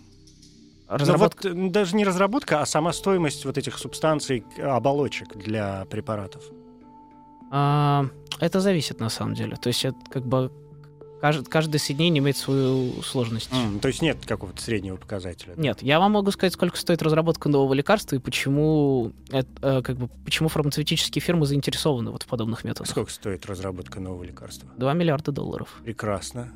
Разработка... 0.90 1.48
Ну, 1.50 1.64
вот, 1.64 1.72
даже 1.72 1.94
не 1.96 2.04
разработка, 2.04 2.60
а 2.60 2.66
сама 2.66 2.92
стоимость 2.92 3.44
вот 3.44 3.56
этих 3.58 3.78
субстанций, 3.78 4.44
э, 4.56 4.62
оболочек 4.62 5.36
для 5.36 5.84
препаратов. 5.86 6.42
А, 7.50 8.06
это 8.38 8.60
зависит 8.60 9.00
на 9.00 9.08
самом 9.08 9.34
деле. 9.34 9.56
То 9.56 9.68
есть 9.68 9.84
это 9.84 9.96
как 10.10 10.24
бы 10.26 10.50
кажд- 11.20 11.44
каждое 11.48 11.78
соединение 11.78 12.20
имеет 12.20 12.36
свою 12.36 13.02
сложность. 13.02 13.50
М, 13.52 13.80
то 13.80 13.88
есть 13.88 14.02
нет 14.02 14.18
какого-то 14.24 14.60
среднего 14.62 14.96
показателя. 14.96 15.54
да? 15.56 15.62
Нет, 15.62 15.82
я 15.82 15.98
вам 16.00 16.12
могу 16.12 16.30
сказать, 16.30 16.52
сколько 16.54 16.76
стоит 16.76 17.02
разработка 17.02 17.48
нового 17.48 17.74
лекарства 17.74 18.16
и 18.16 18.18
почему, 18.18 19.12
это, 19.30 19.48
э, 19.62 19.82
как 19.82 19.96
бы, 19.96 20.08
почему 20.24 20.48
фармацевтические 20.48 21.20
фирмы 21.22 21.46
заинтересованы 21.46 22.10
вот 22.10 22.22
в 22.22 22.26
подобных 22.26 22.64
методах. 22.64 22.88
Сколько 22.90 23.10
стоит 23.10 23.46
разработка 23.46 24.00
нового 24.00 24.22
лекарства? 24.24 24.68
2 24.76 24.92
миллиарда 24.94 25.32
долларов. 25.32 25.80
Прекрасно. 25.84 26.52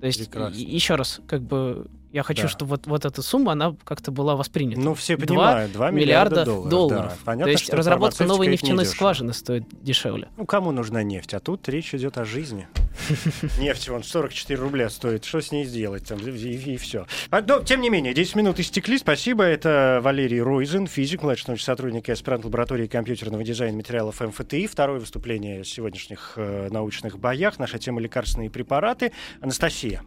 То 0.00 0.06
есть, 0.06 0.18
Прекрасно. 0.18 0.56
еще 0.58 0.96
раз, 0.96 1.20
как 1.28 1.42
бы, 1.42 1.86
Я 2.12 2.22
хочу, 2.22 2.42
Да. 2.42 2.48
чтобы 2.48 2.70
вот, 2.70 2.86
вот 2.86 3.04
эта 3.04 3.22
сумма, 3.22 3.52
она 3.52 3.74
как-то 3.84 4.10
была 4.12 4.36
воспринята. 4.36 4.80
Ну, 4.80 4.94
все 4.94 5.16
понимают, 5.16 5.72
2 5.72 5.90
миллиарда, 5.90 6.40
миллиарда 6.44 6.68
долларов. 6.70 7.02
да. 7.12 7.16
То 7.16 7.24
Понятно, 7.24 7.50
есть 7.50 7.64
что 7.64 7.76
разработка 7.76 8.24
новой 8.24 8.48
нефтяной 8.48 8.80
недешево. 8.84 8.94
скважины 8.94 9.32
стоит 9.32 9.64
дешевле. 9.82 10.28
Ну, 10.36 10.44
кому 10.46 10.72
нужна 10.72 11.02
нефть? 11.02 11.34
А 11.34 11.40
тут 11.40 11.68
речь 11.68 11.94
идет 11.94 12.18
о 12.18 12.24
жизни. 12.24 12.68
Нефть, 13.58 13.88
вон, 13.88 14.02
44 14.04 14.58
рубля 14.60 14.90
стоит. 14.90 15.24
Что 15.24 15.40
с 15.40 15.50
ней 15.52 15.64
сделать? 15.64 16.06
Там, 16.06 16.18
и, 16.18 16.76
все. 16.76 17.06
Но, 17.30 17.60
тем 17.62 17.80
не 17.80 17.88
менее, 17.88 18.12
10 18.14 18.36
минут 18.36 18.60
истекли. 18.60 18.98
Спасибо. 18.98 19.44
Это 19.44 20.00
Валерий 20.02 20.42
Ройзен, 20.42 20.86
физик, 20.86 21.22
младший 21.22 21.44
научный 21.48 21.64
сотрудник 21.64 22.08
аспирант-лаборатории 22.10 22.86
компьютерного 22.86 23.42
дизайна 23.42 23.76
материалов 23.78 24.20
МФТИ. 24.20 24.66
Второе 24.66 25.00
выступление 25.00 25.62
в 25.62 25.68
сегодняшних 25.68 26.34
э, 26.36 26.68
научных 26.70 27.18
боях. 27.18 27.58
Наша 27.58 27.78
тема 27.78 28.00
лекарственные 28.00 28.50
препараты. 28.50 29.12
Анастасия. 29.40 30.02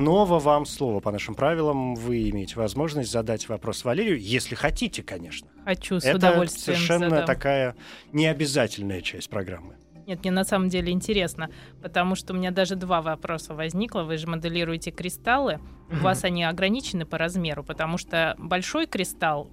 Снова 0.00 0.38
вам 0.38 0.64
слово 0.64 1.00
по 1.00 1.12
нашим 1.12 1.34
правилам. 1.34 1.94
Вы 1.94 2.30
имеете 2.30 2.56
возможность 2.56 3.12
задать 3.12 3.50
вопрос 3.50 3.84
Валерию, 3.84 4.18
если 4.18 4.54
хотите, 4.54 5.02
конечно. 5.02 5.46
Хочу 5.66 6.00
с 6.00 6.04
Это 6.06 6.16
удовольствием 6.16 6.76
совершенно 6.78 7.10
задам. 7.10 7.26
такая 7.26 7.76
необязательная 8.10 9.02
часть 9.02 9.28
программы. 9.28 9.76
Нет, 10.06 10.20
мне 10.20 10.30
на 10.30 10.44
самом 10.44 10.70
деле 10.70 10.90
интересно, 10.90 11.50
потому 11.82 12.14
что 12.14 12.32
у 12.32 12.36
меня 12.36 12.50
даже 12.50 12.76
два 12.76 13.02
вопроса 13.02 13.52
возникло. 13.52 14.02
Вы 14.04 14.16
же 14.16 14.26
моделируете 14.26 14.90
кристаллы, 14.90 15.60
у 15.90 15.96
вас 15.96 16.24
они 16.24 16.44
ограничены 16.44 17.04
по 17.04 17.18
размеру, 17.18 17.62
потому 17.62 17.98
что 17.98 18.34
большой 18.38 18.86
кристалл, 18.86 19.50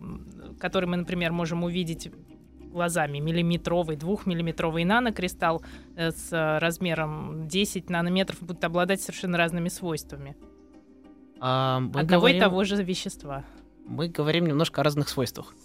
который 0.61 0.85
мы, 0.85 0.95
например, 0.95 1.33
можем 1.33 1.65
увидеть 1.65 2.09
глазами, 2.77 3.17
миллиметровый, 3.17 3.95
двухмиллиметровый 3.97 4.85
нанокристалл 4.85 5.63
э, 5.95 6.11
с 6.11 6.31
э, 6.31 6.59
размером 6.59 7.47
10 7.47 7.89
нанометров 7.89 8.37
будет 8.41 8.63
обладать 8.63 9.01
совершенно 9.01 9.37
разными 9.37 9.69
свойствами. 9.69 10.35
А, 11.39 11.77
Одного 11.77 11.99
и 11.99 12.05
говорим- 12.05 12.39
того 12.41 12.63
же 12.63 12.83
вещества. 12.83 13.43
мы 13.85 14.07
говорим 14.09 14.45
немножко 14.45 14.81
о 14.81 14.83
разных 14.83 15.09
свойствах. 15.09 15.55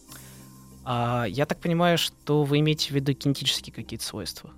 А, 0.85 1.27
я 1.29 1.45
так 1.45 1.61
понимаю, 1.61 1.99
что 1.99 2.45
вы 2.45 2.61
имеете 2.61 2.89
в 2.89 2.91
виду 2.93 3.13
кинетические 3.13 3.75
какие-то 3.75 4.05
свойства. 4.05 4.51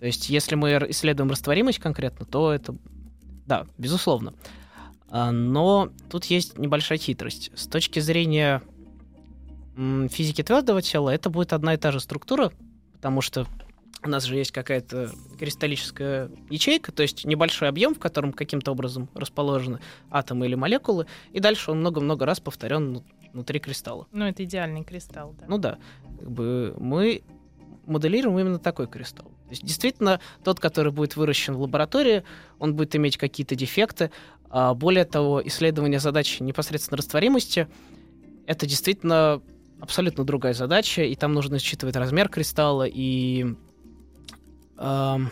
То 0.00 0.06
есть, 0.06 0.28
если 0.28 0.54
мы 0.54 0.70
исследуем 0.90 1.30
растворимость 1.30 1.78
конкретно, 1.78 2.26
то 2.26 2.52
это, 2.52 2.76
да, 3.46 3.66
безусловно. 3.78 4.34
А, 5.08 5.30
но 5.32 5.90
тут 6.10 6.26
есть 6.26 6.58
небольшая 6.58 6.98
хитрость. 6.98 7.50
С 7.54 7.66
точки 7.66 8.00
зрения 8.00 8.62
физики 9.76 10.42
твердого 10.42 10.82
тела, 10.82 11.10
это 11.10 11.30
будет 11.30 11.52
одна 11.52 11.74
и 11.74 11.76
та 11.76 11.92
же 11.92 12.00
структура, 12.00 12.52
потому 12.92 13.20
что 13.20 13.46
у 14.04 14.08
нас 14.08 14.24
же 14.24 14.36
есть 14.36 14.50
какая-то 14.50 15.10
кристаллическая 15.38 16.30
ячейка, 16.50 16.92
то 16.92 17.02
есть 17.02 17.24
небольшой 17.24 17.68
объем, 17.68 17.94
в 17.94 17.98
котором 17.98 18.32
каким-то 18.32 18.72
образом 18.72 19.08
расположены 19.14 19.78
атомы 20.10 20.46
или 20.46 20.54
молекулы, 20.54 21.06
и 21.32 21.40
дальше 21.40 21.70
он 21.70 21.80
много-много 21.80 22.26
раз 22.26 22.40
повторен 22.40 22.92
ну, 22.92 23.04
внутри 23.32 23.60
кристалла. 23.60 24.06
Ну, 24.12 24.26
это 24.26 24.44
идеальный 24.44 24.84
кристалл, 24.84 25.34
да. 25.38 25.46
Ну 25.48 25.58
да, 25.58 25.78
как 26.18 26.30
бы 26.30 26.74
мы 26.78 27.22
моделируем 27.86 28.38
именно 28.38 28.58
такой 28.58 28.86
кристалл. 28.86 29.26
То 29.26 29.50
есть 29.50 29.64
действительно 29.64 30.20
тот, 30.44 30.60
который 30.60 30.92
будет 30.92 31.16
выращен 31.16 31.54
в 31.54 31.60
лаборатории, 31.60 32.24
он 32.58 32.74
будет 32.74 32.94
иметь 32.96 33.16
какие-то 33.16 33.54
дефекты. 33.54 34.10
А 34.50 34.74
более 34.74 35.04
того, 35.04 35.42
исследование 35.46 35.98
задачи 35.98 36.42
непосредственно 36.42 36.98
растворимости 36.98 37.68
это 38.46 38.66
действительно 38.66 39.40
абсолютно 39.82 40.24
другая 40.24 40.54
задача, 40.54 41.02
и 41.02 41.14
там 41.16 41.32
нужно 41.34 41.58
считывать 41.58 41.96
размер 41.96 42.28
кристалла 42.28 42.86
и 42.86 43.44
ам, 44.76 45.28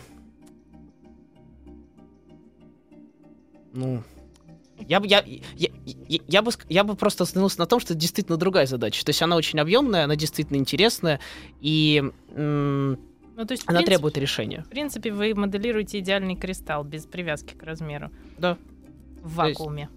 ну 3.73 4.03
я 4.87 4.99
бы, 4.99 5.07
я, 5.07 5.23
я, 5.25 5.69
я, 5.85 6.19
я 6.27 6.41
бы, 6.41 6.51
я 6.67 6.83
бы 6.83 6.95
просто 6.95 7.23
остановился 7.23 7.59
на 7.59 7.65
том, 7.67 7.79
что 7.79 7.93
это 7.93 8.01
действительно 8.01 8.35
другая 8.37 8.65
задача. 8.65 9.05
То 9.05 9.11
есть 9.11 9.21
она 9.21 9.35
очень 9.35 9.59
объемная, 9.59 10.05
она 10.05 10.15
действительно 10.15 10.57
интересная, 10.57 11.19
и 11.61 12.03
м, 12.33 12.99
Ну, 13.37 13.45
то 13.45 13.51
есть, 13.51 13.63
она 13.67 13.77
принципе, 13.77 13.85
требует 13.85 14.17
решения. 14.17 14.63
В 14.63 14.69
принципе, 14.69 15.11
вы 15.13 15.35
моделируете 15.35 15.99
идеальный 15.99 16.35
кристалл 16.35 16.83
без 16.83 17.05
привязки 17.05 17.53
к 17.53 17.61
размеру. 17.63 18.09
Да. 18.39 18.57
В 19.21 19.37
То 19.37 19.47
есть- 19.47 19.59
вакууме. 19.59 19.89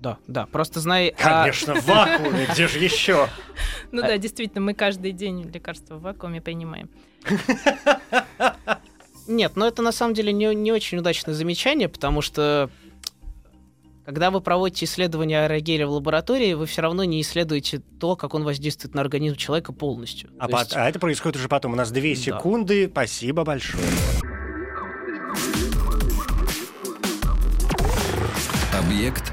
Да, 0.00 0.18
да. 0.26 0.46
Просто 0.46 0.80
знай. 0.80 1.08
а, 1.22 1.40
Конечно, 1.42 1.74
в 1.74 1.84
вакууме, 1.86 2.46
где 2.52 2.68
же 2.68 2.78
еще? 2.78 3.28
Ну 3.92 4.02
А- 4.02 4.06
да, 4.08 4.18
действительно, 4.18 4.60
мы 4.60 4.74
каждый 4.74 5.12
день 5.12 5.42
лекарства 5.52 5.96
в 5.96 6.02
вакууме 6.02 6.40
принимаем. 6.40 6.88
Нет, 9.26 9.52
но 9.56 9.66
это 9.66 9.82
на 9.82 9.92
самом 9.92 10.14
деле 10.14 10.32
не, 10.32 10.54
не 10.54 10.70
очень 10.72 10.98
удачное 10.98 11.34
замечание, 11.34 11.88
потому 11.88 12.20
что 12.20 12.70
когда 14.04 14.30
вы 14.30 14.40
проводите 14.40 14.84
исследование 14.84 15.42
аэрогеля 15.44 15.86
в 15.86 15.90
лаборатории, 15.90 16.52
вы 16.54 16.66
все 16.66 16.82
равно 16.82 17.02
не 17.02 17.20
исследуете 17.22 17.80
то, 17.98 18.14
как 18.14 18.34
он 18.34 18.44
воздействует 18.44 18.94
на 18.94 19.00
организм 19.00 19.34
человека 19.36 19.72
полностью. 19.72 20.30
А, 20.38 20.46
пот- 20.48 20.60
есть- 20.60 20.76
а 20.76 20.88
это 20.88 21.00
происходит 21.00 21.36
уже 21.36 21.48
потом. 21.48 21.72
У 21.72 21.76
нас 21.76 21.90
две 21.90 22.14
Да. 22.14 22.20
секунды. 22.20 22.88
Спасибо 22.88 23.42
большое. 23.44 23.82
Объект 28.78 29.32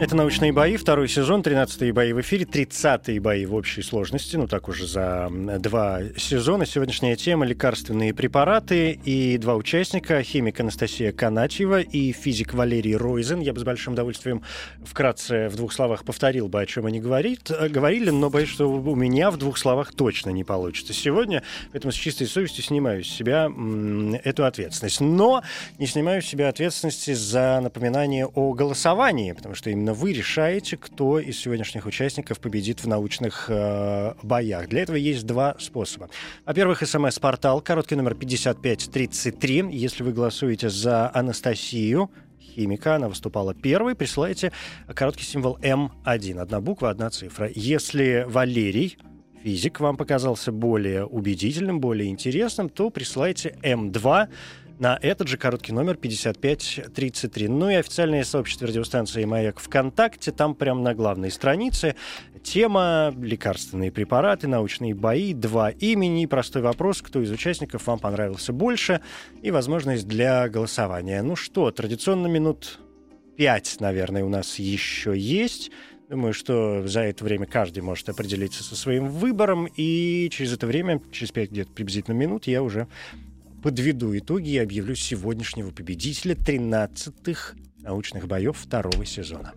Это 0.00 0.14
«Научные 0.14 0.52
бои», 0.52 0.76
второй 0.76 1.08
сезон, 1.08 1.40
13-е 1.40 1.92
бои 1.92 2.12
в 2.12 2.20
эфире, 2.20 2.44
30-е 2.44 3.18
бои 3.18 3.44
в 3.46 3.54
общей 3.54 3.82
сложности, 3.82 4.36
ну 4.36 4.46
так 4.46 4.68
уже 4.68 4.86
за 4.86 5.28
два 5.58 6.02
сезона. 6.16 6.66
Сегодняшняя 6.66 7.16
тема— 7.16 7.44
лекарственные 7.46 8.14
препараты, 8.14 8.92
и 8.92 9.36
два 9.38 9.56
участника, 9.56 10.22
химик 10.22 10.60
Анастасия 10.60 11.10
Канатьева 11.10 11.80
и 11.80 12.12
физик 12.12 12.54
Валерий 12.54 12.94
Ройзен. 12.94 13.40
Я 13.40 13.52
бы 13.52 13.58
с 13.58 13.64
большим 13.64 13.94
удовольствием 13.94 14.44
вкратце 14.84 15.48
в 15.48 15.56
двух 15.56 15.72
словах 15.72 16.04
повторил 16.04 16.46
бы, 16.46 16.60
о 16.60 16.66
чем 16.66 16.86
они 16.86 17.00
говорит, 17.00 17.50
э, 17.50 17.68
говорили, 17.68 18.10
но 18.10 18.30
боюсь, 18.30 18.50
что 18.50 18.70
у 18.70 18.94
меня 18.94 19.32
в 19.32 19.36
двух 19.36 19.58
словах 19.58 19.92
точно 19.92 20.30
не 20.30 20.44
получится 20.44 20.92
сегодня, 20.92 21.42
поэтому 21.72 21.90
с 21.90 21.96
чистой 21.96 22.28
совестью 22.28 22.62
снимаю 22.62 23.02
с 23.02 23.08
себя 23.08 23.50
эту 24.22 24.44
ответственность. 24.44 25.00
Но 25.00 25.42
не 25.78 25.88
снимаю 25.88 26.22
с 26.22 26.26
себя 26.26 26.48
ответственности 26.48 27.14
за 27.14 27.58
напоминание 27.60 28.26
о 28.26 28.52
голосовании, 28.52 29.32
потому 29.32 29.56
что 29.56 29.70
именно 29.70 29.87
вы 29.94 30.12
решаете, 30.12 30.76
кто 30.76 31.18
из 31.18 31.38
сегодняшних 31.38 31.86
участников 31.86 32.40
победит 32.40 32.82
в 32.82 32.88
научных 32.88 33.46
э, 33.48 34.14
боях. 34.22 34.68
Для 34.68 34.82
этого 34.82 34.96
есть 34.96 35.26
два 35.26 35.56
способа. 35.58 36.08
Во-первых, 36.44 36.86
смс-портал, 36.86 37.60
короткий 37.60 37.94
номер 37.94 38.14
5533. 38.14 39.66
Если 39.70 40.02
вы 40.02 40.12
голосуете 40.12 40.68
за 40.68 41.10
Анастасию, 41.14 42.10
химика, 42.40 42.96
она 42.96 43.08
выступала 43.08 43.54
первой, 43.54 43.94
присылайте 43.94 44.52
короткий 44.94 45.24
символ 45.24 45.58
М1. 45.62 46.38
Одна 46.38 46.60
буква, 46.60 46.90
одна 46.90 47.10
цифра. 47.10 47.50
Если 47.54 48.24
Валерий, 48.28 48.98
физик, 49.42 49.80
вам 49.80 49.96
показался 49.96 50.52
более 50.52 51.04
убедительным, 51.04 51.80
более 51.80 52.10
интересным, 52.10 52.68
то 52.68 52.90
присылайте 52.90 53.56
М2 53.62 54.28
на 54.78 54.98
этот 55.00 55.28
же 55.28 55.36
короткий 55.36 55.72
номер 55.72 55.96
5533. 55.96 57.48
Ну 57.48 57.70
и 57.70 57.74
официальное 57.74 58.24
сообщество 58.24 58.68
радиостанции 58.68 59.24
«Маяк» 59.24 59.58
ВКонтакте. 59.60 60.32
Там 60.32 60.54
прямо 60.54 60.80
на 60.82 60.94
главной 60.94 61.30
странице 61.30 61.96
тема 62.42 63.12
«Лекарственные 63.16 63.90
препараты, 63.90 64.46
научные 64.46 64.94
бои, 64.94 65.34
два 65.34 65.70
имени». 65.70 66.26
Простой 66.26 66.62
вопрос, 66.62 67.02
кто 67.02 67.20
из 67.20 67.30
участников 67.30 67.86
вам 67.86 67.98
понравился 67.98 68.52
больше 68.52 69.00
и 69.42 69.50
возможность 69.50 70.06
для 70.06 70.48
голосования. 70.48 71.22
Ну 71.22 71.34
что, 71.34 71.70
традиционно 71.70 72.28
минут 72.28 72.78
пять, 73.36 73.76
наверное, 73.80 74.24
у 74.24 74.28
нас 74.28 74.58
еще 74.58 75.16
есть. 75.16 75.70
Думаю, 76.08 76.32
что 76.32 76.86
за 76.88 77.00
это 77.02 77.22
время 77.22 77.46
каждый 77.46 77.82
может 77.82 78.08
определиться 78.08 78.64
со 78.64 78.74
своим 78.74 79.08
выбором, 79.08 79.68
и 79.76 80.30
через 80.32 80.54
это 80.54 80.66
время, 80.66 81.02
через 81.12 81.32
пять 81.32 81.50
где-то 81.50 81.70
приблизительно 81.70 82.14
минут, 82.14 82.46
я 82.46 82.62
уже 82.62 82.88
подведу 83.62 84.16
итоги 84.16 84.50
и 84.50 84.58
объявлю 84.58 84.94
сегодняшнего 84.94 85.70
победителя 85.70 86.34
13-х 86.34 87.54
научных 87.78 88.26
боев 88.26 88.56
второго 88.56 89.04
сезона. 89.04 89.52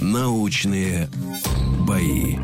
Научные 0.00 1.08
бои. 1.86 2.36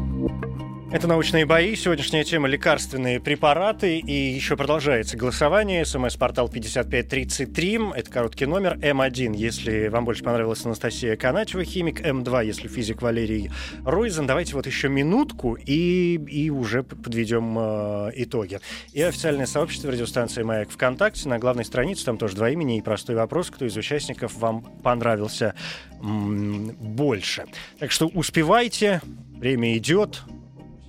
Это 0.92 1.06
«Научные 1.06 1.46
бои». 1.46 1.76
Сегодняшняя 1.76 2.24
тема– 2.24 2.48
лекарственные 2.48 3.20
препараты. 3.20 3.98
И 3.98 4.12
еще 4.12 4.56
продолжается 4.56 5.16
голосование. 5.16 5.84
СМС-портал 5.84 6.48
5533. 6.48 7.78
Это 7.94 8.10
короткий 8.10 8.46
номер. 8.46 8.76
М1, 8.78 9.36
если 9.36 9.86
вам 9.86 10.04
больше 10.04 10.24
понравилась 10.24 10.66
Анастасия 10.66 11.14
Канатьева, 11.14 11.62
химик. 11.62 12.00
М2, 12.00 12.44
если 12.44 12.66
физик 12.66 13.02
Валерий 13.02 13.52
Ройзен. 13.84 14.26
Давайте 14.26 14.56
вот 14.56 14.66
еще 14.66 14.88
минутку 14.88 15.54
и, 15.54 16.16
и 16.28 16.50
уже 16.50 16.82
подведем 16.82 17.56
э, 17.56 18.10
итоги. 18.16 18.58
И 18.92 19.00
официальное 19.00 19.46
сообщество 19.46 19.92
радиостанции 19.92 20.42
«Маяк» 20.42 20.70
ВКонтакте. 20.70 21.28
На 21.28 21.38
главной 21.38 21.64
странице 21.64 22.04
там 22.04 22.18
тоже 22.18 22.34
два 22.34 22.50
имени 22.50 22.78
и 22.78 22.82
простой 22.82 23.14
вопрос, 23.14 23.48
кто 23.50 23.64
из 23.64 23.76
участников 23.76 24.34
вам 24.34 24.62
понравился 24.82 25.54
м- 26.02 26.74
больше. 26.80 27.44
Так 27.78 27.92
что 27.92 28.08
успевайте, 28.08 29.00
время 29.38 29.76
идет, 29.78 30.24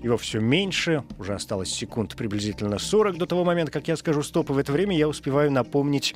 его 0.01 0.17
все 0.17 0.39
меньше, 0.39 1.03
уже 1.19 1.33
осталось 1.33 1.69
секунд 1.69 2.15
приблизительно 2.15 2.79
40 2.79 3.17
до 3.17 3.25
того 3.25 3.43
момента, 3.43 3.71
как 3.71 3.87
я 3.87 3.95
скажу 3.95 4.23
стоп, 4.23 4.49
и 4.49 4.53
в 4.53 4.57
это 4.57 4.71
время 4.71 4.97
я 4.97 5.07
успеваю 5.07 5.51
напомнить 5.51 6.15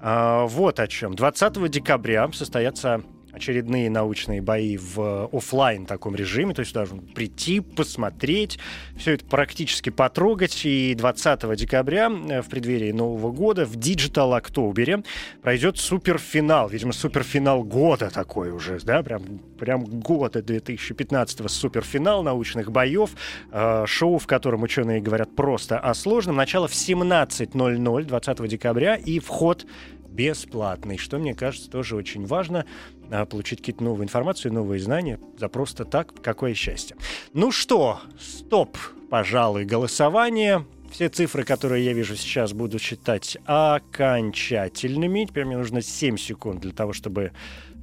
э, 0.00 0.46
вот 0.48 0.80
о 0.80 0.86
чем. 0.86 1.14
20 1.14 1.70
декабря 1.70 2.30
состоятся 2.32 3.02
очередные 3.34 3.90
научные 3.90 4.40
бои 4.40 4.76
в 4.76 5.28
офлайн 5.32 5.86
таком 5.86 6.14
режиме, 6.14 6.54
то 6.54 6.60
есть 6.60 6.72
даже 6.72 6.94
прийти, 6.94 7.60
посмотреть, 7.60 8.58
все 8.96 9.12
это 9.12 9.24
практически 9.24 9.90
потрогать. 9.90 10.64
И 10.64 10.94
20 10.94 11.56
декабря 11.56 12.10
э, 12.10 12.42
в 12.42 12.48
преддверии 12.48 12.92
Нового 12.92 13.32
года 13.32 13.64
в 13.64 13.76
Digital 13.76 14.36
Октобере 14.36 15.02
пройдет 15.42 15.78
суперфинал, 15.78 16.68
видимо, 16.68 16.92
суперфинал 16.92 17.64
года 17.64 18.10
такой 18.10 18.50
уже, 18.50 18.78
да, 18.80 19.02
прям, 19.02 19.22
прям 19.58 19.84
года 19.84 20.42
2015 20.42 21.50
суперфинал 21.50 22.22
научных 22.22 22.70
боев, 22.70 23.10
э, 23.50 23.84
шоу, 23.86 24.18
в 24.18 24.26
котором 24.26 24.62
ученые 24.62 25.00
говорят 25.00 25.34
просто 25.34 25.78
о 25.78 25.94
сложном. 25.94 26.36
Начало 26.36 26.68
в 26.68 26.72
17.00 26.72 28.04
20 28.04 28.48
декабря 28.48 28.96
и 28.96 29.18
вход 29.18 29.66
бесплатный, 30.14 30.96
что, 30.96 31.18
мне 31.18 31.34
кажется, 31.34 31.68
тоже 31.70 31.96
очень 31.96 32.24
важно 32.24 32.64
а, 33.10 33.26
получить 33.26 33.58
какие-то 33.58 33.82
новые 33.82 34.04
информацию, 34.04 34.52
новые 34.52 34.80
знания 34.80 35.18
за 35.38 35.48
просто 35.48 35.84
так. 35.84 36.14
Какое 36.22 36.54
счастье. 36.54 36.96
Ну 37.32 37.50
что, 37.50 38.00
стоп, 38.18 38.78
пожалуй, 39.10 39.64
голосование. 39.64 40.64
Все 40.90 41.08
цифры, 41.08 41.44
которые 41.44 41.84
я 41.84 41.92
вижу 41.92 42.14
сейчас, 42.14 42.52
буду 42.52 42.78
считать 42.78 43.36
окончательными. 43.46 45.24
Теперь 45.24 45.44
мне 45.44 45.58
нужно 45.58 45.82
7 45.82 46.16
секунд 46.16 46.60
для 46.60 46.72
того, 46.72 46.92
чтобы 46.92 47.32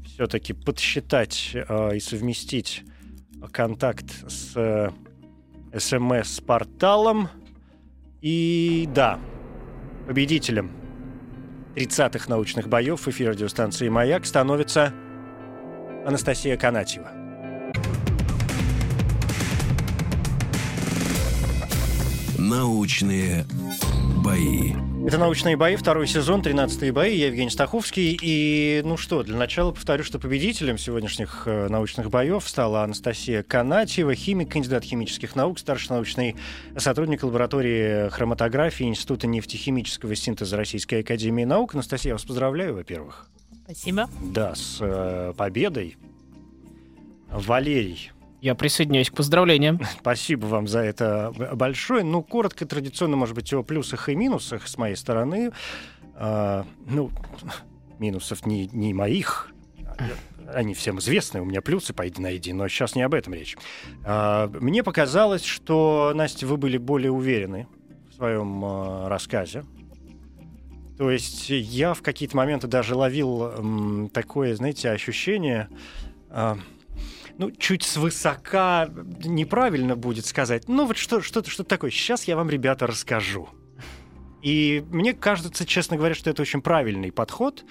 все-таки 0.06 0.54
подсчитать 0.54 1.52
э, 1.54 1.98
и 1.98 2.00
совместить 2.00 2.84
контакт 3.52 4.06
с 4.30 4.54
э, 4.56 4.92
смс-порталом. 5.78 7.28
И 8.22 8.88
да, 8.94 9.20
победителем 10.08 10.72
30-х 11.76 12.30
научных 12.30 12.68
боев 12.68 13.06
в 13.06 13.08
эфире 13.10 13.32
радиостанции 13.32 13.88
«Маяк» 13.90 14.26
становится 14.26 14.94
Анастасия 16.06 16.58
Канатьева. 16.58 17.12
Научные 22.38 23.46
бои. 24.24 24.74
Это 25.06 25.18
«Научные 25.18 25.58
бои», 25.58 25.76
второй 25.76 26.06
сезон, 26.06 26.44
13 26.44 26.94
бои. 26.94 27.18
Я 27.18 27.28
Евгений 27.28 27.50
Стаховский. 27.50 28.18
И, 28.22 28.82
ну 28.86 28.98
что, 28.98 29.24
для 29.24 29.36
начала 29.36 29.72
повторю, 29.72 30.04
что 30.04 30.20
победителем 30.20 30.78
сегодняшних 30.78 31.44
э, 31.48 31.70
научных 31.70 32.12
боев 32.12 32.48
стала 32.48 32.84
Анастасия 32.84 33.42
Канатьева, 33.42 34.14
химик, 34.14 34.52
кандидат 34.52 34.84
химических 34.84 35.36
наук, 35.36 35.58
старший 35.58 35.96
научный 35.96 36.36
сотрудник 36.78 37.24
лаборатории 37.24 38.10
хроматографии 38.10 38.86
Института 38.86 39.26
нефтехимического 39.26 40.16
синтеза 40.16 40.56
Российской 40.56 41.02
Академии 41.02 41.46
Наук. 41.46 41.74
Анастасия, 41.74 42.12
я 42.12 42.16
вас 42.16 42.24
поздравляю, 42.24 42.76
во-первых. 42.76 43.28
Спасибо. 43.64 44.08
Да, 44.22 44.54
с 44.54 44.78
э, 44.82 45.34
победой. 45.36 45.98
Валерий, 47.32 48.12
Я 48.42 48.56
присоединяюсь 48.56 49.12
к 49.12 49.14
поздравлениям. 49.14 49.80
Спасибо 50.00 50.48
вам 50.48 50.68
за 50.68 50.80
это 50.80 51.32
большое. 51.54 52.04
Ну, 52.04 52.24
коротко, 52.24 52.66
традиционно, 52.66 53.16
может 53.16 53.36
быть, 53.36 53.54
о 53.54 53.62
плюсах 53.62 54.10
и 54.10 54.16
минусах 54.16 54.68
с 54.68 54.78
моей 54.80 54.96
стороны. 54.96 55.52
А, 56.16 56.66
ну, 56.88 57.12
минусов 58.00 58.48
не, 58.48 58.68
не 58.74 58.96
моих. 58.96 59.52
Они 60.52 60.74
всем 60.74 60.98
известны, 60.98 61.40
у 61.40 61.46
меня 61.46 61.62
плюсы 61.62 61.94
по 61.94 62.04
на 62.18 62.36
иди, 62.36 62.52
но 62.52 62.68
сейчас 62.68 62.96
не 62.96 63.04
об 63.04 63.14
этом 63.14 63.36
речь. 63.36 63.56
А, 64.04 64.48
мне 64.60 64.84
показалось, 64.84 65.46
что, 65.46 66.12
Настя, 66.16 66.48
вы 66.48 66.58
были 66.58 66.78
более 66.78 67.12
уверены 67.12 67.68
в 68.10 68.16
своем 68.16 68.66
а, 68.66 69.08
рассказе. 69.08 69.66
То 70.98 71.12
есть 71.12 71.48
я 71.50 71.94
в 71.94 72.02
какие-то 72.02 72.36
моменты 72.36 72.66
даже 72.66 72.96
ловил 72.96 73.44
м, 73.44 74.10
такое, 74.12 74.56
знаете, 74.56 74.90
ощущение... 74.90 75.70
а, 76.32 76.58
ну, 77.42 77.50
чуть 77.50 77.82
свысока 77.82 78.88
неправильно 79.24 79.96
будет 79.96 80.28
сказать. 80.28 80.68
Ну, 80.68 80.86
вот 80.86 80.96
что, 80.98 81.22
что-то, 81.22 81.50
что 81.50 81.64
такое. 81.64 81.90
Сейчас 81.90 82.26
я 82.26 82.36
вам, 82.36 82.52
ребята, 82.52 82.86
расскажу. 82.86 83.50
И 84.44 84.84
мне 84.92 85.14
кажется, 85.14 85.66
честно 85.66 85.98
говоря, 85.98 86.14
что 86.14 86.30
это 86.30 86.44
очень 86.44 86.62
правильный 86.62 87.12
подход, 87.12 87.66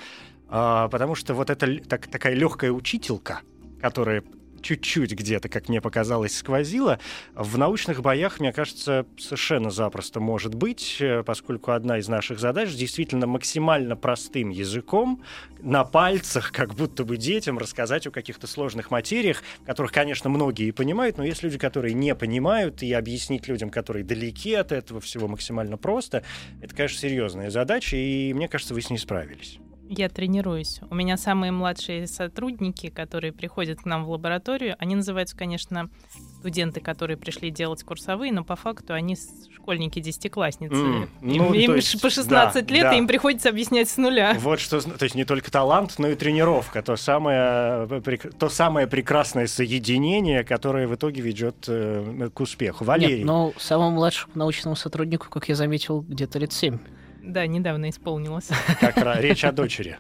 а, 0.48 0.88
потому 0.88 1.14
что 1.14 1.34
вот 1.34 1.50
эта 1.50 1.66
л- 1.66 1.78
так- 1.88 2.08
такая 2.08 2.34
легкая 2.34 2.72
учителька, 2.72 3.42
которая 3.80 4.24
чуть-чуть 4.62 5.12
где-то, 5.12 5.48
как 5.48 5.68
мне 5.68 5.80
показалось, 5.80 6.36
сквозила, 6.36 6.98
в 7.34 7.58
научных 7.58 8.02
боях, 8.02 8.40
мне 8.40 8.52
кажется, 8.52 9.06
совершенно 9.18 9.70
запросто 9.70 10.20
может 10.20 10.54
быть, 10.54 10.98
э, 11.00 11.22
поскольку 11.24 11.72
одна 11.72 11.98
из 11.98 12.08
наших 12.08 12.38
задач 12.38 12.70
действительно 12.74 13.26
максимально 13.26 13.96
простым 13.96 14.50
языком, 14.50 15.22
на 15.61 15.84
пальцах, 15.84 16.52
как 16.52 16.74
будто 16.74 17.04
бы 17.04 17.16
детям, 17.16 17.58
рассказать 17.58 18.06
о 18.06 18.11
каких-то 18.11 18.46
сложных 18.46 18.90
материях, 18.90 19.42
которых, 19.66 19.92
конечно, 19.92 20.30
многие 20.30 20.68
и 20.68 20.72
понимают, 20.72 21.18
но 21.18 21.24
есть 21.24 21.42
люди, 21.42 21.58
которые 21.58 21.94
не 21.94 22.14
понимают, 22.14 22.82
и 22.82 22.92
объяснить 22.92 23.48
людям, 23.48 23.70
которые 23.70 24.04
далеки 24.04 24.54
от 24.54 24.72
этого 24.72 25.00
всего 25.00 25.28
максимально 25.28 25.76
просто, 25.76 26.24
это, 26.62 26.74
конечно, 26.74 26.98
серьезная 26.98 27.50
задача, 27.50 27.96
и 27.96 28.32
мне 28.32 28.48
кажется, 28.48 28.74
вы 28.74 28.80
с 28.80 28.90
ней 28.90 28.98
справились. 28.98 29.58
Я 29.93 30.09
тренируюсь. 30.09 30.78
У 30.88 30.95
меня 30.95 31.16
самые 31.16 31.51
младшие 31.51 32.07
сотрудники, 32.07 32.91
которые 32.91 33.32
приходят 33.32 33.80
к 33.80 33.86
нам 33.86 34.05
в 34.05 34.11
лабораторию, 34.12 34.76
они 34.78 34.95
называются, 34.95 35.36
конечно, 35.36 35.91
студенты, 36.38 36.80
которые 36.80 37.16
пришли 37.16 37.51
делать 37.51 37.82
курсовые, 37.82 38.32
но 38.32 38.45
по 38.45 38.55
факту 38.55 38.95
они 38.95 39.16
школьники-десятиклассницы. 39.53 40.76
М, 40.76 41.03
им 41.03 41.43
ну, 41.43 41.55
им 41.55 41.70
то 41.72 41.74
есть, 41.74 42.01
по 42.01 42.09
16 42.09 42.66
да, 42.66 42.72
лет, 42.72 42.82
да. 42.84 42.95
и 42.95 42.99
им 42.99 43.09
приходится 43.09 43.49
объяснять 43.49 43.88
с 43.88 43.97
нуля. 43.97 44.36
Вот 44.38 44.61
что, 44.61 44.80
то 44.80 45.03
есть 45.03 45.16
не 45.16 45.24
только 45.24 45.51
талант, 45.51 45.97
но 45.99 46.07
и 46.07 46.14
тренировка, 46.14 46.82
то 46.82 46.95
самое, 46.95 47.88
э, 47.91 48.16
то 48.38 48.49
самое 48.49 48.86
прекрасное 48.86 49.49
соединение, 49.49 50.45
которое 50.45 50.86
в 50.86 50.95
итоге 50.95 51.20
ведет 51.20 51.64
э, 51.66 52.30
к 52.32 52.38
успеху. 52.38 52.84
Валерий, 52.84 53.18
Нет, 53.18 53.26
но 53.26 53.53
самому 53.59 53.97
младшему 53.97 54.34
научному 54.36 54.76
сотруднику, 54.76 55.28
как 55.28 55.49
я 55.49 55.57
заметил, 55.57 56.03
где-то 56.03 56.38
лет 56.38 56.53
7. 56.53 56.78
Да, 57.22 57.46
недавно 57.46 57.90
исполнилось. 57.90 58.48
как 58.80 58.96
ра- 58.98 59.20
речь 59.20 59.44
о 59.44 59.52
дочери. 59.52 59.98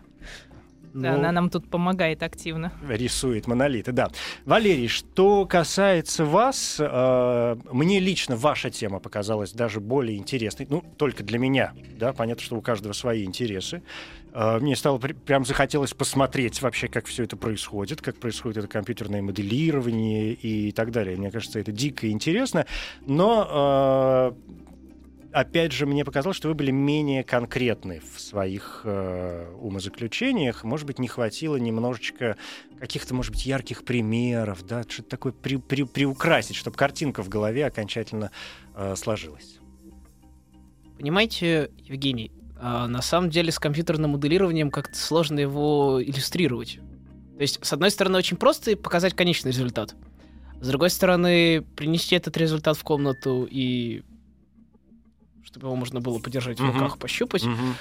Да, 0.92 1.12
Ну, 1.12 1.18
она 1.20 1.30
нам 1.30 1.50
тут 1.50 1.70
помогает 1.70 2.20
активно. 2.24 2.72
рисует 2.88 3.46
монолиты, 3.46 3.92
да. 3.92 4.08
Валерий, 4.44 4.88
что 4.88 5.46
касается 5.46 6.24
вас, 6.24 6.78
э, 6.80 7.56
мне 7.70 8.00
лично 8.00 8.34
ваша 8.34 8.70
тема 8.70 8.98
показалась 8.98 9.52
даже 9.52 9.78
более 9.78 10.18
интересной, 10.18 10.66
ну, 10.68 10.82
только 10.96 11.22
для 11.22 11.38
меня, 11.38 11.74
да, 11.96 12.12
понятно, 12.12 12.42
что 12.42 12.56
у 12.56 12.60
каждого 12.60 12.92
свои 12.92 13.22
интересы. 13.24 13.82
Э, 14.34 14.58
мне 14.58 14.74
стало 14.74 14.98
при- 14.98 15.12
прям 15.12 15.44
захотелось 15.44 15.94
посмотреть 15.94 16.60
вообще, 16.60 16.88
как 16.88 17.06
все 17.06 17.22
это 17.22 17.36
происходит, 17.36 18.02
как 18.02 18.16
происходит 18.16 18.56
это 18.58 18.66
компьютерное 18.66 19.22
моделирование 19.22 20.32
и 20.32 20.72
так 20.72 20.90
далее. 20.90 21.16
Мне 21.16 21.30
кажется, 21.30 21.60
это 21.60 21.70
дико 21.70 22.10
интересно, 22.10 22.66
но 23.06 24.32
э, 24.36 24.69
опять 25.32 25.72
же, 25.72 25.86
мне 25.86 26.04
показалось, 26.04 26.36
что 26.36 26.48
вы 26.48 26.54
были 26.54 26.70
менее 26.70 27.24
конкретны 27.24 28.00
в 28.00 28.20
своих 28.20 28.82
э, 28.84 29.52
умозаключениях. 29.60 30.64
Может 30.64 30.86
быть, 30.86 30.98
не 30.98 31.08
хватило 31.08 31.56
немножечко 31.56 32.36
каких-то, 32.78 33.14
может 33.14 33.32
быть, 33.32 33.46
ярких 33.46 33.84
примеров, 33.84 34.66
да, 34.66 34.82
что-то 34.82 35.08
такое 35.10 35.32
при, 35.32 35.56
при- 35.56 35.84
приукрасить, 35.84 36.56
чтобы 36.56 36.76
картинка 36.76 37.22
в 37.22 37.28
голове 37.28 37.66
окончательно 37.66 38.30
э, 38.74 38.96
сложилась. 38.96 39.58
Понимаете, 40.98 41.70
Евгений, 41.78 42.30
а, 42.58 42.86
на 42.86 43.00
самом 43.00 43.30
деле 43.30 43.50
с 43.50 43.58
компьютерным 43.58 44.10
моделированием 44.12 44.70
как-то 44.70 44.94
сложно 44.94 45.40
его 45.40 46.02
иллюстрировать. 46.02 46.78
То 47.36 47.42
есть, 47.42 47.64
с 47.64 47.72
одной 47.72 47.90
стороны, 47.90 48.18
очень 48.18 48.36
просто 48.36 48.76
показать 48.76 49.14
конечный 49.14 49.50
результат. 49.50 49.94
С 50.60 50.68
другой 50.68 50.90
стороны, 50.90 51.62
принести 51.74 52.16
этот 52.16 52.36
результат 52.36 52.76
в 52.76 52.84
комнату 52.84 53.48
и 53.50 54.02
чтобы 55.50 55.66
его 55.66 55.76
можно 55.76 56.00
было 56.00 56.18
подержать 56.18 56.58
в 56.60 56.62
Мгм. 56.64 56.72
руках, 56.74 56.98
пощупать, 56.98 57.44
Мгм. 57.44 57.74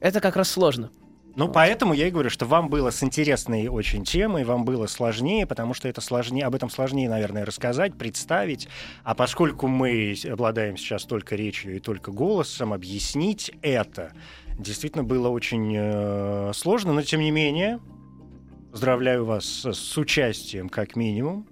это 0.00 0.20
как 0.20 0.36
раз 0.36 0.50
сложно. 0.50 0.90
Ну, 1.34 1.46
Вот. 1.46 1.54
поэтому 1.54 1.94
я 1.94 2.08
и 2.08 2.10
говорю, 2.10 2.28
что 2.28 2.44
вам 2.44 2.68
было 2.68 2.90
с 2.90 3.02
интересной 3.02 3.68
очень 3.68 4.04
темой, 4.04 4.44
вам 4.44 4.66
было 4.66 4.86
сложнее, 4.86 5.46
потому 5.46 5.72
что 5.72 5.88
это 5.88 6.02
сложнее, 6.02 6.44
об 6.44 6.54
этом 6.54 6.68
сложнее, 6.68 7.08
наверное, 7.08 7.46
рассказать, 7.46 7.96
представить. 7.96 8.68
А 9.02 9.14
поскольку 9.14 9.66
мы 9.66 10.14
обладаем 10.30 10.76
сейчас 10.76 11.04
только 11.04 11.34
речью 11.34 11.74
и 11.76 11.80
только 11.80 12.12
голосом, 12.12 12.74
объяснить 12.74 13.50
это 13.62 14.12
действительно 14.58 15.04
было 15.04 15.28
очень 15.28 15.72
э, 15.74 16.52
сложно, 16.54 16.92
но 16.92 17.00
тем 17.00 17.20
не 17.20 17.30
менее, 17.30 17.80
поздравляю 18.70 19.24
вас 19.24 19.64
с 19.64 19.96
участием, 19.96 20.68
как 20.68 20.96
минимум. 20.96 21.46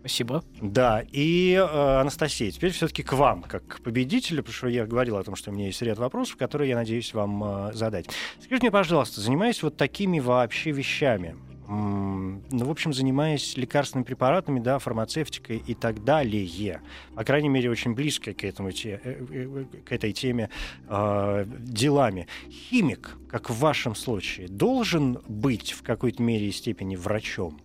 Спасибо. 0.00 0.42
Да, 0.62 1.04
и 1.12 1.52
э, 1.52 2.00
Анастасия, 2.00 2.50
теперь 2.50 2.72
все-таки 2.72 3.02
к 3.02 3.12
вам, 3.12 3.42
как 3.42 3.66
к 3.66 3.82
победителю, 3.82 4.38
потому 4.38 4.54
что 4.54 4.68
я 4.68 4.86
говорил 4.86 5.18
о 5.18 5.22
том, 5.22 5.36
что 5.36 5.50
у 5.50 5.54
меня 5.54 5.66
есть 5.66 5.82
ряд 5.82 5.98
вопросов, 5.98 6.36
которые 6.36 6.70
я 6.70 6.76
надеюсь 6.76 7.12
вам 7.12 7.44
э, 7.68 7.72
задать. 7.74 8.06
Скажите 8.38 8.62
мне, 8.62 8.70
пожалуйста, 8.70 9.20
занимаясь 9.20 9.62
вот 9.62 9.76
такими 9.76 10.18
вообще 10.18 10.70
вещами, 10.70 11.36
ну, 11.70 12.40
в 12.50 12.70
общем, 12.70 12.92
занимаясь 12.92 13.56
лекарственными 13.56 14.04
препаратами, 14.04 14.58
да, 14.58 14.80
фармацевтикой 14.80 15.62
и 15.64 15.74
так 15.74 16.02
далее, 16.02 16.80
по 17.14 17.22
крайней 17.22 17.48
мере, 17.48 17.70
очень 17.70 17.94
близко 17.94 18.32
к, 18.32 18.42
этому, 18.42 18.72
те- 18.72 19.00
э, 19.04 19.24
э, 19.30 19.64
к 19.84 19.92
этой 19.92 20.12
теме 20.12 20.50
э, 20.88 21.44
делами, 21.60 22.26
химик, 22.50 23.18
как 23.28 23.50
в 23.50 23.58
вашем 23.58 23.94
случае, 23.94 24.48
должен 24.48 25.20
быть 25.28 25.72
в 25.72 25.82
какой-то 25.82 26.22
мере 26.22 26.48
и 26.48 26.52
степени 26.52 26.96
врачом, 26.96 27.60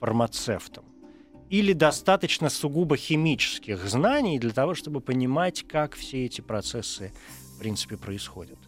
фармацевтом? 0.00 0.91
Или 1.52 1.74
достаточно 1.74 2.48
сугубо 2.48 2.96
химических 2.96 3.86
знаний 3.86 4.38
для 4.38 4.52
того, 4.52 4.74
чтобы 4.74 5.02
понимать, 5.02 5.66
как 5.68 5.94
все 5.94 6.24
эти 6.24 6.40
процессы, 6.40 7.12
в 7.56 7.58
принципе, 7.58 7.98
происходят? 7.98 8.58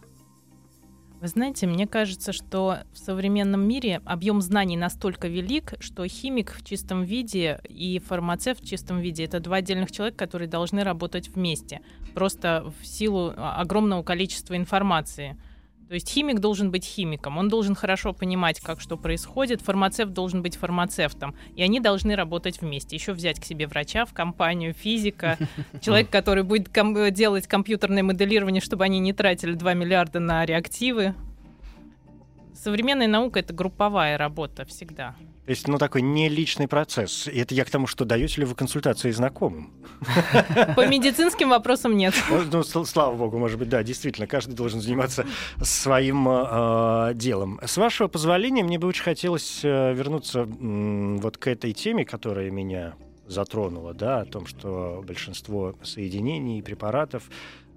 Вы 1.19 1.27
знаете, 1.27 1.65
мне 1.65 1.87
кажется, 1.87 2.31
что 2.31 2.81
в 2.93 2.99
современном 2.99 3.67
мире 3.67 4.03
объем 4.05 4.39
знаний 4.39 4.77
настолько 4.77 5.27
велик, 5.27 5.73
что 5.79 6.07
химик 6.07 6.53
в 6.53 6.63
чистом 6.63 7.01
виде 7.01 7.59
и 7.67 7.97
фармацевт 7.97 8.61
в 8.61 8.67
чистом 8.67 8.99
виде 8.99 9.23
это 9.23 9.39
два 9.39 9.55
отдельных 9.55 9.91
человека, 9.91 10.19
которые 10.19 10.47
должны 10.47 10.83
работать 10.83 11.29
вместе, 11.29 11.81
просто 12.13 12.71
в 12.79 12.85
силу 12.85 13.33
а, 13.35 13.59
огромного 13.61 14.03
количества 14.03 14.55
информации. 14.55 15.37
То 15.87 15.93
есть 15.93 16.09
химик 16.09 16.39
должен 16.39 16.71
быть 16.71 16.83
химиком, 16.83 17.37
он 17.37 17.47
должен 17.47 17.75
хорошо 17.75 18.11
понимать, 18.11 18.59
как 18.59 18.81
что 18.81 18.97
происходит, 18.97 19.61
фармацевт 19.61 20.13
должен 20.13 20.41
быть 20.41 20.55
фармацевтом, 20.55 21.35
и 21.55 21.61
они 21.61 21.79
должны 21.79 22.15
работать 22.15 22.59
вместе. 22.59 22.95
Еще 22.95 23.13
взять 23.13 23.39
к 23.39 23.45
себе 23.45 23.67
врача 23.67 24.05
в 24.05 24.13
компанию, 24.13 24.73
физика, 24.73 25.37
человек, 25.81 26.09
который 26.09 26.43
будет 26.43 26.69
ком- 26.69 27.13
делать 27.13 27.45
компьютерное 27.45 28.01
моделирование, 28.01 28.61
чтобы 28.61 28.83
они 28.83 28.97
не 28.99 29.13
тратили 29.13 29.53
2 29.53 29.73
миллиарда 29.75 30.19
на 30.19 30.43
реактивы. 30.45 31.13
Современная 32.55 33.07
наука— 33.07 33.39
это 33.41 33.53
групповая 33.53 34.17
работа 34.17 34.65
всегда. 34.65 35.15
То 35.45 35.51
есть, 35.51 35.67
ну, 35.67 35.77
такой 35.77 36.01
не 36.01 36.27
личный 36.27 36.67
процесс. 36.67 37.27
И 37.27 37.37
это 37.37 37.53
я 37.53 37.65
к 37.65 37.69
тому, 37.69 37.85
что 37.85 38.03
даете 38.03 38.41
ли 38.41 38.47
вы 38.47 38.55
консультации 38.55 39.11
знакомым? 39.11 39.71
По 40.75 40.87
медицинским 40.87 41.49
вопросам 41.49 41.95
нет. 41.95 42.13
Ну, 42.29 42.41
ну, 42.51 42.59
сл- 42.61 42.85
слава 42.85 43.15
богу, 43.15 43.37
может 43.37 43.59
быть, 43.59 43.69
да, 43.69 43.83
действительно, 43.83 44.27
каждый 44.27 44.55
должен 44.55 44.81
заниматься 44.81 45.25
своим 45.61 46.27
э, 46.27 47.11
делом. 47.13 47.59
С 47.63 47.77
вашего 47.77 48.07
позволения, 48.07 48.63
мне 48.63 48.79
бы 48.79 48.87
очень 48.87 49.03
хотелось 49.03 49.61
э, 49.63 49.93
вернуться 49.93 50.43
вот 50.45 51.37
к 51.37 51.47
этой 51.47 51.73
теме, 51.73 52.05
которая 52.05 52.49
меня 52.49 52.95
затронула, 53.27 53.93
да, 53.93 54.21
о 54.21 54.25
том, 54.25 54.47
что 54.47 55.03
большинство 55.05 55.75
соединений 55.83 56.63
препаратов, 56.63 57.29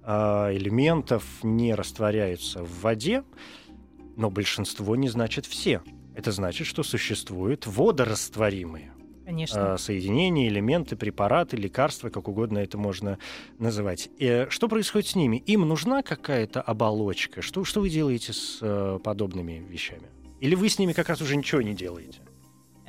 э, 0.03 0.11
элементов 0.53 1.23
не 1.43 1.75
растворяются 1.75 2.63
в 2.63 2.81
воде, 2.81 3.23
но 4.17 4.29
большинство 4.29 4.95
не 4.95 5.07
значит 5.09 5.45
все. 5.45 5.81
Это 6.19 6.33
значит, 6.33 6.67
что 6.67 6.83
существуют 6.83 7.65
водорастворимые 7.65 8.91
Конечно. 9.23 9.75
э, 9.75 9.77
соединения, 9.77 10.49
элементы, 10.49 10.97
препараты, 10.97 11.55
лекарства, 11.55 12.09
как 12.09 12.27
угодно 12.27 12.57
это 12.57 12.77
можно 12.77 13.19
называть. 13.57 14.09
Э, 14.19 14.49
Что 14.49 14.67
происходит 14.67 15.07
с 15.07 15.15
ними? 15.15 15.37
Им 15.37 15.61
нужна 15.61 16.03
какая-то 16.03 16.61
оболочка? 16.61 17.41
Что, 17.41 17.63
что 17.63 17.79
вы 17.79 17.89
делаете 17.89 18.33
с 18.33 18.57
э, 18.59 18.99
подобными 19.01 19.65
вещами? 19.69 20.09
Или 20.41 20.55
вы 20.55 20.67
с 20.67 20.77
ними 20.77 20.91
как 20.91 21.07
раз 21.07 21.21
уже 21.21 21.37
ничего 21.37 21.61
не 21.61 21.73
делаете? 21.73 22.19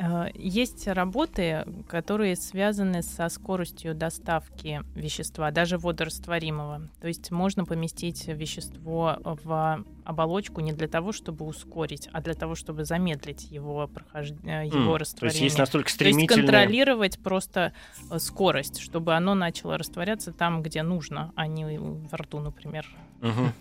Э, 0.01 0.29
Есть 0.35 0.89
работы, 0.89 1.65
которые 1.87 2.35
связаны 2.37 3.03
со 3.03 3.29
скоростью 3.29 3.95
доставки 3.95 4.83
вещества, 4.95 5.51
даже 5.51 5.77
водорастворимого. 5.77 6.89
То 7.01 7.09
есть 7.09 7.31
можно 7.31 7.65
поместить 7.67 8.27
вещество 8.29 9.19
в 9.23 9.85
оболочку 10.05 10.61
не 10.63 10.73
для 10.73 10.89
того, 10.89 11.13
чтобы 11.13 11.45
ускорить, 11.45 12.09
а 12.13 12.21
для 12.23 12.35
того, 12.35 12.55
чтобы 12.55 12.85
замедлить 12.85 13.51
его, 13.51 13.87
прохождение, 13.89 14.67
его 14.67 14.77
М, 14.79 14.85
То 14.87 14.97
растворение. 14.97 15.43
есть 15.43 15.43
есть 15.43 15.59
настолько 15.59 15.97
То 15.97 16.05
есть 16.05 16.27
контролировать 16.27 17.19
просто 17.19 17.73
э, 18.11 18.19
скорость, 18.19 18.81
чтобы 18.81 19.15
оно 19.15 19.35
начало 19.35 19.77
растворяться 19.77 20.33
там, 20.33 20.63
где 20.63 20.83
нужно, 20.83 21.33
а 21.37 21.47
не 21.47 21.79
во 21.79 22.17
рту, 22.17 22.41
например. 22.41 22.87
Мгм. 23.21 23.53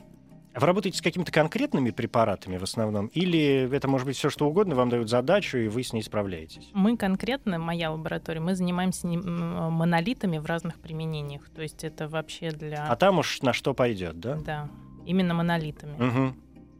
Вы 0.60 0.68
работаете 0.68 0.98
с 0.98 1.02
какими-то 1.02 1.32
конкретными 1.32 1.92
препаратами 1.92 2.58
в 2.58 2.64
основном? 2.64 3.08
Или 3.08 3.70
это 3.74 3.88
может 3.88 4.06
быть 4.06 4.18
все 4.18 4.30
что 4.30 4.46
угодно, 4.46 4.76
вам 4.76 4.90
дают 4.90 5.10
задачу, 5.10 5.58
и 5.58 5.70
вы 5.70 5.84
с 5.84 5.94
ней 5.94 6.04
справляетесь? 6.04 6.70
Мы 6.74 6.98
конкретно, 6.98 7.60
моя 7.60 7.92
лаборатория, 7.92 8.42
мы 8.42 8.56
занимаемся 8.56 9.08
монолитами 9.08 10.38
в 10.38 10.46
разных 10.46 10.78
применениях. 10.80 11.48
То 11.56 11.62
есть 11.62 11.86
это 11.86 12.10
вообще 12.10 12.52
для... 12.52 12.88
А 12.88 12.96
там 12.98 13.20
уж 13.20 13.42
на 13.42 13.54
что 13.54 13.74
пойдет, 13.74 14.20
да? 14.20 14.36
Да, 14.36 14.70
именно 15.06 15.34
монолитами. 15.34 15.96
Мгм. 15.98 16.36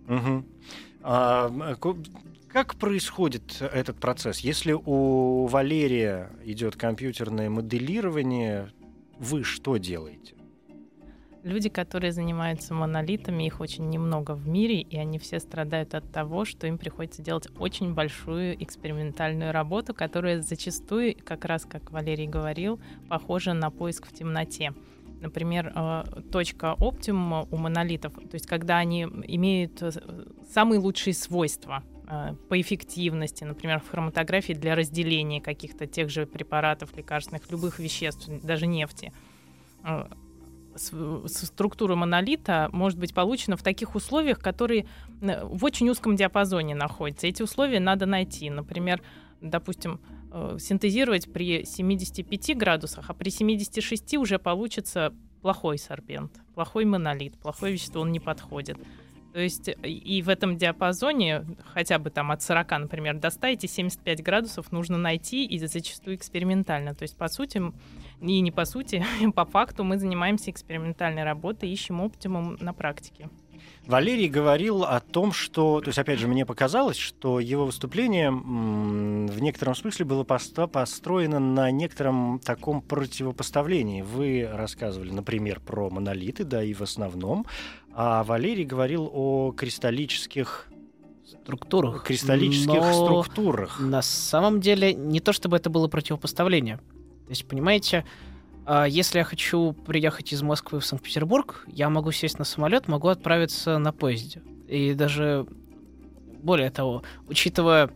Мгм. 0.08 0.46
А, 1.02 1.76
ко- 1.76 1.96
как 2.50 2.76
происходит 2.76 3.62
этот 3.62 3.98
процесс? 4.02 4.40
Если 4.40 4.74
у 4.74 5.46
Валерия 5.46 6.32
идет 6.44 6.76
компьютерное 6.76 7.50
моделирование, 7.50 8.72
вы 9.20 9.46
что 9.46 9.78
делаете? 9.78 10.36
Люди, 11.44 11.70
которые 11.70 12.12
занимаются 12.12 12.74
монолитами, 12.74 13.46
их 13.46 13.62
очень 13.62 13.90
немного 13.90 14.34
в 14.36 14.48
мире, 14.48 14.82
и 14.82 14.98
они 14.98 15.20
все 15.20 15.40
страдают 15.40 15.96
от 15.96 16.12
того, 16.12 16.44
что 16.44 16.68
им 16.68 16.78
приходится 16.78 17.22
делать 17.22 17.48
очень 17.58 17.94
большую 17.94 18.62
экспериментальную 18.62 19.54
работу, 19.54 19.94
которая 19.94 20.42
зачастую, 20.42 21.16
как 21.24 21.46
раз 21.46 21.64
как 21.66 21.92
Валерий 21.92 22.28
говорил, 22.28 22.82
похожа 23.08 23.54
на 23.54 23.72
поиск 23.72 24.08
в 24.08 24.14
темноте. 24.14 24.74
Например, 25.22 25.72
э, 25.74 26.04
точка 26.30 26.76
оптимума 26.78 27.48
у 27.52 27.58
монолитов, 27.58 28.14
то 28.14 28.34
есть 28.34 28.46
когда 28.46 28.78
они 28.78 29.04
имеют 29.04 29.82
э, 29.82 29.92
самые 30.52 30.80
лучшие 30.80 31.14
свойства 31.14 31.84
э, 32.10 32.36
по 32.50 32.60
эффективности, 32.60 33.46
например, 33.46 33.80
в 33.80 33.90
хроматографии 33.90 34.54
для 34.54 34.76
разделения 34.76 35.42
каких-то 35.42 35.88
тех 35.88 36.10
же 36.10 36.26
препаратов, 36.26 36.96
лекарственных, 36.98 37.50
любых 37.50 37.80
веществ, 37.80 38.30
даже 38.44 38.68
нефти. 38.68 39.14
Структура 40.76 41.96
монолита 41.96 42.70
может 42.72 42.98
быть 43.00 43.14
получена 43.14 43.58
в 43.58 43.64
таких 43.64 43.96
условиях, 43.96 44.40
которые 44.40 44.88
э, 45.22 45.44
в 45.46 45.66
очень 45.66 45.90
узком 45.90 46.16
диапазоне 46.16 46.76
находятся. 46.76 47.28
Эти 47.28 47.42
условия 47.42 47.80
надо 47.80 48.06
найти. 48.06 48.50
Например, 48.50 49.02
допустим, 49.42 50.00
э, 50.32 50.58
синтезировать 50.60 51.32
при 51.32 51.66
75 51.66 52.58
градусах, 52.58 53.10
а 53.10 53.14
при 53.14 53.30
76 53.30 54.18
уже 54.18 54.40
получится 54.40 55.14
плохой 55.42 55.78
сорбент, 55.78 56.32
плохой 56.54 56.86
монолит, 56.86 57.38
плохое 57.38 57.74
вещество, 57.74 58.02
он 58.02 58.12
не 58.12 58.20
подходит. 58.20 58.78
То 59.34 59.40
есть 59.40 59.70
э, 59.70 59.74
и 59.84 60.22
в 60.22 60.30
этом 60.30 60.58
диапазоне, 60.58 61.46
хотя 61.74 62.00
бы 62.00 62.10
там 62.10 62.32
от 62.32 62.42
40, 62.42 62.72
например, 62.80 63.18
до 63.18 63.30
100, 63.30 63.48
эти 63.48 63.66
75 63.66 64.24
градусов 64.24 64.72
нужно 64.72 64.98
найти, 64.98 65.46
и 65.46 65.60
зачастую 65.60 66.16
экспериментально. 66.16 66.96
То 66.96 67.04
есть, 67.04 67.18
по 67.18 67.28
сути, 67.28 67.62
и 68.22 68.40
не 68.40 68.52
по 68.52 68.66
сути, 68.66 69.06
по 69.36 69.46
факту 69.46 69.84
мы 69.84 69.98
занимаемся 69.98 70.52
экспериментальной 70.52 71.24
работой, 71.24 71.70
ищем 71.70 72.02
оптимум 72.02 72.58
на 72.60 72.74
практике. 72.74 73.30
Валерий 73.86 74.28
говорил 74.28 74.84
о 74.84 75.00
том, 75.00 75.32
что, 75.32 75.82
то 75.82 75.88
есть, 75.88 75.98
опять 75.98 76.20
же, 76.20 76.28
мне 76.28 76.46
показалось, 76.46 76.98
что 76.98 77.40
его 77.40 77.66
выступление 77.66 78.30
в 78.30 79.42
некотором 79.42 79.74
смысле 79.74 80.06
было 80.06 80.24
построено 80.24 81.40
на 81.40 81.72
некотором 81.72 82.40
таком 82.40 82.82
противопоставлении. 82.82 84.04
Вы 84.04 84.48
рассказывали, 84.52 85.12
например, 85.12 85.60
про 85.60 85.90
монолиты, 85.90 86.44
да, 86.44 86.64
и 86.64 86.74
в 86.74 86.82
основном, 86.82 87.48
а 88.02 88.24
Валерий 88.24 88.64
говорил 88.64 89.12
о 89.14 89.52
кристаллических, 89.52 90.70
Структурах. 91.28 92.06
кристаллических 92.06 92.74
Но 92.74 92.94
структурах. 92.94 93.78
На 93.82 94.02
самом 94.02 94.62
деле, 94.62 94.94
не 94.94 95.20
то 95.20 95.34
чтобы 95.34 95.58
это 95.58 95.70
было 95.70 95.90
противопоставление. 95.90 96.78
То 96.78 97.32
есть, 97.32 97.46
понимаете, 97.46 98.06
а, 98.66 98.86
если 98.86 99.18
я 99.18 99.26
хочу 99.26 99.74
приехать 99.74 100.32
из 100.32 100.42
Москвы 100.42 100.80
в 100.80 100.86
Санкт-Петербург, 100.86 101.66
я 101.68 101.90
могу 101.90 102.14
сесть 102.14 102.40
на 102.40 102.46
самолет, 102.46 102.88
могу 102.88 103.10
отправиться 103.10 103.78
на 103.80 103.92
поезде. 103.92 104.44
И 104.70 104.94
даже 104.94 105.46
более 106.42 106.72
того, 106.72 107.04
учитывая 107.28 107.90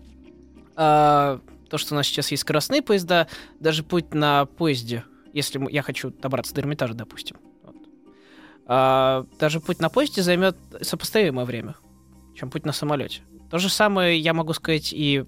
а, 0.76 1.40
то, 1.70 1.78
что 1.78 1.96
у 1.96 1.96
нас 1.96 2.08
сейчас 2.08 2.30
есть 2.30 2.42
скоростные 2.42 2.82
поезда, 2.82 3.30
даже 3.62 3.84
путь 3.84 4.14
на 4.14 4.48
поезде, 4.48 5.06
если 5.32 5.66
я 5.72 5.82
хочу 5.82 6.10
добраться 6.10 6.54
до 6.54 6.60
Эрмитажа, 6.60 6.94
допустим, 6.94 7.38
а, 8.66 9.26
даже 9.40 9.60
путь 9.60 9.80
на 9.80 9.90
поезде 9.90 10.22
займет 10.22 10.56
сопоставимое 10.82 11.46
время. 11.46 11.76
чем 12.36 12.50
путь 12.50 12.66
на 12.66 12.72
самолете. 12.74 13.22
То 13.52 13.58
же 13.60 13.70
самое 13.70 14.20
я 14.20 14.34
могу 14.34 14.54
сказать 14.54 14.92
и 14.94 15.26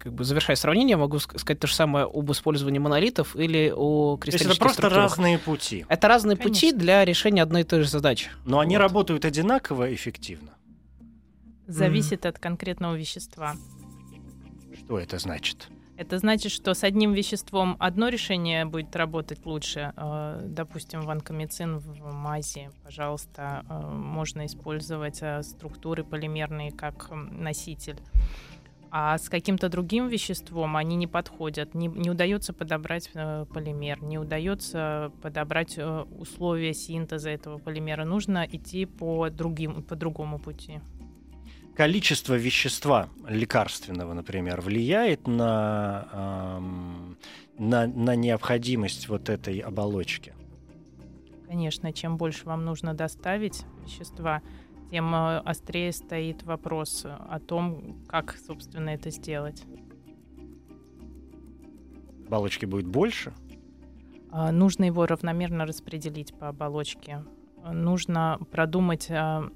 как 0.00 0.12
бы 0.12 0.24
завершая 0.24 0.56
сравнение, 0.56 0.96
могу 0.96 1.18
сказать 1.20 1.58
то 1.60 1.66
же 1.68 1.74
самое 1.74 2.04
об 2.04 2.30
использовании 2.32 2.78
монолитов 2.80 3.36
или 3.36 3.72
о 3.74 4.16
кристаллических 4.16 4.22
То 4.22 4.34
есть 4.36 4.56
это 4.56 4.60
просто 4.60 4.80
структурах. 4.80 5.10
разные 5.10 5.38
пути. 5.38 5.86
Это 5.88 6.08
разные 6.08 6.36
Конечно. 6.36 6.52
пути 6.54 6.72
для 6.72 7.04
решения 7.04 7.42
одной 7.42 7.60
и 7.62 7.64
той 7.64 7.82
же 7.82 7.88
задачи. 7.88 8.30
Но 8.44 8.58
они 8.58 8.76
Вот. 8.76 8.82
работают 8.82 9.24
одинаково 9.24 9.94
эффективно. 9.94 10.50
Зависит 11.68 12.26
от 12.26 12.38
конкретного 12.38 12.96
вещества. 12.96 13.54
Что 14.84 14.98
это 14.98 15.18
значит? 15.18 15.68
Это 16.00 16.16
значит, 16.16 16.50
что 16.50 16.72
с 16.72 16.82
одним 16.82 17.12
веществом 17.12 17.76
одно 17.78 18.08
решение 18.08 18.64
будет 18.64 18.96
работать 18.96 19.44
лучше. 19.44 19.92
Э, 19.98 20.40
Допустим, 20.46 21.02
ванкомицин 21.02 21.76
в 21.76 22.14
мазе, 22.14 22.70
пожалуйста, 22.82 23.66
э, 23.68 23.86
можно 23.86 24.46
использовать 24.46 25.18
э, 25.20 25.42
структуры 25.42 26.02
полимерные 26.02 26.72
как 26.72 27.10
носитель. 27.10 27.98
А 28.90 29.18
с 29.18 29.28
каким-то 29.28 29.68
другим 29.68 30.08
веществом 30.08 30.78
они 30.78 30.96
не 30.96 31.06
подходят. 31.06 31.74
Не, 31.74 31.88
не 31.88 32.08
удается 32.08 32.54
подобрать 32.54 33.10
полимер, 33.12 34.02
не 34.02 34.18
удается 34.18 35.12
подобрать 35.20 35.78
условия 36.18 36.72
синтеза 36.72 37.28
этого 37.28 37.58
полимера. 37.58 38.04
Нужно 38.04 38.48
идти 38.50 38.86
по, 38.86 39.28
другим, 39.28 39.82
по 39.82 39.96
другому 39.96 40.38
пути. 40.38 40.80
Количество 41.80 42.34
вещества 42.34 43.08
лекарственного, 43.26 44.12
например, 44.12 44.60
влияет 44.60 45.26
на, 45.26 46.06
ам, 46.12 47.16
на, 47.56 47.86
на 47.86 48.14
необходимость 48.16 49.08
вот 49.08 49.30
этой 49.30 49.60
оболочки. 49.60 50.34
Конечно, 51.48 51.90
чем 51.94 52.18
больше 52.18 52.44
вам 52.44 52.66
нужно 52.66 52.92
доставить 52.92 53.64
вещества, 53.82 54.42
тем 54.90 55.14
э, 55.14 55.38
острее 55.38 55.92
стоит 55.92 56.42
вопрос 56.42 57.06
о 57.06 57.40
том, 57.40 57.96
как, 58.08 58.36
собственно, 58.36 58.90
это 58.90 59.08
сделать. 59.08 59.62
Оболочки 62.26 62.66
будет 62.66 62.88
больше. 62.88 63.32
А, 64.30 64.52
Нужно 64.52 64.84
его 64.84 65.06
равномерно 65.06 65.64
распределить 65.64 66.34
по 66.34 66.50
оболочке. 66.50 67.24
Нужно 67.64 68.38
продумать 68.50 69.10
а, 69.10 69.50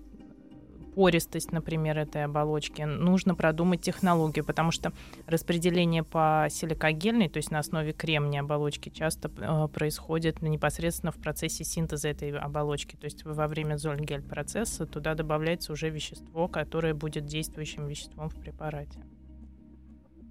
пористость, 0.95 1.53
например, 1.53 1.99
этой 1.99 2.25
оболочки. 2.25 2.83
Нужно 2.83 3.35
продумать 3.35 3.81
технологию, 3.81 4.45
потому 4.45 4.71
что 4.71 4.93
распределение 5.27 6.03
по 6.03 6.47
силикогельной, 6.51 7.29
то 7.29 7.39
есть 7.39 7.51
на 7.51 7.59
основе 7.59 7.93
кремния 7.93 8.41
оболочки, 8.41 8.89
часто 8.89 9.31
э, 9.37 9.69
происходит 9.69 10.43
непосредственно 10.43 11.13
в 11.13 11.17
процессе 11.17 11.65
синтеза 11.65 12.09
этой 12.09 12.31
оболочки. 12.39 12.97
То 12.97 13.05
есть 13.05 13.25
во 13.25 13.47
время 13.47 13.77
зольгель 13.77 14.23
процесса 14.23 14.87
туда 14.87 15.15
добавляется 15.15 15.73
уже 15.73 15.91
вещество, 15.91 16.49
которое 16.49 16.95
будет 16.95 17.27
действующим 17.27 17.87
веществом 17.87 18.29
в 18.29 18.37
препарате. 18.37 19.01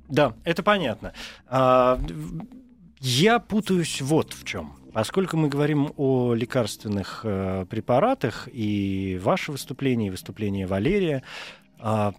Да, 0.09 0.35
это 0.43 0.63
понятно. 0.63 1.13
А, 1.47 1.99
Я 2.99 3.39
путаюсь 3.39 4.01
вот 4.01 4.33
в 4.33 4.43
чем. 4.43 4.82
Поскольку 4.93 5.37
мы 5.37 5.47
говорим 5.49 5.91
о 5.97 6.33
лекарственных 6.35 7.21
э, 7.23 7.65
препаратах, 7.69 8.47
и 8.51 9.19
ваше 9.21 9.51
выступление, 9.51 10.07
и 10.07 10.11
выступление 10.11 10.67
Валерия, 10.67 11.23
а, 11.79 12.13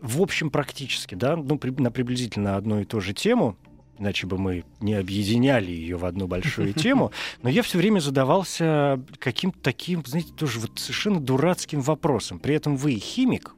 в 0.00 0.20
общем, 0.20 0.50
практически, 0.50 1.14
да, 1.14 1.36
ну, 1.36 1.58
при- 1.58 1.70
на 1.70 1.90
приблизительно 1.90 2.56
одну 2.56 2.80
и 2.80 2.84
ту 2.84 3.00
же 3.00 3.14
тему, 3.14 3.56
иначе 3.98 4.26
бы 4.26 4.36
мы 4.38 4.64
не 4.80 4.94
объединяли 4.94 5.70
ее 5.70 5.96
в 5.96 6.04
одну 6.04 6.26
большую 6.28 6.72
тему, 6.74 7.12
но 7.42 7.48
я 7.48 7.62
все 7.62 7.78
время 7.78 8.00
задавался 8.00 9.02
каким-то 9.18 9.58
таким, 9.60 10.04
знаете, 10.06 10.32
тоже 10.34 10.60
вот 10.60 10.78
совершенно 10.78 11.18
дурацким 11.18 11.80
вопросом. 11.80 12.38
При 12.38 12.54
этом 12.54 12.76
вы 12.76 12.92
химик, 12.96 13.56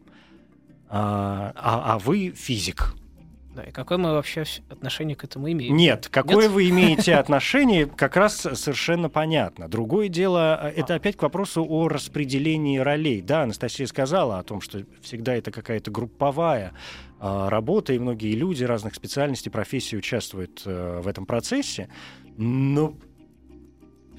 а, 0.88 1.52
а- 1.56 1.94
а 1.94 1.98
вы 1.98 2.30
физик. 2.30 2.94
Да, 3.60 3.68
и 3.68 3.72
какое 3.72 3.98
мы 3.98 4.12
вообще 4.12 4.44
отношение 4.68 5.16
к 5.16 5.24
этому 5.24 5.50
имеем? 5.50 5.76
Нет, 5.76 6.08
какое 6.10 6.44
Нет? 6.44 6.52
вы 6.52 6.68
имеете 6.70 7.14
отношение, 7.14 7.86
как 7.86 8.16
раз 8.16 8.36
совершенно 8.54 9.08
понятно. 9.08 9.68
Другое 9.68 10.08
дело, 10.08 10.56
а, 10.56 10.70
это 10.70 10.94
опять 10.94 11.16
к 11.16 11.22
вопросу 11.22 11.64
о 11.68 11.88
распределении 11.88 12.78
ролей. 12.78 13.20
Да, 13.20 13.42
Анастасия 13.42 13.86
сказала 13.86 14.38
о 14.38 14.42
том, 14.42 14.60
что 14.60 14.84
всегда 15.02 15.34
это 15.34 15.50
какая-то 15.50 15.90
групповая 15.90 16.72
а, 17.18 17.50
работа, 17.50 17.92
и 17.92 17.98
многие 17.98 18.34
люди 18.34 18.64
разных 18.64 18.94
специальностей, 18.94 19.50
профессий 19.50 19.96
участвуют 19.96 20.62
э, 20.64 21.00
в 21.02 21.06
этом 21.06 21.26
процессе. 21.26 21.88
Но 22.36 22.94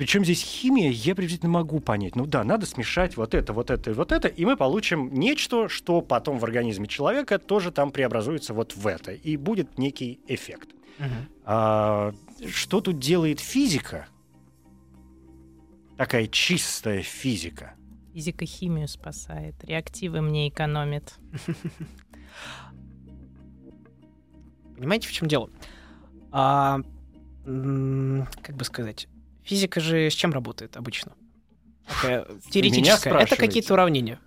причем 0.02 0.24
здесь 0.24 0.42
химия, 0.42 0.90
я 0.90 1.14
приблизительно 1.14 1.52
могу 1.52 1.80
понять. 1.80 2.16
Ну 2.16 2.26
да, 2.26 2.44
надо 2.44 2.66
смешать 2.66 3.18
вот 3.18 3.36
это, 3.36 3.54
вот 3.54 3.70
это 3.70 3.92
и 3.92 3.94
вот 3.94 4.12
это, 4.12 4.28
и 4.28 4.46
мы 4.46 4.58
получим 4.58 5.14
нечто, 5.14 5.70
что 5.70 6.02
потом 6.02 6.40
в 6.40 6.44
организме 6.44 6.88
человека 6.88 7.38
тоже 7.38 7.72
там 7.72 7.92
преобразуется 7.92 8.56
вот 8.56 8.76
в 8.76 8.88
это, 8.88 9.12
и 9.12 9.38
будет 9.38 9.78
некий 9.78 10.20
эффект. 10.26 10.70
Мгм. 10.98 11.30
А, 11.46 12.16
что 12.50 12.82
тут 12.82 12.98
делает 12.98 13.40
физика? 13.40 14.08
Такая 15.98 16.26
чистая 16.26 17.04
физика. 17.04 17.76
Физика 18.12 18.44
химию 18.48 18.88
спасает, 18.88 19.54
реактивы 19.64 20.22
мне 20.22 20.50
экономит. 20.50 21.14
Понимаете, 24.78 25.08
в 25.08 25.12
чем 25.12 25.28
дело? 25.28 25.52
А, 26.32 26.80
как 27.46 28.56
бы 28.56 28.64
сказать, 28.64 29.08
физика 29.44 29.80
же 29.80 30.10
с 30.10 30.14
чем 30.14 30.32
работает 30.32 30.78
обычно? 30.78 31.14
Такая 31.88 32.28
теоретическая. 32.50 33.14
Это 33.14 33.36
какие-то 33.36 33.74
уравнения. 33.74 34.20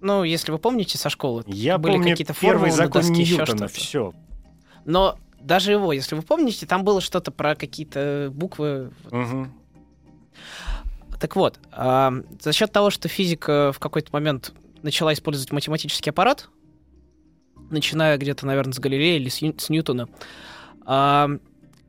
Ну, 0.00 0.24
если 0.24 0.50
вы 0.50 0.58
помните 0.58 0.98
со 0.98 1.08
школы, 1.10 1.44
Я 1.46 1.78
были 1.78 1.94
помню 1.94 2.10
какие-то 2.10 2.34
первый 2.34 2.70
формулы 2.70 2.70
на 2.70 2.76
закон 2.76 3.02
доске, 3.02 3.36
Ньютона. 3.36 3.68
Все. 3.68 4.12
Но 4.84 5.16
даже 5.40 5.72
его, 5.72 5.92
если 5.92 6.16
вы 6.16 6.22
помните, 6.22 6.66
там 6.66 6.82
было 6.84 7.00
что-то 7.00 7.30
про 7.30 7.54
какие-то 7.54 8.30
буквы. 8.32 8.90
Так 11.20 11.36
вот, 11.36 11.60
а, 11.70 12.12
за 12.40 12.52
счет 12.52 12.72
того, 12.72 12.90
что 12.90 13.06
физика 13.08 13.70
в 13.72 13.78
какой-то 13.78 14.10
момент 14.12 14.52
начала 14.82 15.12
использовать 15.12 15.52
математический 15.52 16.10
аппарат, 16.10 16.48
начиная 17.70 18.18
где-то, 18.18 18.44
наверное, 18.44 18.72
с 18.72 18.80
Галилея 18.80 19.18
или 19.18 19.28
с, 19.28 19.36
с 19.36 19.70
Ньютона, 19.70 20.08
а, 20.84 21.30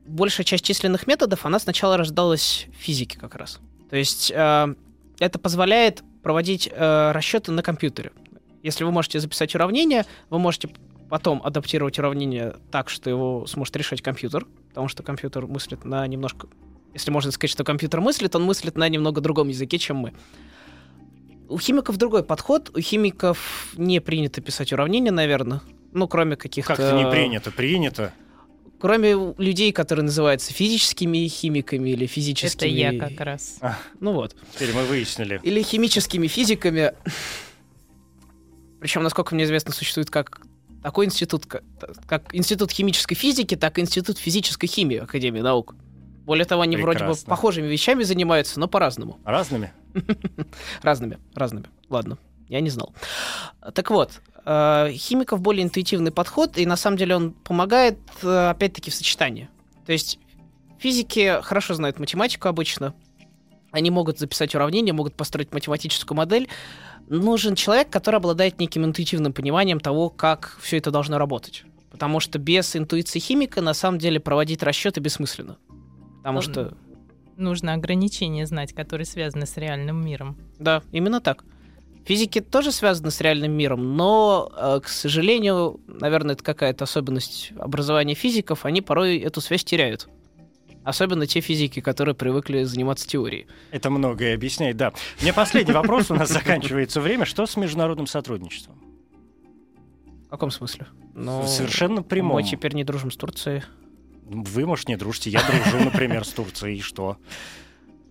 большая 0.05 0.45
часть 0.45 0.65
численных 0.65 1.07
методов, 1.07 1.45
она 1.45 1.59
сначала 1.59 1.97
рождалась 1.97 2.67
в 2.71 2.81
физике 2.81 3.19
как 3.19 3.35
раз. 3.35 3.59
То 3.89 3.97
есть 3.97 4.31
а, 4.35 4.73
это 5.19 5.39
позволяет 5.39 6.03
проводить 6.21 6.69
а, 6.71 7.13
расчеты 7.13 7.51
на 7.51 7.61
компьютере. 7.61 8.11
Если 8.61 8.83
вы 8.83 8.91
можете 8.91 9.19
записать 9.19 9.53
уравнение, 9.55 10.05
вы 10.29 10.39
можете 10.39 10.69
потом 11.09 11.41
адаптировать 11.43 11.99
уравнение 11.99 12.55
так, 12.71 12.89
что 12.89 13.09
его 13.09 13.45
сможет 13.45 13.75
решать 13.75 14.01
компьютер, 14.01 14.47
потому 14.69 14.87
что 14.87 15.03
компьютер 15.03 15.45
мыслит 15.47 15.85
на 15.85 16.07
немножко... 16.07 16.47
Если 16.93 17.11
можно 17.11 17.31
сказать, 17.31 17.51
что 17.51 17.63
компьютер 17.63 18.01
мыслит, 18.01 18.35
он 18.35 18.43
мыслит 18.43 18.77
на 18.77 18.87
немного 18.87 19.21
другом 19.21 19.49
языке, 19.49 19.77
чем 19.77 19.97
мы. 19.97 20.13
У 21.49 21.59
химиков 21.59 21.97
другой 21.97 22.23
подход. 22.23 22.71
У 22.75 22.79
химиков 22.79 23.73
не 23.75 23.99
принято 23.99 24.41
писать 24.41 24.73
уравнения, 24.73 25.11
наверное. 25.11 25.61
Ну, 25.91 26.07
кроме 26.07 26.35
каких-то... 26.35 26.75
Как-то 26.75 26.97
не 26.97 27.09
принято. 27.09 27.51
Принято. 27.51 28.13
Кроме 28.83 29.33
людей, 29.37 29.71
которые 29.71 30.03
называются 30.03 30.51
физическими 30.51 31.25
химиками 31.29 31.91
или 31.91 32.05
физическими... 32.05 32.81
Это 32.81 32.97
я 32.97 32.99
как 32.99 33.17
раз. 33.21 33.61
Ну 34.01 34.11
вот. 34.11 34.35
Теперь 34.53 34.73
мы 34.73 34.83
выяснили. 34.83 35.39
Или 35.41 35.61
химическими 35.63 36.27
физиками. 36.27 36.91
Причем, 38.81 39.03
насколько 39.03 39.35
мне 39.35 39.45
известно, 39.45 39.71
существует 39.71 40.09
как 40.09 40.41
такой 40.83 41.05
институт, 41.05 41.45
как, 41.45 42.35
институт 42.35 42.71
химической 42.71 43.15
физики, 43.15 43.55
так 43.55 43.79
и 43.79 43.81
институт 43.81 44.17
физической 44.17 44.67
химии 44.67 44.97
Академии 44.97 45.39
наук. 45.39 45.75
Более 46.25 46.43
того, 46.43 46.63
они 46.63 46.75
вроде 46.75 46.99
бы 46.99 47.05
Прекрасно. 47.05 47.29
похожими 47.29 47.67
вещами 47.67 48.03
занимаются, 48.03 48.59
но 48.59 48.67
по-разному. 48.67 49.17
Разными? 49.23 49.71
Разными, 50.81 51.19
разными. 51.35 51.67
Ладно, 51.89 52.17
я 52.49 52.59
не 52.59 52.69
знал. 52.69 52.93
Так 53.73 53.91
вот, 53.91 54.19
химиков 54.45 55.41
более 55.41 55.63
интуитивный 55.63 56.11
подход, 56.11 56.57
и 56.57 56.65
на 56.65 56.75
самом 56.75 56.97
деле 56.97 57.15
он 57.15 57.31
помогает, 57.31 57.99
э, 58.21 58.49
опять-таки, 58.49 58.91
в 58.91 58.95
сочетании. 58.95 59.49
То 59.85 59.91
есть 59.91 60.19
физики 60.79 61.39
хорошо 61.41 61.73
знают 61.75 61.99
математику 61.99 62.47
обычно, 62.47 62.93
они 63.73 63.89
могут 63.89 64.19
записать 64.19 64.53
уравнение, 64.53 64.93
могут 64.93 65.15
построить 65.15 65.51
математическую 65.51 66.15
модель. 66.15 66.47
Нужен 67.07 67.55
человек, 67.55 67.89
который 67.89 68.17
обладает 68.17 68.59
неким 68.59 68.85
интуитивным 68.85 69.33
пониманием 69.33 69.79
того, 69.79 70.09
как 70.09 70.57
все 70.61 70.77
это 70.77 70.91
должно 70.91 71.17
работать. 71.17 71.63
Потому 71.89 72.19
что 72.19 72.37
без 72.37 72.75
интуиции 72.75 73.17
химика 73.17 73.61
на 73.61 73.73
самом 73.73 73.97
деле 73.97 74.19
проводить 74.19 74.61
расчеты 74.61 74.99
бессмысленно. 74.99 75.57
Потому 76.17 76.41
что 76.41 76.77
Нужно 77.35 77.73
ограничения 77.73 78.45
знать, 78.45 78.73
которые 78.73 79.05
связаны 79.05 79.47
с 79.47 79.57
реальным 79.57 80.05
миром. 80.05 80.37
Да, 80.59 80.83
именно 80.91 81.19
так. 81.19 81.43
Физики 82.05 82.41
тоже 82.41 82.71
связаны 82.71 83.11
с 83.11 83.21
реальным 83.21 83.53
миром, 83.53 83.95
но, 83.95 84.51
э, 84.55 84.79
к 84.83 84.89
сожалению, 84.89 85.79
наверное, 85.87 86.35
это 86.35 86.43
какая-то 86.43 86.83
особенность 86.83 87.53
образования 87.57 88.13
физиков, 88.13 88.65
они 88.65 88.81
порой 88.81 89.17
эту 89.19 89.39
связь 89.39 89.63
теряют. 89.63 90.09
Особенно 90.83 91.25
те 91.25 91.39
физики, 91.39 91.79
которые 91.79 92.13
привыкли 92.13 92.63
заниматься 92.63 93.07
теорией. 93.07 93.47
Это 93.71 93.89
многое 93.89 94.33
объясняет, 94.33 94.75
да. 94.75 94.91
У 95.19 95.23
меня 95.23 95.33
последний 95.33 95.73
вопрос, 95.73 96.11
у 96.11 96.15
нас 96.15 96.29
заканчивается 96.33 96.99
время. 96.99 97.25
Что 97.25 97.45
с 97.45 97.55
международным 97.55 98.05
сотрудничеством? 98.05 98.77
В 100.27 100.29
каком 100.29 100.51
смысле? 100.51 100.87
Ну, 101.13 101.45
Совершенно 101.47 102.03
прямом. 102.03 102.33
Мы 102.33 102.43
теперь 102.43 102.73
не 102.73 102.83
дружим 102.83 103.11
с 103.11 103.15
Турцией. 103.15 103.63
Вы, 104.25 104.65
может, 104.65 104.89
не 104.89 104.97
дружите. 104.97 105.29
Я 105.29 105.41
дружу, 105.43 105.85
например, 105.85 106.25
с 106.25 106.29
Турцией. 106.29 106.79
И 106.79 106.81
что? 106.81 107.17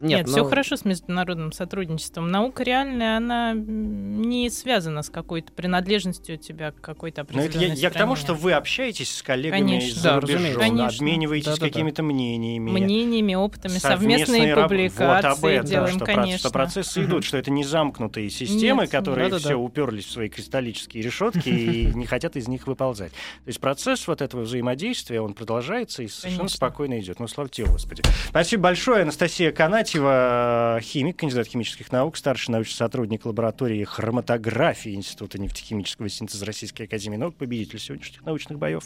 Нет, 0.03 0.27
ну, 0.27 0.33
все 0.33 0.45
хорошо 0.45 0.77
с 0.77 0.85
международным 0.85 1.53
сотрудничеством. 1.53 2.29
Наука 2.31 2.63
реальная, 2.63 3.17
она 3.17 3.53
не 3.55 4.51
связана 4.51 5.03
с 5.03 5.11
какой-то 5.11 5.53
принадлежностью 5.53 6.35
у 6.37 6.39
тебя 6.39 6.73
к 6.73 6.81
какой-то 6.81 7.25
Ну, 7.31 7.41
это 7.41 7.49
определенной 7.49 7.77
я, 7.77 7.83
я 7.83 7.91
к 7.91 7.95
тому, 7.95 8.17
стране. 8.17 8.35
что 8.37 8.43
вы 8.43 8.53
общаетесь 8.53 9.15
с 9.15 9.23
коллегами 9.23 9.61
Конечно. 9.61 9.89
из-за 9.89 10.03
Да, 10.03 10.21
рубежа, 10.21 10.35
разумеется. 10.39 10.61
Конечно. 10.61 10.87
обмениваетесь 10.99 11.47
Да-да-да. 11.47 11.67
какими-то 11.69 12.03
мнениями. 12.03 12.71
мнениями, 12.71 13.35
опытами, 13.35 13.79
совместные 13.79 14.55
раб- 14.55 14.69
публикации 14.69 15.07
вот 15.07 15.25
об 15.25 15.45
этом, 15.45 15.67
делаем, 15.67 15.97
что, 15.97 16.05
конечно. 16.05 16.39
что 16.39 16.51
процессы 16.51 17.01
Мгм. 17.01 17.09
идут, 17.09 17.25
что 17.25 17.37
это 17.39 17.51
не 17.51 17.65
замкнутые 17.65 18.31
системы, 18.31 18.83
Нет, 18.83 18.91
которые 18.91 19.29
да-да-да. 19.31 19.49
все 19.51 19.55
уперлись 19.55 20.07
в 20.07 20.11
свои 20.11 20.29
кристаллические 20.29 21.03
решетки 21.03 21.49
и 21.49 21.87
не 21.95 22.07
хотят 22.07 22.37
из 22.37 22.49
них 22.49 22.67
выползать. 22.67 23.13
То 23.13 23.19
есть 23.49 23.61
процесс 23.61 24.07
вот 24.09 24.21
этого 24.23 24.43
взаимодействия, 24.43 25.21
он 25.21 25.35
продолжается 25.35 26.03
и 26.03 26.09
совершенно 26.09 26.39
Конечно. 26.41 26.57
спокойно 26.57 27.01
идет. 27.01 27.21
Ну, 27.21 27.29
слава 27.29 27.49
тебе, 27.49 27.67
Господи. 27.69 28.03
Спасибо 28.29 28.65
большое. 28.65 29.03
Анастасия 29.03 29.53
Канатьева, 29.93 30.79
химик, 30.81 31.19
кандидат 31.19 31.49
химических 31.49 31.93
наук, 31.93 32.17
старший 32.17 32.51
научный 32.51 32.77
сотрудник 32.77 33.27
лаборатории 33.27 33.85
хроматографии 33.85 34.95
Института 34.95 35.39
нефтехимического 35.39 36.09
синтеза 36.09 36.47
Российской 36.47 36.85
Академии 36.85 37.19
Наук, 37.19 37.37
победитель 37.37 37.79
сегодняшних 37.79 38.25
научных 38.25 38.59
боев. 38.59 38.85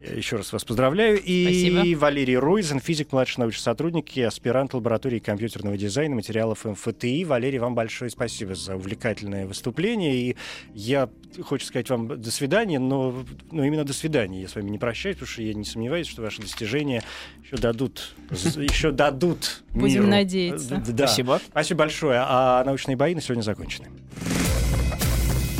Я 0.00 0.14
Еще 0.14 0.36
раз 0.36 0.50
вас 0.52 0.64
поздравляю. 0.64 1.20
И 1.22 1.44
Спасибо. 1.44 2.00
Валерий 2.00 2.36
Руизен, 2.36 2.80
физик, 2.80 3.12
младший 3.12 3.40
научный 3.40 3.60
сотрудник 3.60 4.16
и 4.16 4.22
аспирант 4.22 4.72
лаборатории 4.72 5.18
компьютерного 5.18 5.76
дизайна 5.76 6.14
материалов 6.14 6.64
МФТИ. 6.64 7.24
Валерий, 7.24 7.58
вам 7.58 7.74
большое 7.74 8.10
спасибо 8.10 8.54
за 8.54 8.76
увлекательное 8.76 9.46
выступление. 9.46 10.14
И 10.16 10.36
я 10.72 11.10
хочу 11.46 11.66
сказать 11.66 11.90
вам 11.90 12.20
до 12.20 12.30
свидания, 12.30 12.78
но, 12.78 13.14
но 13.52 13.62
именно 13.62 13.84
до 13.84 13.92
свидания. 13.92 14.40
Я 14.40 14.48
с 14.48 14.54
вами 14.54 14.70
не 14.70 14.78
прощаюсь, 14.78 15.16
потому 15.16 15.32
что 15.32 15.42
я 15.42 15.52
не 15.52 15.64
сомневаюсь, 15.64 16.06
что 16.06 16.22
ваши 16.22 16.40
достижения 16.40 17.02
еще 17.44 17.58
дадут, 17.58 18.14
еще 18.30 18.92
дадут 18.92 19.62
Будем 19.74 20.08
надеяться. 20.08 20.82
Да. 20.88 21.06
Спасибо. 21.08 21.40
Спасибо 21.50 21.78
большое. 21.80 22.24
А 22.26 22.64
научные 22.64 22.96
бои 22.96 23.14
на 23.14 23.20
сегодня 23.20 23.42
закончены. 23.42 23.88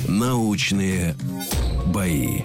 Научные 0.08 1.14
бои. 1.86 2.44